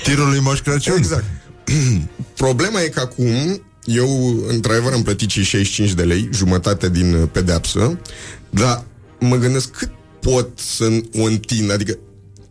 [0.03, 0.97] Tirul lui Moș Crăciun.
[0.97, 1.25] Exact.
[2.43, 7.99] Problema e că acum eu, într-adevăr, am plătit și 65 de lei, jumătate din pedeapsă,
[8.49, 8.83] dar
[9.19, 9.91] mă gândesc cât
[10.21, 10.85] pot să
[11.17, 11.97] o întind, adică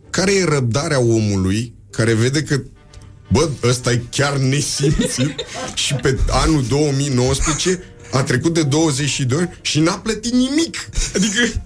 [0.09, 2.61] care e răbdarea omului care vede că
[3.27, 5.35] Bă, ăsta e chiar nesimțit
[5.83, 10.89] și pe anul 2019 a trecut de 22 ani și n-a plătit nimic.
[11.15, 11.61] Adică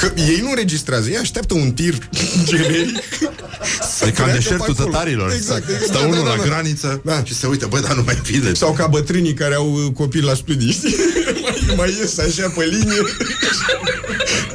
[0.00, 2.08] Că ei nu registrează, ei așteaptă un tir
[2.44, 2.96] generic
[4.06, 6.42] E ca în deșertul tătarilor Exact, exact Stă da, unul da, da, la da.
[6.42, 7.24] graniță da.
[7.24, 10.20] Și se uită, bă, dar nu mai vine Sau ca bătrânii care au uh, copii
[10.20, 10.94] la studii știi?
[11.76, 13.00] mai, mai ies așa pe linie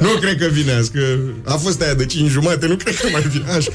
[0.00, 3.08] Nu cred că vine azi Că a fost aia de 5 jumate Nu cred că
[3.12, 3.70] mai vine așa.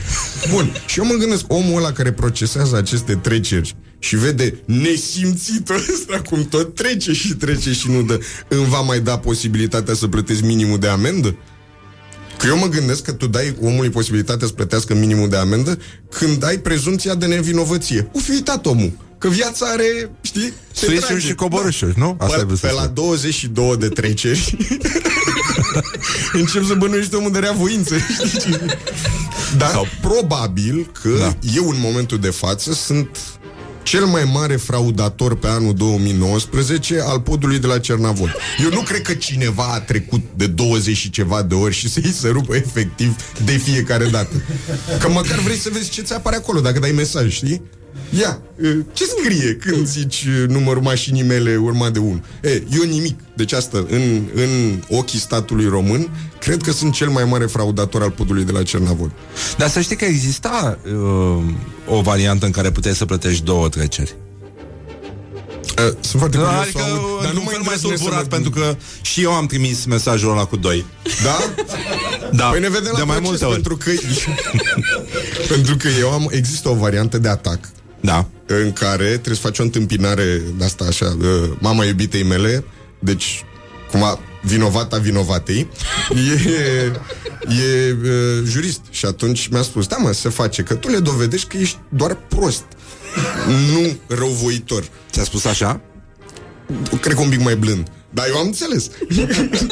[0.49, 6.21] Bun, și eu mă gândesc Omul ăla care procesează aceste treceri și vede nesimțitul ăsta
[6.29, 10.41] cum tot trece și trece și nu dă, îmi va mai da posibilitatea să plătesc
[10.41, 11.37] minimul de amendă?
[12.37, 15.77] Că eu mă gândesc că tu dai omului posibilitatea să plătească minimul de amendă
[16.09, 18.09] când ai prezumția de nevinovăție.
[18.13, 18.91] O fi uitat omul.
[19.21, 21.27] Că viața are, știi, se Suișuri trage.
[21.27, 22.17] și coborâșuri, nu?
[22.19, 22.93] Asta ai Pe, vrut să pe la spui.
[22.93, 24.57] 22 de treceri
[26.33, 27.95] încep să bănuiești omul de reavoință.
[28.37, 28.57] știi?
[29.57, 29.87] Dar Sau...
[30.01, 31.37] probabil că da.
[31.55, 33.17] eu în momentul de față sunt
[33.83, 38.29] cel mai mare fraudator pe anul 2019 al podului de la Cernavod.
[38.63, 42.11] Eu nu cred că cineva a trecut de 20 și ceva de ori și să-i
[42.19, 43.15] se rupă efectiv
[43.45, 44.41] de fiecare dată.
[44.99, 47.61] Că măcar vrei să vezi ce ți apare acolo dacă dai mesaj, știi?
[48.19, 48.41] Ia,
[48.93, 52.23] ce scrie când zici numărul mașinii mele urmat de 1?
[52.43, 53.19] E, eu nimic.
[53.35, 56.09] Deci asta, în, în ochii statului român,
[56.39, 59.11] cred că sunt cel mai mare fraudator al podului de la Cernavod.
[59.57, 61.43] Dar să știi că exista uh,
[61.87, 64.15] o variantă în care puteai să plătești două treceri.
[65.77, 68.75] Uh, sunt foarte Da, curios adică, să aud, dar nu mai mai tulburat pentru că
[69.01, 70.85] și eu am trimis mesajul ăla cu doi.
[71.23, 71.37] Da?
[72.33, 72.45] Da.
[72.45, 73.53] Păi ne vedem de la mai proces, multe ori.
[73.53, 73.91] pentru că
[75.53, 77.59] pentru că eu am există o variantă de atac.
[78.01, 78.27] Da.
[78.45, 82.63] În care trebuie să faci o întâmpinare de asta așa, uh, mama iubitei mele,
[82.99, 83.45] deci
[83.91, 85.67] cumva vinovata vinovatei,
[86.33, 86.91] e,
[87.43, 88.81] e uh, jurist.
[88.89, 92.15] Și atunci mi-a spus, da mă, se face, că tu le dovedești că ești doar
[92.27, 92.65] prost,
[93.71, 94.89] nu răuvoitor.
[95.11, 95.81] Ți-a spus așa?
[97.01, 97.91] Cred că un pic mai blând.
[98.13, 98.89] Dar eu am înțeles.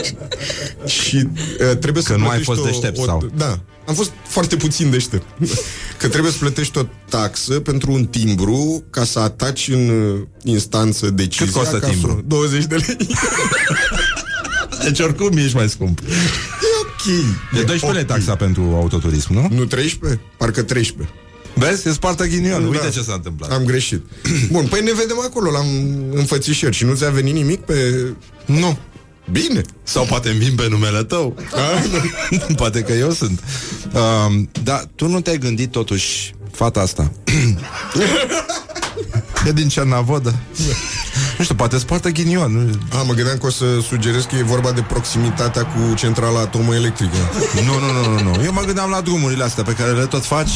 [1.01, 1.27] și
[1.69, 3.31] uh, trebuie să Că nu ai plătești fost deștept, sau?
[3.35, 5.25] Da, am fost foarte puțin deștept.
[5.99, 11.09] Că trebuie să plătești o taxă pentru un timbru ca să ataci în uh, instanță
[11.09, 11.45] decizia.
[11.45, 12.11] Cât costă ca timbru?
[12.11, 12.97] să- 20 de lei.
[14.83, 15.99] Deci oricum ești mai scump.
[15.99, 16.05] e
[16.81, 17.13] ok.
[17.59, 19.47] E 12 lei taxa pentru autoturism, nu?
[19.51, 20.19] Nu 13?
[20.37, 21.13] Parcă 13.
[21.53, 21.87] Vezi?
[21.87, 22.61] E spartă ghinion.
[22.61, 22.67] Da.
[22.67, 23.51] Uite ce s-a întâmplat.
[23.51, 24.01] Am greșit.
[24.51, 25.59] Bun, păi ne vedem acolo la
[26.11, 28.05] înfățișări și nu ți-a venit nimic pe...
[28.45, 28.77] Nu.
[29.31, 29.61] Bine.
[29.83, 31.35] Sau poate îmi vin pe numele tău.
[32.55, 33.43] poate că eu sunt.
[33.93, 37.11] Uh, dar tu nu te-ai gândit totuși, fata asta,
[39.47, 40.35] e din Cernavodă.
[41.39, 42.51] Nu știu, poate spartă ghinion.
[42.51, 46.39] Nu, A, mă gândeam că o să sugerez că e vorba de proximitatea cu centrala
[46.39, 47.15] atomoelectrică.
[47.65, 48.43] nu, nu, nu, nu, nu.
[48.43, 50.49] Eu mă gândeam la drumurile astea pe care le tot faci.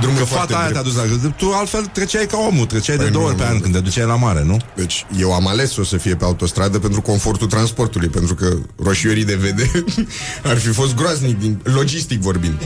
[0.00, 1.10] Drumul Că foarte fata aia te-a drept.
[1.10, 1.30] dus la...
[1.30, 3.60] Tu altfel treceai ca omul, treceai de Păi două nu, ori pe nu, an nu.
[3.60, 4.56] când te duceai la mare, nu?
[4.76, 9.24] Deci eu am ales o să fie pe autostradă pentru confortul transportului, pentru că roșiorii
[9.24, 9.70] de vede
[10.50, 12.58] ar fi fost groaznic, din, logistic vorbind.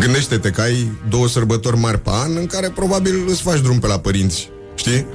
[0.00, 3.86] Gândește-te că ai două sărbători mari pe an în care probabil îți faci drum pe
[3.86, 5.06] la părinți, știi?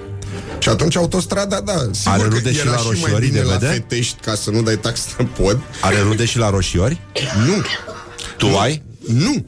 [0.70, 3.42] Și atunci autostrada, da, sigur Are că rude și era la și mai roșiorii bine
[3.42, 3.74] de la vede?
[3.74, 5.60] Fetești ca să nu dai tax în pod.
[5.82, 7.02] Are rude și la roșiori?
[7.46, 7.64] Nu.
[8.38, 8.84] Tu ai?
[9.08, 9.46] Nu!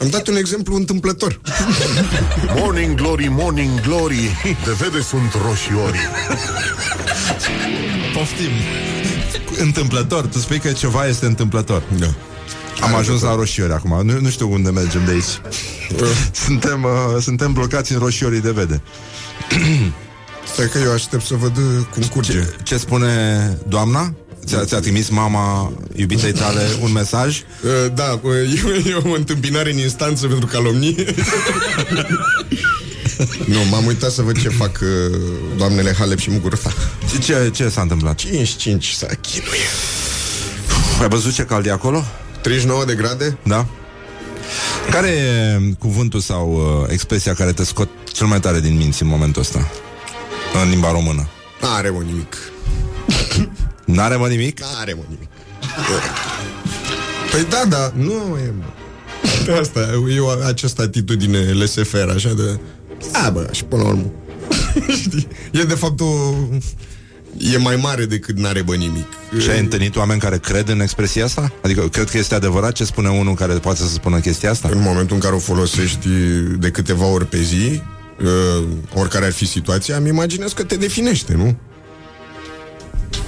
[0.00, 1.40] Am dat un exemplu întâmplător.
[2.56, 5.98] Morning Glory, Morning Glory, de vede sunt roșiori.
[8.14, 8.50] Poftim.
[9.58, 10.26] Întâmplător.
[10.26, 11.82] Tu spui că ceva este întâmplător.
[11.98, 12.14] Da.
[12.80, 14.06] Am ajuns la roșiori acum.
[14.06, 15.40] Nu, nu știu unde mergem de aici.
[16.46, 18.82] suntem, uh, suntem blocați în roșiorii de vede.
[20.44, 21.64] Stai că eu aștept să văd uh,
[21.94, 22.32] cum curge.
[22.32, 24.14] Ce, ce spune doamna?
[24.46, 27.40] Ți-a, ți-a trimis mama iubitei tale un mesaj?
[27.62, 28.34] Uh, da, uh,
[28.84, 31.04] e, e o întâmpinare în instanță pentru calomnie.
[33.52, 35.18] nu, m-am uitat să văd ce fac uh,
[35.56, 36.72] doamnele Halep și Muguruza.
[37.20, 38.14] Ce, ce s-a întâmplat?
[38.14, 39.68] 55 s-a chinuie.
[41.00, 42.04] Ai văzut ce cald e acolo?
[42.40, 43.38] 39 de grade?
[43.42, 43.66] Da.
[44.90, 49.08] Care e cuvântul sau uh, expresia care te scot cel mai tare din minți în
[49.08, 49.70] momentul ăsta?
[50.62, 51.28] În limba română.
[51.60, 52.36] N-are mă nimic.
[53.94, 54.60] N-are mă nimic?
[54.60, 55.28] N-are mă nimic.
[57.30, 58.64] Păi da, da, nu e mă.
[59.60, 59.80] Asta,
[60.14, 62.58] e o, această atitudine laissez-faire, așa de...
[63.12, 64.10] A, bă, și până la urmă.
[65.02, 65.28] Știi?
[65.52, 66.34] E de fapt o...
[67.52, 69.06] E mai mare decât n-are bă nimic.
[69.38, 71.52] Și ai întâlnit oameni care cred în expresia asta?
[71.62, 74.68] Adică cred că este adevărat ce spune unul care poate să spună chestia asta?
[74.72, 76.08] În momentul în care o folosești
[76.58, 77.82] de câteva ori pe zi,
[78.22, 81.56] uh, oricare ar fi situația, îmi imaginez că te definește, nu?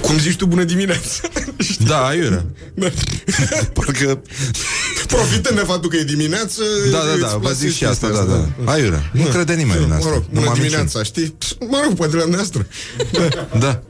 [0.00, 1.28] Cum zici tu, bună dimineața?
[1.86, 2.44] Da, aiurea.
[2.74, 2.86] Da.
[3.74, 4.22] Parcă...
[5.06, 8.08] Profitând de faptul că e dimineață Da, da, îți da, vă plasezi zic și asta,
[8.08, 8.72] da, chestia da.
[8.72, 9.10] Aiurea.
[9.12, 10.06] Nu crede nimeni în asta.
[10.08, 11.36] Mă rog, Nu bună m-am dimineața, știi?
[11.68, 12.66] Mă rog, poate la noastră.
[13.12, 13.48] Da.
[13.58, 13.82] Da.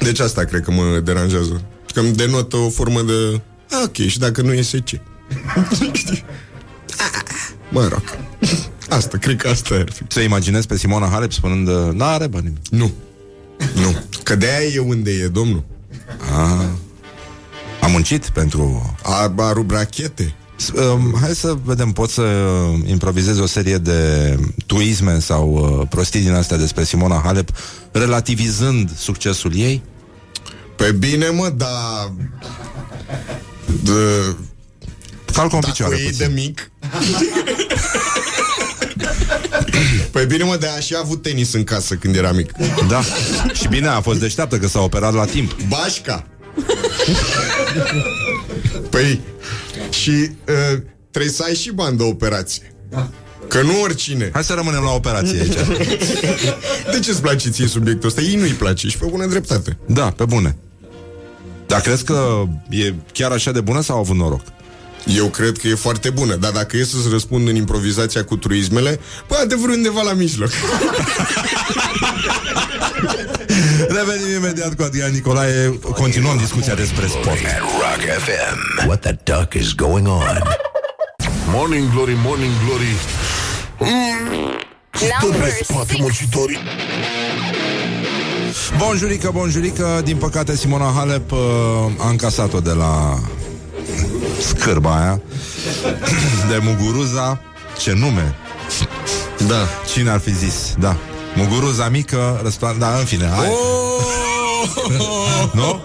[0.00, 1.62] Deci asta cred că mă deranjează.
[1.94, 3.40] Că îmi denotă o formă de...
[3.70, 5.00] "Ah, Ok, și dacă nu iese ce?
[5.92, 6.24] Știi?
[7.70, 8.02] mă rog.
[8.88, 10.04] Asta, cred că asta ar fi.
[10.06, 12.58] Ți-o imaginezi pe Simona Halep spunând N-are bă nimic.
[12.70, 12.90] Nu.
[13.74, 13.96] Nu.
[14.22, 15.64] Că de-aia e unde e, domnul.
[16.34, 16.64] Ah.
[17.80, 18.94] Am muncit pentru...
[19.02, 20.34] A, a rupt rachete.
[20.56, 22.22] S- Um, hai să vedem, pot să
[22.86, 27.48] improvizez o serie de tuisme sau uh, prostii din astea despre Simona Halep,
[27.92, 29.82] relativizând succesul ei?
[30.76, 32.12] Pe bine, mă, dar...
[33.82, 33.90] De...
[35.32, 36.26] Calcă în Dacă picioare o iei puțin.
[36.26, 36.70] de mic...
[40.12, 42.52] Păi bine, mă, de aș și avut tenis în casă când era mic.
[42.88, 43.02] Da.
[43.52, 45.56] Și bine, a fost deșteaptă că s-a operat la timp.
[45.68, 46.26] Bașca!
[48.90, 49.20] păi,
[49.90, 50.80] și uh,
[51.10, 52.74] trebuie să ai și bani de operație.
[53.48, 54.30] Că nu oricine.
[54.32, 55.54] Hai să rămânem la operație aici.
[56.92, 58.20] De ce îți place ție subiectul ăsta?
[58.20, 59.78] Ei nu-i place și pe bună dreptate.
[59.86, 60.56] Da, pe bune.
[61.66, 64.42] Dar crezi că e chiar așa de bună sau a avut noroc?
[65.06, 69.00] Eu cred că e foarte bună, dar dacă e să-ți răspund în improvizația cu truismele,
[69.28, 70.50] bă, adevărul undeva la mijloc.
[73.88, 75.78] Revenim imediat cu Adrian Nicolae.
[75.94, 77.28] Continuăm discuția despre sport.
[77.28, 78.86] At Rock FM.
[78.86, 80.42] What the duck is going on?
[81.50, 82.94] Morning Glory, Morning Glory.
[83.78, 84.50] Mm.
[85.20, 86.58] Tot pe spate, muncitorii.
[88.78, 91.38] Bonjurică, bonjurică Din păcate Simona Halep uh,
[91.98, 93.20] A încasat-o de la
[94.48, 95.20] Scârba aia
[96.50, 97.40] De Muguruza
[97.78, 98.34] Ce nume
[99.46, 99.68] Da.
[99.92, 100.96] Cine ar fi zis Da
[101.34, 102.78] Muguruza mică răsplan...
[102.78, 103.50] Da, în fine hai.
[105.52, 105.80] Nu?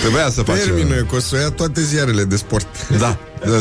[0.00, 2.66] Trebuia să facem Termină, că o să o ia toate ziarele de sport.
[2.98, 3.16] Da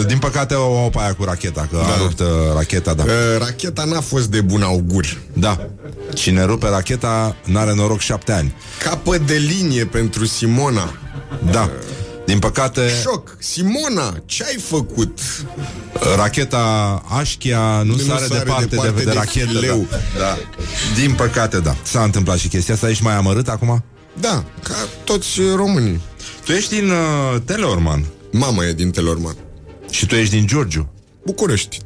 [0.08, 1.94] Din păcate o au pe aia cu racheta Că da.
[1.94, 5.18] a rupt uh, racheta, da Uh, racheta n-a fost de bun augur.
[5.34, 5.68] Da
[6.14, 10.94] Cine rupe racheta N-are noroc șapte ani Capăt de linie pentru Simona.
[11.52, 11.70] Da
[12.28, 13.36] Din păcate Șoc!
[13.40, 15.20] Simona, ce ai făcut?
[16.16, 19.88] Racheta Așchia nu, Nu sare, sare departe, departe de, de, de rachetă fileu.
[20.18, 20.20] da.
[20.20, 20.38] da.
[20.96, 23.84] Din păcate, da S-a întâmplat și chestia asta Ești mai amărât acum?
[24.20, 26.02] Da, ca toți românii.
[26.46, 29.36] Tu ești din uh, Teleorman Mama e din Telorman.
[29.90, 30.94] Și tu ești din Giurgiu
[31.26, 31.80] București.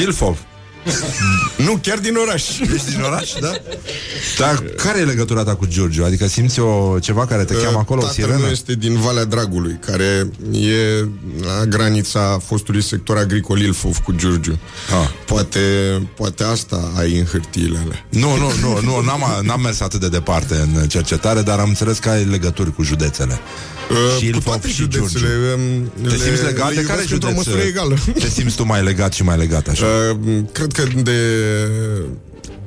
[0.00, 0.38] Ilfov
[1.66, 2.58] Nu, chiar din oraș.
[2.74, 3.52] Ești din oraș, da?
[4.38, 6.04] Dar care e legătura ta cu Giurgiu?
[6.04, 8.38] Adică simți o, ceva care te cheamă acolo, o Tatăl sirenă?
[8.40, 11.04] meu este din Valea Dragului, care e
[11.44, 14.58] la granița fostului sector agricol Ilfov cu Giurgiu.
[15.02, 15.08] Ah.
[15.26, 15.60] Poate,
[16.16, 18.04] poate asta ai în hârtiile alea.
[18.08, 21.98] Nu, nu, nu, nu n-am, n-am mers atât de departe în cercetare, dar am înțeles
[21.98, 23.40] că ai legături cu județele.
[23.90, 25.28] Uh, Și cu Ilfov toate și județele.
[26.02, 27.46] um, Te simți legat de le care iubesc într-o județ?
[27.46, 27.96] măsură egală.
[28.18, 29.84] Te simți tu mai legat și mai legat așa?
[30.26, 31.18] Uh, cred că de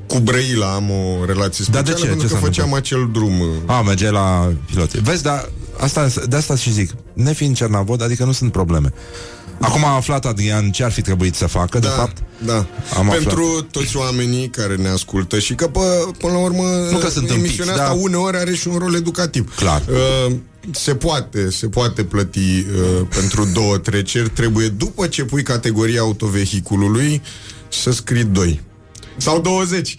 [0.08, 2.06] cu Brăila am o relație Dar specială de ce?
[2.08, 3.40] pentru Ce că s-a făceam acel drum.
[3.40, 4.94] uh, A, mergeai la pilot.
[4.94, 5.50] Vezi, dar
[5.80, 8.94] asta, de asta și zic, nefiind Cernavod, adică nu sunt probleme.
[9.62, 12.18] Acum a aflat Adrian ce ar fi trebuit să facă, de fapt.
[12.46, 12.66] Da.
[12.98, 13.68] Am Pentru aflat.
[13.72, 15.80] toți oamenii care ne ascultă și că pă,
[16.18, 18.00] până la urmă Nu că sunt emisiunea împiți, asta da.
[18.02, 19.56] uneori are și un rol educativ.
[19.56, 19.82] Clar.
[19.90, 20.36] Uh,
[20.72, 24.30] se poate, se poate plăti uh, pentru două treceri.
[24.30, 27.22] Trebuie, după ce pui categoria autovehiculului,
[27.82, 28.62] să scrii 2.
[29.18, 29.98] Sau 20.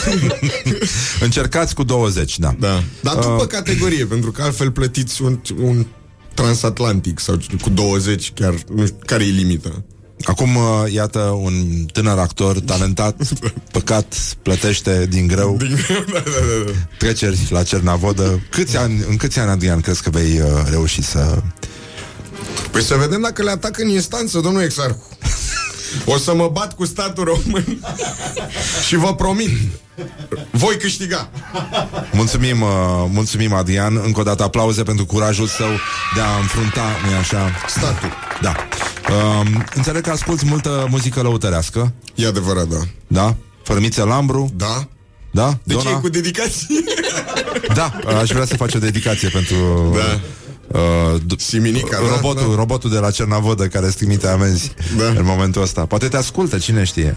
[1.20, 2.54] Încercați cu 20, da.
[2.58, 2.82] Da.
[3.02, 5.86] Dar după uh, categorie, pentru că altfel plătiți un, un
[6.34, 9.82] transatlantic sau cu 20, chiar nu știu, care e limita?
[10.22, 13.22] Acum, uh, iată, un tânăr actor talentat,
[13.72, 16.30] păcat, plătește din greu, din greu da, da,
[16.66, 16.72] da.
[16.98, 18.40] treceri la Cernavodă.
[18.50, 21.42] Câți ani, în câți ani, Adrian, crezi că vei uh, reuși să...
[22.70, 25.02] Păi să vedem dacă le atac în instanță, domnul Exarhu.
[26.04, 27.80] O să mă bat cu statul român
[28.86, 29.50] și vă promit,
[30.50, 31.30] voi câștiga.
[32.12, 32.68] Mulțumim, uh,
[33.12, 34.00] mulțumim, Adrian.
[34.04, 35.70] Încă o dată aplauze pentru curajul său
[36.14, 37.50] de a înfrunta, nu așa?
[37.68, 38.12] Statul.
[38.42, 38.54] Da.
[39.10, 41.92] Uh, înțeleg că asculti multă muzică lăutărească.
[42.14, 42.78] E adevărat, da.
[43.06, 43.36] Da?
[43.62, 44.52] Fărmiță Lambru.
[44.56, 44.88] Da.
[45.30, 45.58] Da?
[45.62, 46.84] De ce e cu dedicații?
[47.74, 49.56] Da, aș vrea să faci o dedicație pentru...
[49.94, 50.20] Da.
[50.72, 52.54] Uh, Siminica, da, robotul, da.
[52.56, 55.04] robotul de la Cernavodă care îți trimite amenzi Da.
[55.08, 55.86] în momentul ăsta.
[55.86, 57.16] Poate te ascultă, cine știe.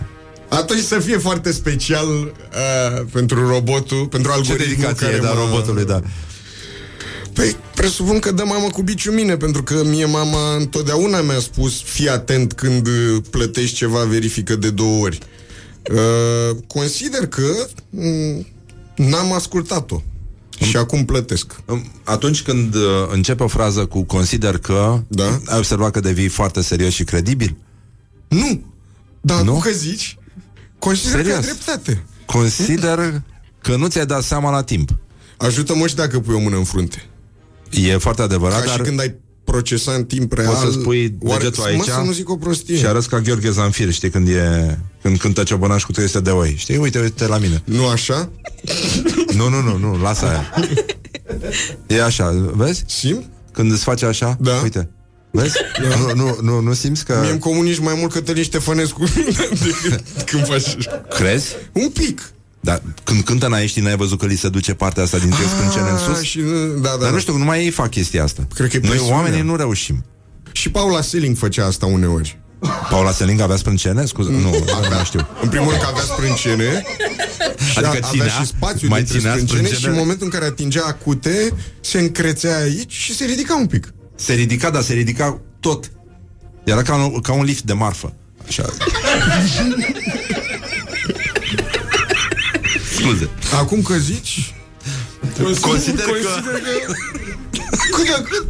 [0.50, 5.32] Atunci să fie foarte special uh, pentru robotul, pentru Ce algoritmul dedicație care e, da,
[5.34, 6.02] mă- robotului, da.
[7.34, 11.82] Păi, presupun că dă mamă cu biciu mine, pentru că mie mama întotdeauna mi-a spus
[11.84, 15.20] fii atent când uh, plătești ceva, verifică de două ori.
[15.92, 18.48] Uh, consider că mm,
[18.96, 20.02] n-am ascultat-o.
[20.62, 21.56] Și acum plătesc.
[22.04, 22.82] Atunci când uh,
[23.12, 25.40] începe o frază cu consider că, Da.
[25.46, 27.56] ai observat că devii foarte serios și credibil?
[28.28, 28.64] Nu!
[29.22, 29.54] Dar Nu?
[29.54, 29.60] nu?
[29.60, 30.18] că zici,
[30.80, 31.38] consider că Serios?
[31.38, 32.04] ai dreptate.
[32.26, 33.22] Consider
[33.62, 34.90] că nu ți-ai dat seama la timp.
[35.38, 37.06] Ajută-mă și dacă pui o mână în frunte.
[37.70, 39.16] E foarte adevărat, Ca dar și când ai
[39.52, 40.48] procesa în timp real...
[40.48, 42.78] poți să spui oare- degetul mă, aici să nu zic o prostie.
[42.78, 46.56] și arăți ca Gheorghe Zanfir, știi, când e când cântă ciobănaș cu 300 de oi.
[46.58, 46.78] Știi?
[46.78, 47.62] Uite, uite la mine.
[47.66, 48.30] Nu așa?
[49.38, 50.54] Nu, nu, nu, nu, lasă aia.
[51.88, 52.84] E așa, vezi?
[52.88, 53.26] Simt?
[53.52, 54.60] Când îți face așa, Da.
[54.64, 54.90] uite.
[55.32, 55.56] Vezi?
[55.82, 57.18] Nu, nu, nu, nu simți că...
[57.22, 59.04] Mie îmi comunici mai mult Cătălin Ștefănescu
[59.64, 61.06] decât când faci așa.
[61.18, 61.56] Crezi?
[61.72, 62.32] Un pic.
[62.62, 65.98] Dar când cântă Naiești, n-ai văzut că li se duce partea asta dintre sprâncene în
[65.98, 66.18] sus?
[66.20, 67.10] Ah, Și, nu- da, da, Dar da.
[67.10, 68.48] nu știu, numai ei fac chestia asta.
[68.56, 69.18] Cred că e Noi presiunea.
[69.18, 70.06] oamenii nu reușim.
[70.52, 72.40] Și Paula Seling făcea asta uneori.
[72.90, 74.06] Paula Seling avea sprâncene?
[74.06, 74.48] Scuze, nu,
[74.84, 74.98] Avea.
[74.98, 75.28] nu știu.
[75.42, 76.84] În primul rând că avea sprâncene
[77.72, 78.26] și Adică a- ținea?
[78.26, 79.92] avea și spațiu Mai dintre ținea sprâncene, și sprâncenele?
[79.94, 83.94] în momentul în care atingea acute, se încrețea aici și se ridica un pic.
[84.16, 85.92] Se ridica, dar se ridica tot.
[86.64, 88.14] Era ca un, ca un lift de marfă.
[88.48, 88.66] Așa.
[93.02, 93.30] Scuze.
[93.60, 94.54] Acum că zici...
[95.62, 96.94] Consider că- că...
[97.96, 98.46] Cât de cât?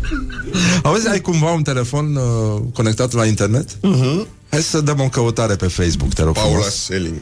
[0.83, 3.69] Auzi, ai cumva un telefon uh, conectat la internet?
[3.69, 4.27] Uh-huh.
[4.49, 6.83] Hai să dăm o căutare pe Facebook, te rog Paula frumos.
[6.83, 7.21] Seling.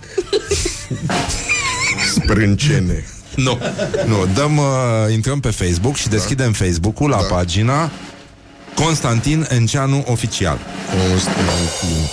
[2.15, 3.05] Sprâncene.
[3.35, 3.57] Nu,
[4.07, 4.65] nu, dăm, uh,
[5.13, 7.23] intrăm pe Facebook și deschidem Facebook-ul la Da.
[7.35, 7.91] pagina
[8.75, 10.57] Constantin Enceanu Oficial.
[11.09, 12.09] Constantin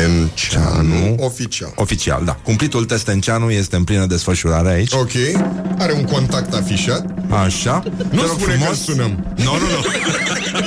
[0.00, 1.72] Enceanu Oficial.
[1.74, 2.32] Oficial, da.
[2.32, 4.92] Cumplitul test Enceanu este în plină desfășurare aici.
[4.92, 5.10] Ok.
[5.78, 7.04] Are un contact afișat.
[7.44, 7.82] Așa.
[8.10, 8.68] Nu Te rog spune frumos.
[8.68, 9.34] că sunăm.
[9.36, 9.84] Nu, nu, nu.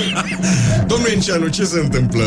[0.86, 2.22] Domnule Enceanu, ce se întâmplă?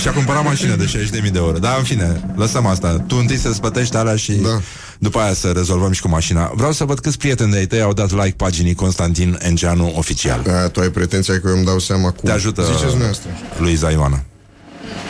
[0.00, 1.58] Și-a cumpărat mașină de 60.000 de euro.
[1.58, 3.04] Dar, în fine, lăsăm asta.
[3.06, 4.60] Tu întâi să-ți plătești alea și Da.
[4.98, 6.52] după aia să rezolvăm și cu mașina.
[6.54, 10.40] Vreau să văd câți prieteni de-ai tăi au dat like paginii Constantin Enceanu Oficial.
[10.44, 12.20] Da, tu ai pretenția că eu îmi dau seama cum.
[12.28, 13.30] Te ajută Ziceți dumneavoastră.
[13.58, 14.22] Luiza Ioana.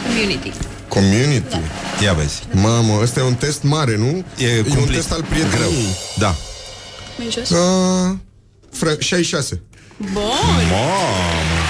[0.07, 0.53] Community.
[0.97, 1.61] Community.
[2.03, 2.43] Ia vezi.
[2.53, 4.25] Mamă, ăsta e un test mare, nu?
[4.37, 4.97] E, un cumplit.
[4.97, 5.59] test al prieteniei.
[5.59, 5.73] Greu.
[6.19, 6.35] Da.
[7.19, 7.51] Mai jos?
[7.51, 8.17] Uh,
[8.79, 9.61] fra- 66.
[9.97, 10.23] Bun.
[10.71, 11.63] Mamă.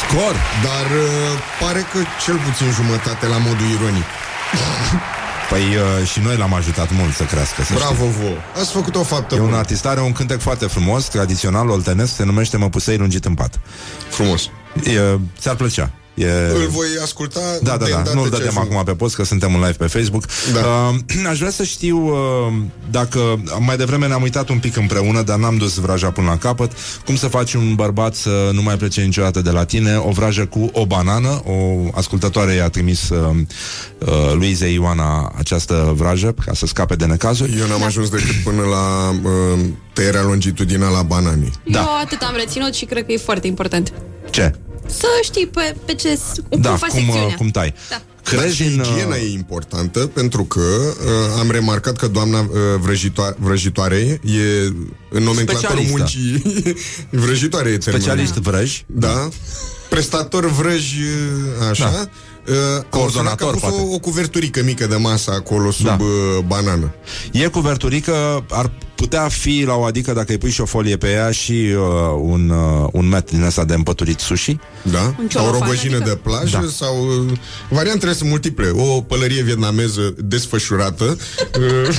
[0.00, 0.34] Scor.
[0.62, 4.04] Dar uh, pare că cel puțin jumătate la modul ironic.
[5.50, 8.20] Păi uh, și noi l-am ajutat mult să crească, să Bravo știi.
[8.20, 8.36] vouă.
[8.60, 9.56] Ați făcut o faptă E un bună.
[9.56, 13.60] artist, are un cântec foarte frumos, tradițional, oltenesc, se numește Măpusei lungit în pat.
[14.08, 14.42] Frumos.
[14.84, 15.00] E,
[15.40, 15.90] ți-ar plăcea.
[16.18, 16.30] E...
[16.54, 18.72] Îl voi asculta Da, da, de da, îndată nu-l ce dădem ajung.
[18.72, 20.24] acum pe post, că suntem în live pe Facebook.
[20.52, 20.60] Da.
[20.60, 22.52] Uh, aș vrea să știu uh,
[22.90, 26.72] dacă mai devreme ne-am uitat un pic împreună, dar n-am dus vraja până la capăt,
[27.04, 30.46] cum să faci un bărbat să nu mai plece niciodată de la tine, o vrajă
[30.46, 33.18] cu o banană, o ascultătoare i-a trimis uh,
[33.98, 37.58] uh, Luizei Ioana această vrajă ca să scape de necazuri.
[37.58, 39.58] Eu n-am ajuns decât până la uh,
[39.92, 41.52] tăierea longitudinală a bananii.
[41.64, 41.78] Da.
[41.78, 43.92] Eu atât am reținut și cred că e foarte important.
[44.30, 44.54] Ce?
[44.86, 46.18] Să știi pe, pe ce,
[46.50, 47.26] cum Da, faci cum, secțiunea.
[47.26, 47.74] uh, cum tai.
[47.90, 48.00] Da.
[48.32, 48.78] Dar Crezi și în...
[48.80, 52.48] uh, igiena e importantă pentru că uh, am remarcat că doamna uh,
[52.80, 54.72] vrăjitoare, vrăjitoare e
[55.10, 55.96] în nomenclatorul Specialistă.
[55.98, 56.42] muncii
[57.24, 58.00] vrăjitoare e termenul.
[58.08, 58.82] Specialist vrăj?
[58.86, 59.28] Da.
[59.88, 61.90] Prestator vrăj, uh, așa.
[61.90, 62.08] Da.
[62.52, 63.90] Uh, am Coordonator, observat că a pus poate.
[63.90, 65.96] o, o cuverturică mică de masă acolo sub Da.
[66.00, 66.94] uh, banană.
[67.32, 71.10] E cuverturică, ar, putea fi la o adică dacă îi pui și o folie pe
[71.10, 71.80] ea și uh,
[72.20, 74.56] un, uh, un met din ăsta de împăturit sushi.
[74.82, 75.00] Da?
[75.00, 76.08] Un Sau o ciolofan, rogojină adică?
[76.10, 76.68] de plajă Da.
[76.76, 77.06] sau...
[77.26, 77.32] uh,
[77.68, 78.68] Variantele sunt multiple.
[78.74, 81.16] O pălărie vietnameză desfășurată.
[81.58, 81.96] uh,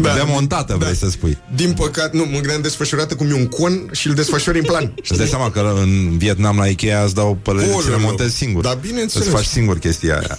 [0.00, 0.14] Da.
[0.14, 1.38] Demontată, vrei să spui.
[1.54, 4.92] Din păcat, nu, mă gândeam desfășurată cum e un con și îl desfășori în plan.
[5.08, 8.06] Îți dai seama că în Vietnam la Ikea îți dau pălării și le Oleu.
[8.06, 8.62] montezi singur.
[8.62, 9.26] Da, bineînțeles.
[9.26, 10.38] Îți faci singur chestia aia.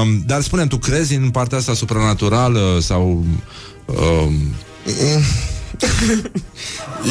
[0.00, 3.24] Um, dar spune tu crezi în partea asta supranaturală sau...
[3.94, 4.32] Um,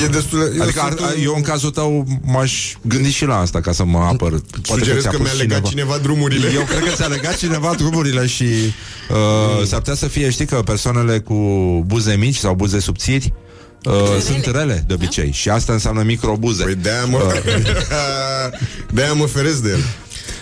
[0.04, 0.64] E destul de...
[0.64, 3.84] adică ar, sunt un- eu în cazul tău m-aș gândi și la asta ca să
[3.84, 4.30] mă apăr.
[4.30, 6.52] Poate Sugerez ți-a că pus mi-a legat cineva drumurile.
[6.54, 10.56] Eu cred că ți-a legat cineva drumurile și uh, s-ar putea să fie, știi că
[10.56, 11.34] persoanele cu
[11.88, 13.34] buze mici sau buze subțiri
[13.86, 16.64] uh, sunt rele de obicei și asta înseamnă microbuze.
[16.64, 17.34] Păi de-aia mă,
[18.94, 19.84] de-aia mă feresc de el.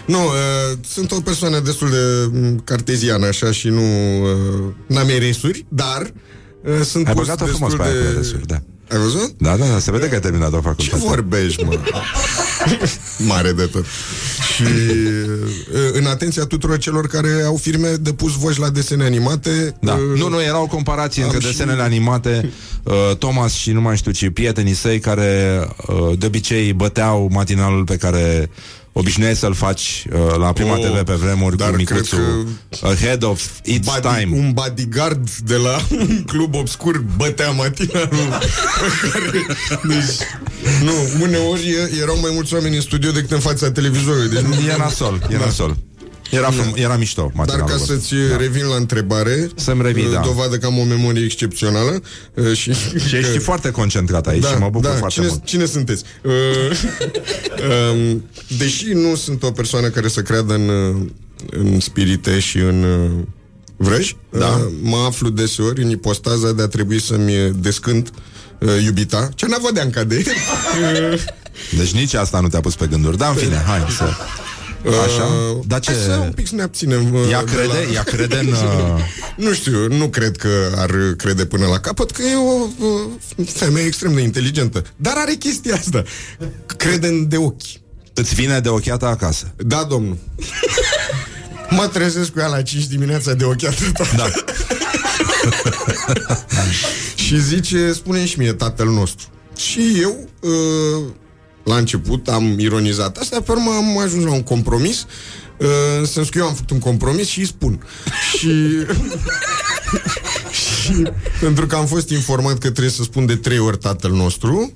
[0.07, 3.81] Nu, uh, sunt o persoană destul de mm, carteziană așa și nu
[4.23, 6.11] uh, n-am resuri, dar
[6.63, 8.07] uh, sunt Ai pus băgat-o frumos destul pe aia de...
[8.11, 8.61] pe resuri, da.
[8.91, 9.31] Ai văzut?
[9.37, 11.03] Da, da, da, se vede că ai terminat o Ce facultate.
[11.05, 11.73] vorbești, mă?
[13.33, 13.85] Mare de tot.
[14.55, 19.75] Și uh, în atenția tuturor celor care au firme de pus voci la desene animate.
[19.81, 19.93] Da.
[19.93, 22.51] uh, Nu, nu, era o comparație am între și- desenele animate
[22.83, 27.83] uh, Thomas și nu mai știu ce Prietenii săi care uh, De obicei băteau matinalul
[27.83, 28.49] pe care
[28.99, 32.47] Obișnuiai să-l faci uh, La Prima Oh, TV pe vremuri dar Cu cred micuțul.
[32.81, 34.37] Ahead of its Body, time.
[34.37, 38.37] un bodyguard de la un club obscur bătea matinalul
[39.01, 39.45] pe care,
[39.83, 40.15] deci,
[40.83, 40.91] nu,
[41.21, 44.75] uneori e- erau mai mulți oameni în studio decât în fața televizorului deci nu, E
[44.77, 45.77] nasol, e nasol
[46.29, 47.93] Era, frum, era mișto Dar matinalul ca ăsta.
[47.93, 50.19] să-ți revin la întrebare Să-mi revii, uh, da.
[50.19, 52.01] Dovadă că am o memorie excepțională
[52.33, 52.73] uh, Și,
[53.07, 56.03] Și ești foarte concentrat aici da, Și mă bucur da, foarte cine, mult cine sunteți?
[56.23, 56.33] Uh,
[57.93, 58.25] um,
[58.57, 60.95] deși nu sunt o persoană care să creadă în, uh,
[61.49, 63.23] în spirite și în uh,
[63.77, 64.45] vrăji, Da.
[64.47, 68.11] uh, mă aflu deseori în ipostaza de a trebui să-mi descânt
[68.59, 70.25] uh, iubita, ce n-a vădeam ca de
[71.13, 71.19] uh,
[71.79, 74.03] Deci nici asta nu te-a pus pe gânduri Dar în fine, hai să...
[74.85, 75.23] Așa?
[75.23, 75.91] Uh, Dar ce...
[75.91, 77.91] Hai să un pic să ne abținem uh, Ea de crede, la...
[77.93, 78.47] ea crede în...
[78.57, 79.01] Uh...
[79.35, 83.85] Nu știu, nu cred că ar crede până la capăt Că e o uh, femeie
[83.85, 84.83] extrem de inteligentă.
[84.95, 86.03] Dar are chestia asta.
[86.77, 87.61] Crede în de ochi.
[88.13, 89.53] Îți vine de ochiata acasă.
[89.57, 90.17] Da, domnul.
[91.77, 94.03] Mă trezesc cu ea la 5 dimineața de ochi atâta.
[94.15, 94.29] Da.
[97.15, 99.27] Și zice, spune și mie tatăl nostru.
[99.55, 101.03] Și eu uh,
[101.67, 105.05] La început am ironizat asta Pe urmă am ajuns la un compromis
[105.57, 105.67] uh,
[105.99, 107.85] În sensul că eu am făcut un compromis și îi spun.
[108.37, 108.51] Și
[110.61, 114.73] Și pentru că am fost informat că trebuie să spun de trei ori tatăl nostru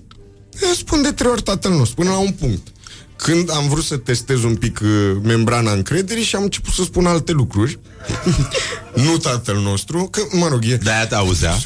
[0.60, 2.68] eu spun de trei ori tatăl nostru, până la un punct.
[3.16, 7.06] Când am vrut să testez un pic uh, membrana încrederii și am început să spun
[7.06, 7.80] alte lucruri,
[9.06, 10.76] nu tatăl nostru, că, mă rog, e...
[10.76, 11.58] De-aia te auzea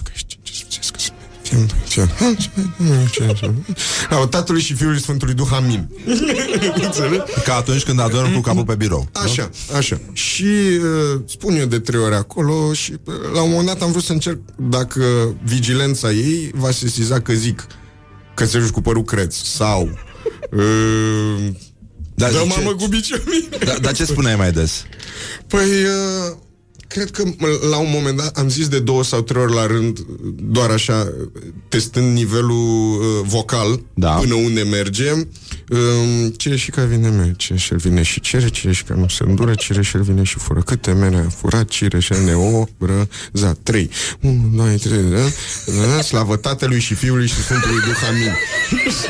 [4.10, 5.90] Au tatălui și fiului Sfântului Duh, amin.
[6.76, 7.24] Înțelegi?
[7.46, 10.00] Ca atunci când adorm cu capul pe birou Așa, așa.
[10.14, 13.92] Și uh, spun eu de trei ori acolo și uh, la un moment dat am
[13.92, 17.68] vrut să încerc dacă vigilența ei va sesiza că zic
[18.34, 19.90] că se joci cu părul creț sau
[20.52, 21.50] uh,
[22.16, 23.24] Dar dă zice- mamă cu biciul
[23.66, 24.84] Dar da, ce spuneai mai des?
[25.48, 26.36] Păi, uh,
[26.96, 29.66] cred că mă, la un moment dat am zis de două sau trei ori la
[29.66, 30.00] rând,
[30.36, 31.14] doar așa,
[31.70, 34.10] testând nivelul uh, vocal, Da.
[34.12, 35.12] până unde merge.
[35.12, 39.00] Um, cire și care vine mere, cire și el vine și cere, cire și care
[39.00, 40.62] nu se îndură, cire și el vine și fură.
[40.62, 43.90] Câte mere a furat, cire și el ne obră, za, trei.
[44.22, 45.26] Unu, doi, trei, da?
[45.88, 48.34] Da, Slavă Tatălui și Fiului și Sfântului Duh, amin.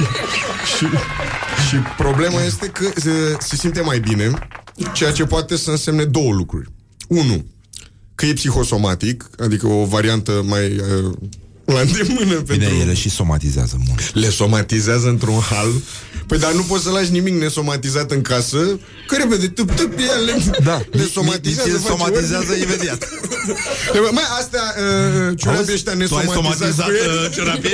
[0.75, 0.85] și,
[1.67, 4.31] și problema este că se, se simte mai bine,
[4.93, 6.69] ceea ce poate să însemne două lucruri.
[7.07, 7.45] Unu,
[8.15, 11.13] că e psihosomatic, adică o variantă mai uh,
[11.65, 12.75] la îndemână Bine, pentru...
[12.81, 15.67] ele și somatizează mult Le somatizează într-un hal
[16.27, 18.57] Păi dar nu poți să lași nimic nesomatizat în casă
[19.07, 22.61] Că repede, tâp, tâp, ele Da, le somatizează îl face somatizează ori.
[22.61, 23.09] imediat
[24.11, 24.61] Mai astea,
[25.29, 27.25] uh, ciorapii ăștia Tu ai nesomatizați somatizat cu ele.
[27.25, 27.69] uh, ciorapii?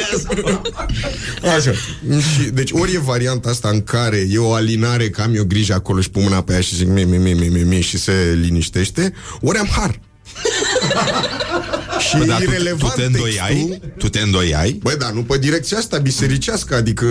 [1.57, 1.72] Așa.
[1.72, 5.73] Și, deci ori e varianta asta în care e o alinare că am eu grijă
[5.73, 7.97] acolo și pun mâna pe ea și zic mi, mi, mi, mi, mi, mi și
[7.97, 9.99] se liniștește, ori am har.
[11.99, 13.55] Și Bă, e dar tu, irelevant tu te îndoiai?
[13.55, 13.91] textul.
[13.97, 14.71] Tu te îndoiai?
[14.71, 17.05] Băi, dar nu pe direcția asta bisericească, adică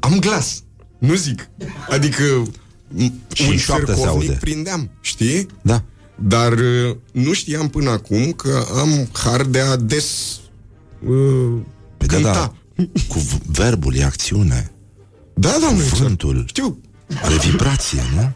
[0.00, 0.62] am glas,
[0.98, 1.48] nu zic.
[1.90, 2.42] Adică
[2.98, 4.38] m- Și în un șoaptă se cercovnic aude.
[4.40, 5.46] prindeam, știi?
[5.62, 5.82] Da
[6.14, 10.04] Dar uh, nu știam până acum că am har de a des
[11.06, 11.58] uh,
[11.96, 12.32] Păi da, cânta.
[12.32, 12.52] da
[13.08, 14.70] Cu v- verbul e acțiune
[15.34, 16.80] Da, doamne, Cuvântul Știu.
[17.22, 18.32] Are vibrație, nu?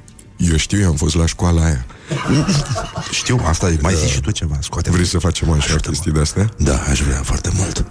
[0.51, 1.87] Eu știu, eu am fost la școala aia.
[3.11, 3.79] Știu, asta e.
[3.83, 4.59] Mai zici și tu ceva.
[4.61, 4.91] Scoate.
[4.91, 6.49] Vrei să facem așa chestii de astea?
[6.57, 7.85] Da, aș vrea foarte mult.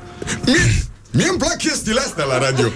[0.45, 0.55] Mie,
[1.11, 2.67] mie îmi plac chestiile astea la radio.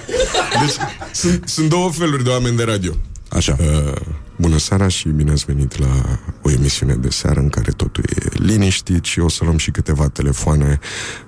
[0.61, 0.75] Deci,
[1.11, 2.93] sunt, sunt două feluri de oameni de radio.
[3.29, 3.55] Așa.
[3.59, 3.93] Uh,
[4.35, 8.27] bună seara și bine ați venit la o emisiune de seară în care totul e
[8.31, 10.79] liniștit și o să luăm și câteva telefoane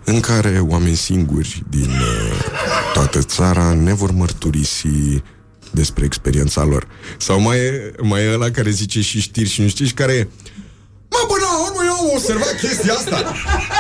[0.04, 2.40] în care oameni singuri din uh,
[2.94, 4.88] toată țara ne vor mărturisi
[5.72, 6.88] despre experiența lor.
[7.18, 10.14] Sau mai e, mai e ăla care zice și știri și nu știi și care
[10.14, 10.28] e
[11.10, 11.65] Mă, până la
[12.06, 13.34] urmă, eu am observat chestia asta.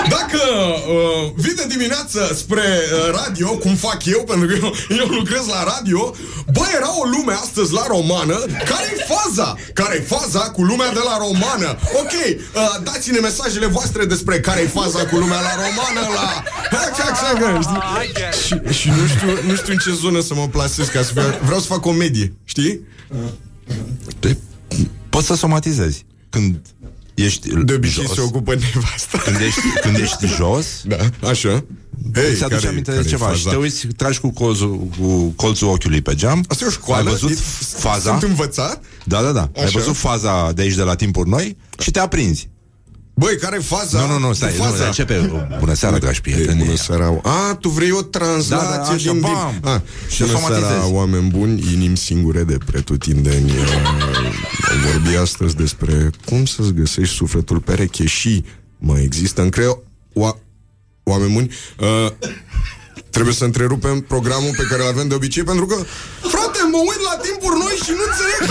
[0.09, 0.41] Dacă
[0.95, 5.45] uh, vii de dimineață spre uh, radio, cum fac eu, pentru că eu, eu lucrez
[5.47, 6.15] la radio,
[6.51, 8.37] bă, era o lume astăzi la romană,
[8.71, 9.55] care-i faza?
[9.73, 11.69] Care-i faza cu lumea de la romană?
[12.01, 16.43] Ok, uh, dați-ne mesajele voastre despre care-i faza cu lumea la romană, la...
[18.45, 21.21] Și, și nu, știu, nu știu în ce zonă să mă plasez ca să fiu...
[21.43, 22.81] Vreau să fac comedie, știi?
[25.09, 26.05] Poți să somatizezi.
[26.29, 26.59] Când
[27.15, 28.13] ești De obicei jos.
[28.13, 29.17] se ocupă nevasta.
[29.17, 30.95] Când ești, când ești jos, Da,
[31.29, 31.65] așa.
[32.13, 36.01] Hey, îți aduce aminte de ceva și te uiți, tragi cu colțul, cu colțul ochiului
[36.01, 36.43] pe geam.
[36.47, 37.09] Asta e o școală?
[37.09, 37.37] Ai văzut E-
[37.77, 38.09] faza?
[38.09, 38.83] Sunt învățat?
[39.03, 39.49] Da, da, da.
[39.55, 39.77] Ai Așa.
[39.79, 42.49] văzut faza de aici de la timpuri noi și te aprinzi.
[43.17, 43.99] Băi, care faza?
[44.05, 44.77] Nu, nu, nu, stai, Faza.
[44.81, 45.45] nu, începe.
[45.59, 46.63] Bună seara, dragi Ei, prieteni.
[46.63, 47.19] bună seara.
[47.23, 49.19] A, tu vrei o translație Da, da, așa, din...
[49.19, 49.57] bam.
[49.61, 49.69] din...
[49.69, 50.65] A, Și bună somatizezi.
[50.67, 53.51] seara, oameni buni, inimi singure de pretutindeni.
[54.85, 58.43] Uh, Am vorbit astăzi despre cum să-ți găsești sufletul pereche și
[58.77, 59.77] mai există încredere.
[60.13, 60.39] Oa...
[61.07, 62.11] Oameni buni, uh,
[63.09, 65.75] trebuie să întrerupem programul pe care îl avem de obicei pentru că,
[66.21, 68.41] frate, mă uit la timpuri noi și nu înțeleg.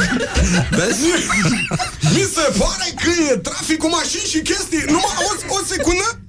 [2.15, 4.83] Mi se pare că e trafic cu mașini și chestii.
[4.87, 5.15] Numai
[5.49, 6.21] o, o secundă.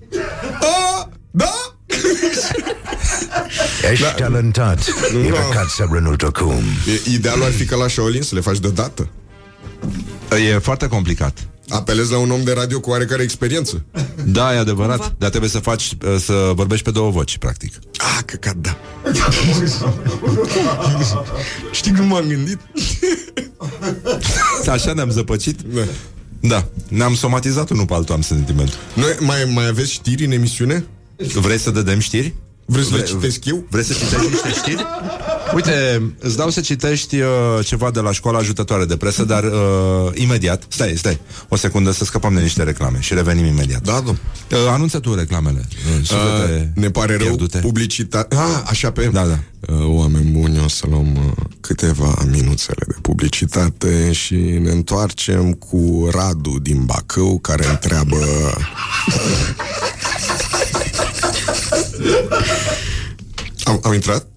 [0.61, 1.53] Uh, da?
[3.91, 4.11] Ești Da.
[4.11, 4.84] talentat.
[5.11, 5.19] Nu.
[5.19, 6.64] E păcat să renunți acum.
[6.88, 9.07] E- Idealul ar fi ca la Shaolin să le faci deodată.
[10.53, 11.48] E foarte complicat.
[11.70, 13.86] Apelezi la un om de radio cu oarecare experiență.
[14.26, 17.80] Da, e adevărat, dar trebuie să faci, uh, să vorbești pe două voci, practic.
[17.98, 18.78] Ah, căcat, da.
[21.72, 22.60] Știi cum m-am gândit?
[24.70, 25.62] Așa ne-am zăpăcit?
[25.62, 25.82] Da.
[26.40, 28.78] Da, ne-am somatizat unul pe altul, am sentimentul.
[28.94, 30.86] Noi, mai, mai aveți știri în emisiune?
[31.34, 32.34] Vrei să dădem știri?
[32.66, 33.66] Vreți să le Vre- citesc eu?
[33.70, 34.86] Vreți să citești niște știri?
[35.56, 37.28] Uite, îți dau să citești uh,
[37.66, 39.52] ceva de la școala ajutătoare de presă, dar uh,
[40.14, 41.20] imediat, stai, stai,
[41.50, 43.82] o secundă să scăpăm de niște reclame și revenim imediat.
[43.82, 44.20] Da, domn.
[44.52, 45.66] Uh, anunță tu reclamele.
[45.70, 47.58] Uh, suflete Uh, ne pare rău, pierdute.
[47.60, 48.36] publicitate.
[48.36, 49.10] Ah, așa pe...
[49.14, 49.40] Da, da.
[49.74, 51.32] Uh, oameni buni, o să luăm uh,
[51.62, 58.18] câteva minuțele de publicitate și ne întoarcem cu Radu din Bacău, care întreabă...
[63.64, 64.28] Am, am intrat?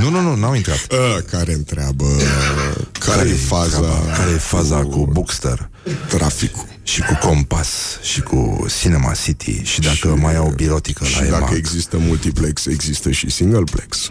[0.00, 0.86] Nu, nu, nu, n-au intrat.
[0.90, 2.04] Uh, care întreabă
[2.98, 3.80] care e faza
[4.16, 5.70] Care e faza cu Bookster
[6.08, 11.22] traficul și cu Compass și cu Cinema City și dacă și, mai au birotică și
[11.22, 11.56] la dacă EMAG.
[11.56, 14.08] există multiplex, există și singleplex.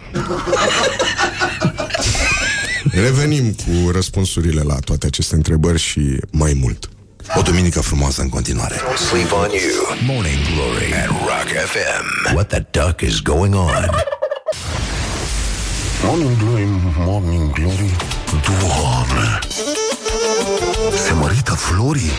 [3.04, 6.88] Revenim cu răspunsurile la toate aceste întrebări și mai mult.
[7.36, 8.80] O duminică frumoasă în continuare.
[9.10, 10.14] Sleep on you.
[10.14, 12.34] Morning Glory at Rock FM.
[12.34, 13.90] What the duck is going on?
[16.04, 16.66] Morning Glory,
[16.96, 17.96] Morning Glory.
[18.46, 19.38] Doamne!
[21.06, 22.10] Se mărită florii?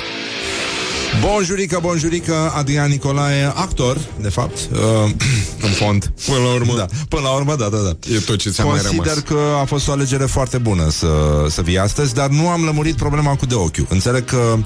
[1.19, 5.09] Bonjurică, bonjurică, Adrian Nicolae, actor, de fapt, uh,
[5.67, 6.11] în fond.
[6.25, 6.73] Până la urmă.
[6.77, 7.89] Da, până la urmă, da, da, da.
[8.15, 9.23] E tot ce ți-a mai Consider rămas.
[9.27, 11.07] că a fost o alegere foarte bună să,
[11.49, 13.85] să vii astăzi, dar nu am lămurit problema cu de ochiul.
[13.89, 14.57] Înțeleg că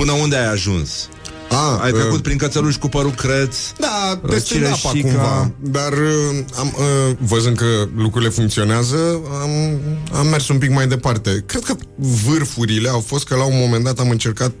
[0.00, 1.08] până unde ai ajuns?
[1.50, 3.56] A, Ai uh, trecut prin cățeluș cu părul creț?
[3.78, 5.08] Da, Uh, de stand-up cireșica.
[5.08, 9.80] cumva Dar uh, am, uh, văzând că lucrurile funcționează am,
[10.12, 13.84] am mers un pic mai departe Cred că vârfurile au fost că la un moment
[13.84, 14.52] dat am încercat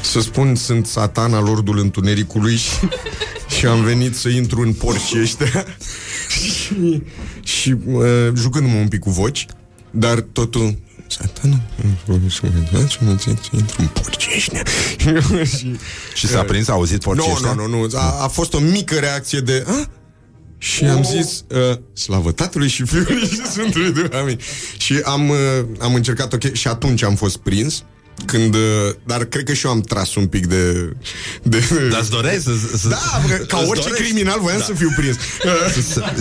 [0.00, 2.88] să spun sunt satana lordul întunericului și,
[3.56, 5.64] și am venit să intru în porcii ăștia
[6.36, 7.02] și,
[7.42, 8.04] și uh,
[8.34, 9.46] jucându-mă un pic cu voci
[9.90, 11.60] dar totul Satana,
[13.52, 14.62] intru în porcii ăștia
[15.56, 15.76] și,
[16.14, 17.52] Și s-a prins, a auzit porcii nu, ăștia?
[17.52, 17.88] nu, nu, nu.
[17.98, 19.64] A, a fost o mică reacție de...
[19.66, 19.88] A?
[20.58, 24.40] Și am zis, uh, slavă Tatălui și Fiului și Sfântului Duh, amin.
[24.76, 25.36] Și am, uh,
[25.80, 27.84] am încercat, ok, și atunci am fost prins,
[28.26, 28.60] când, uh,
[29.06, 30.92] dar cred că și eu am tras un pic de...
[31.42, 32.50] de Dar îți doreai să...
[32.76, 32.96] să da,
[33.28, 34.04] că ca îți orice dorești?
[34.12, 34.64] criminal voiam Da.
[34.64, 35.16] să fiu prins.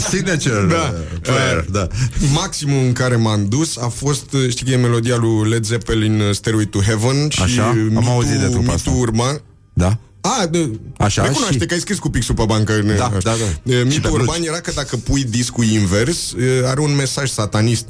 [0.10, 0.94] Signature Da.
[0.94, 1.88] uh, prayer, da.
[2.34, 6.20] Maximul în care m-am dus a fost, uh, știi că e melodia lui Led Zeppelin,
[6.20, 7.68] uh, Stairway to Heaven și Așa?
[7.68, 8.90] Am mitul, auzit de trupa asta.
[8.92, 9.42] mitul urma,
[9.74, 9.98] Da?
[10.22, 12.74] A, de, Așa, recunoaște și- că ai scris cu pixul pe bancă.
[12.74, 13.32] Da, da, da.
[13.34, 14.48] E, Și pe Mitul urban blugi.
[14.48, 17.86] era că dacă pui discul invers, e, are un mesaj satanist.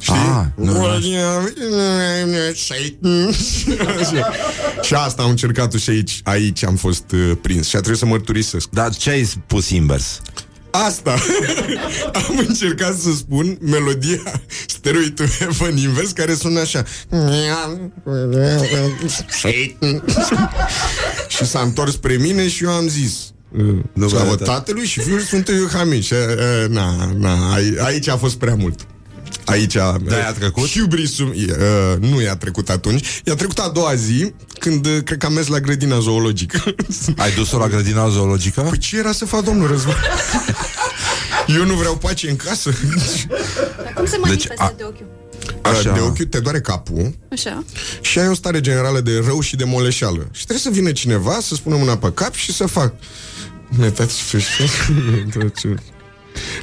[0.00, 0.14] Știi?
[0.14, 0.72] Ah, nu, nu.
[2.54, 3.32] Satan.
[4.86, 8.06] și asta am încercat și aici, aici am fost uh, prins și a trebuit să
[8.06, 8.68] mărturisesc.
[8.70, 10.20] Dar ce ai spus invers?
[10.70, 11.14] Asta
[12.28, 16.84] Am încercat să spun melodia Stairway to Heaven invers Care sună așa
[21.28, 23.12] Și s-a întors spre mine Și eu am zis
[23.92, 28.16] Nu Slavă vă tatălui și fiul Sfântul Iohamin Și uh, na, na, ai- aici a
[28.16, 28.86] fost prea mult
[29.44, 30.68] Aici Da, i-a trecut?
[30.68, 35.26] Hubrisul uh, Nu i-a trecut atunci I-a trecut a doua zi Când uh, cred că
[35.26, 36.62] am mers la grădina zoologică
[37.16, 38.60] Ai dus-o la grădina zoologică?
[38.60, 39.96] Păi ce era să fac, domnul Răzvan?
[41.56, 42.70] Eu nu vreau pace în casă
[43.76, 45.06] Dar cum se manifestă a- de ochiul?
[45.62, 45.92] Așa.
[45.92, 47.64] De ochiul te doare capul Așa.
[48.00, 51.38] Și ai o stare generală de rău și de moleșeală Și trebuie să vină cineva
[51.40, 52.92] Să spună mâna pe cap și să fac
[53.78, 54.22] Metați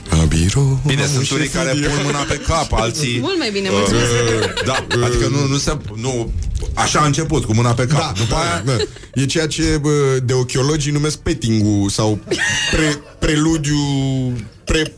[0.10, 1.90] La birou Bine, am sunt un unii care șefidia.
[1.90, 3.20] pun mâna pe cap, alții...
[3.20, 4.12] Mult mai bine, mulțumesc.
[4.12, 5.78] Uh, da, adică nu, nu se...
[5.96, 6.32] Nu,
[6.74, 8.00] așa a început, cu mâna pe cap.
[8.00, 8.64] Da, După da, aia...
[8.66, 8.76] da.
[9.22, 12.20] E ceea ce bă, de ochiologii numesc petting sau
[12.72, 13.78] pre, preludiu
[14.66, 14.94] pre,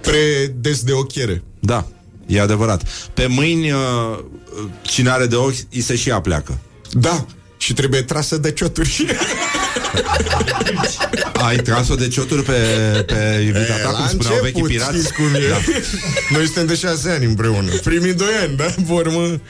[0.00, 1.42] pre des de ochiere.
[1.60, 1.86] Da,
[2.26, 3.08] e adevărat.
[3.14, 4.18] Pe mâini, uh,
[4.82, 6.58] cine are de ochi, îi se și apleacă.
[6.90, 7.26] Da,
[7.56, 9.06] și trebuie trasă de cioturi.
[11.46, 12.52] Ai tras-o de cioturi pe,
[13.06, 14.96] pe iubita ta, cum spuneau vechi pirați?
[14.96, 15.48] știți cum e.
[15.48, 15.56] Da.
[16.30, 17.70] Noi suntem de șase ani împreună.
[17.84, 18.64] Primii doi ani, da?
[18.64, 19.40] Pe urmă...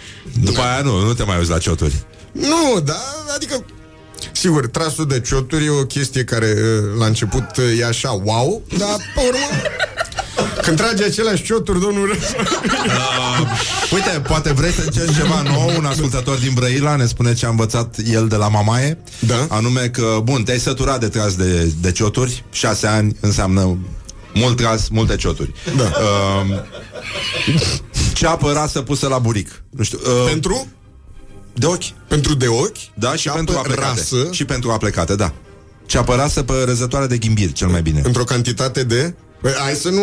[0.42, 1.94] După aia nu, nu te mai uiți la cioturi.
[2.32, 3.00] Nu, da,
[3.34, 3.64] adică
[4.32, 8.62] Sigur, trasul de cioturi e o chestie care uh, la început uh, e așa wow,
[8.78, 9.46] dar pe urmă
[10.62, 12.46] când trage aceleași cioturi, domnul Răzvan,
[12.84, 13.48] Uh,
[13.92, 15.72] uite, poate vrei să încerci ceva nou.
[15.76, 18.98] Un ascultător din Brăila ne spune ce a învățat el de la mamaie.
[19.18, 19.46] Da.
[19.48, 22.44] Anume că, bun, te-ai săturat de tras de, de cioturi.
[22.50, 23.78] Șase ani înseamnă
[24.34, 25.52] mult tras, multe cioturi.
[25.76, 25.82] Da.
[25.82, 26.60] uh,
[28.14, 29.62] Ceapă rasă pusă la buric?
[29.70, 30.66] Nu știu uh, Pentru?
[31.54, 31.84] De ochi.
[32.08, 32.76] Pentru de ochi?
[32.94, 33.88] Da, și ceapă pentru aplecate.
[33.88, 34.28] rasă.
[34.30, 35.32] Și pentru aplecate, da.
[35.86, 38.00] Ceapă rasă pe răzătoare de ghimbir, cel mai bine.
[38.04, 39.14] Într-o cantitate de...
[39.44, 40.02] Păi, hai să nu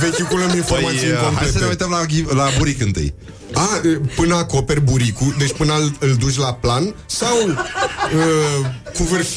[0.00, 1.36] vehiculăm informații Păi, uh, incomplete.
[1.42, 3.14] hai să ne uităm la, ghi- la buric întâi
[3.54, 3.80] A,
[4.16, 8.66] până acoperi buricul, deci până îl, îl duci la plan sau uh,
[8.96, 9.28] cu vârf?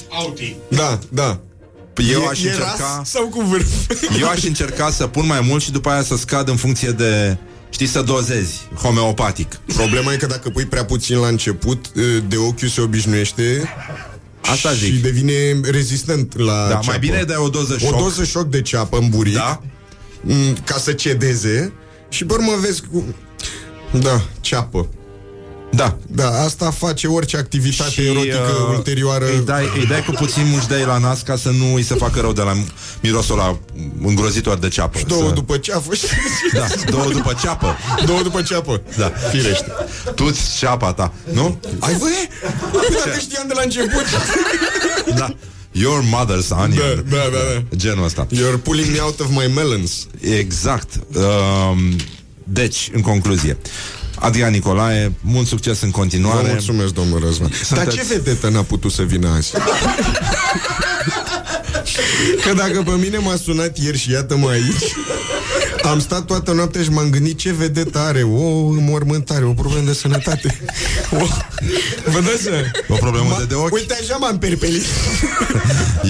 [0.68, 1.40] Da, da.
[2.12, 3.68] Eu e, aș e încerca- ras sau cu vârf?
[4.20, 7.38] Eu aș încerca să pun mai mult și după aia să scad în funcție de
[7.70, 12.36] Știi, să dozezi, homeopatic Problema e că dacă pui prea puțin la început, uh, de
[12.38, 13.70] ochiul se obișnuiește
[14.42, 15.02] Asta și zic.
[15.02, 16.86] devine rezistent la Da, ceapă.
[16.88, 17.98] mai bine dai o doză O șoc.
[17.98, 19.62] doză șoc de ceapă în buric Da?
[20.22, 20.34] m,
[20.66, 21.74] ca să cedeze
[22.10, 23.16] și pe urmă vezi cum...
[24.02, 24.88] Da, ceapă.
[25.70, 29.26] Da Da, asta face orice activitate Și, erotică uh, ulterioară.
[29.26, 32.20] Îi dai, îi dai cu puțin mușdei la nas Ca să nu îi se facă
[32.20, 32.54] rău de la
[33.02, 33.60] mirosul la
[34.04, 35.34] îngrozitor de ceapă Două să...
[35.34, 36.06] după ceafă și...
[36.54, 38.82] Da, două după ceapă Două după ceapă.
[38.98, 39.72] Da, Firește.
[40.16, 40.26] tu
[40.60, 41.60] ceapa ta, nu?
[41.80, 42.28] Ai voie?
[42.72, 44.06] Păi dacă știam de la început.
[45.16, 45.36] Da
[45.72, 47.38] Your mother's onion Da, da, da,
[47.70, 47.76] da.
[47.76, 50.08] Genul ăsta You're pulling me out of my melons.
[50.20, 51.96] Exact um,
[52.44, 53.58] Deci, în concluzie
[54.20, 57.50] Adrian Nicolae, mult succes în Vă continuare mulțumesc, domnul Răzvan.
[57.50, 59.52] Dar Sunteți- ce vedetă n-a putut să vină azi?
[62.44, 64.94] Că dacă pe mine m-a sunat ieri și iată-mă aici
[65.84, 68.22] Am stat toată noaptea și m-am gândit ce vedetă are.
[68.24, 70.60] O înmormântare, o problemă de sănătate.
[71.12, 71.26] O...
[72.12, 72.58] Vă dați seama?
[72.88, 73.72] O problemă Ma- de, de ochi.
[73.74, 74.84] Uite așa m-am perpelit.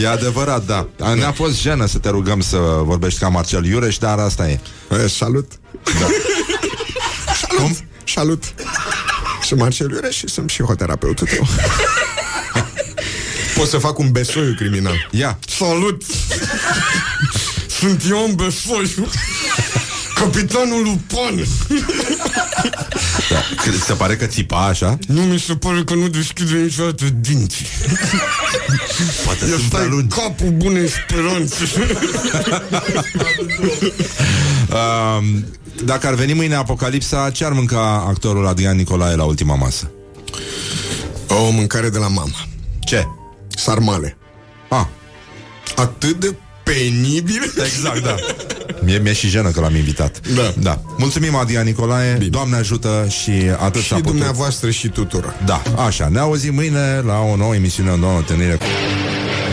[0.01, 0.88] E adevărat, da.
[1.15, 4.59] Ne-a fost jenă să te rugăm să vorbești ca Marcel Iureș Dar asta e.
[4.91, 5.51] Eh, Salut.
[5.84, 6.07] Da.
[7.49, 7.75] Salut
[8.13, 8.53] Salut!
[9.43, 11.47] Sunt Marcel Iureș și sunt psihoterapeutul tău.
[13.55, 15.07] Pot să fac un besoiu criminal.
[15.11, 15.39] Ia.
[15.47, 16.03] Salut!
[17.67, 19.09] Sunt Ion Besoiu
[20.15, 21.43] Capitanul Lupan
[23.30, 23.61] da.
[23.61, 24.98] Cred- Se pare că țipa așa?
[25.07, 27.65] Nu mi se pare că nu deschide niciodată dinții.
[29.26, 30.15] Poate Eu sunt prea stai lungi.
[30.15, 31.64] capul bunei speranțe
[34.72, 35.45] um,
[35.85, 39.91] Dacă ar veni mâine Apocalipsa Ce ar mânca actorul Adrian Nicolae la ultima masă?
[41.27, 42.45] O mâncare de la mama.
[42.80, 43.07] Ce?
[43.48, 44.18] Sarmale.
[44.69, 44.85] Ah,
[45.76, 46.35] Atât de
[46.68, 48.15] penibil exact, da
[48.85, 50.53] Mie mi-e și jenă că l-am invitat Da.
[50.60, 50.81] da.
[50.98, 52.30] Mulțumim, Adrian Nicolae Bine.
[52.30, 57.02] Doamne ajută și atât Și s-a putut dumneavoastră și tuturor Da, așa, ne auzim mâine
[57.06, 58.64] La o nouă emisiune, o nouă întâlnire cu...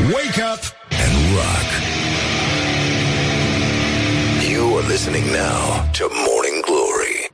[0.05, 0.63] Wake up
[1.05, 1.69] and rock.
[4.53, 5.63] You are listening now
[5.99, 6.54] to Morning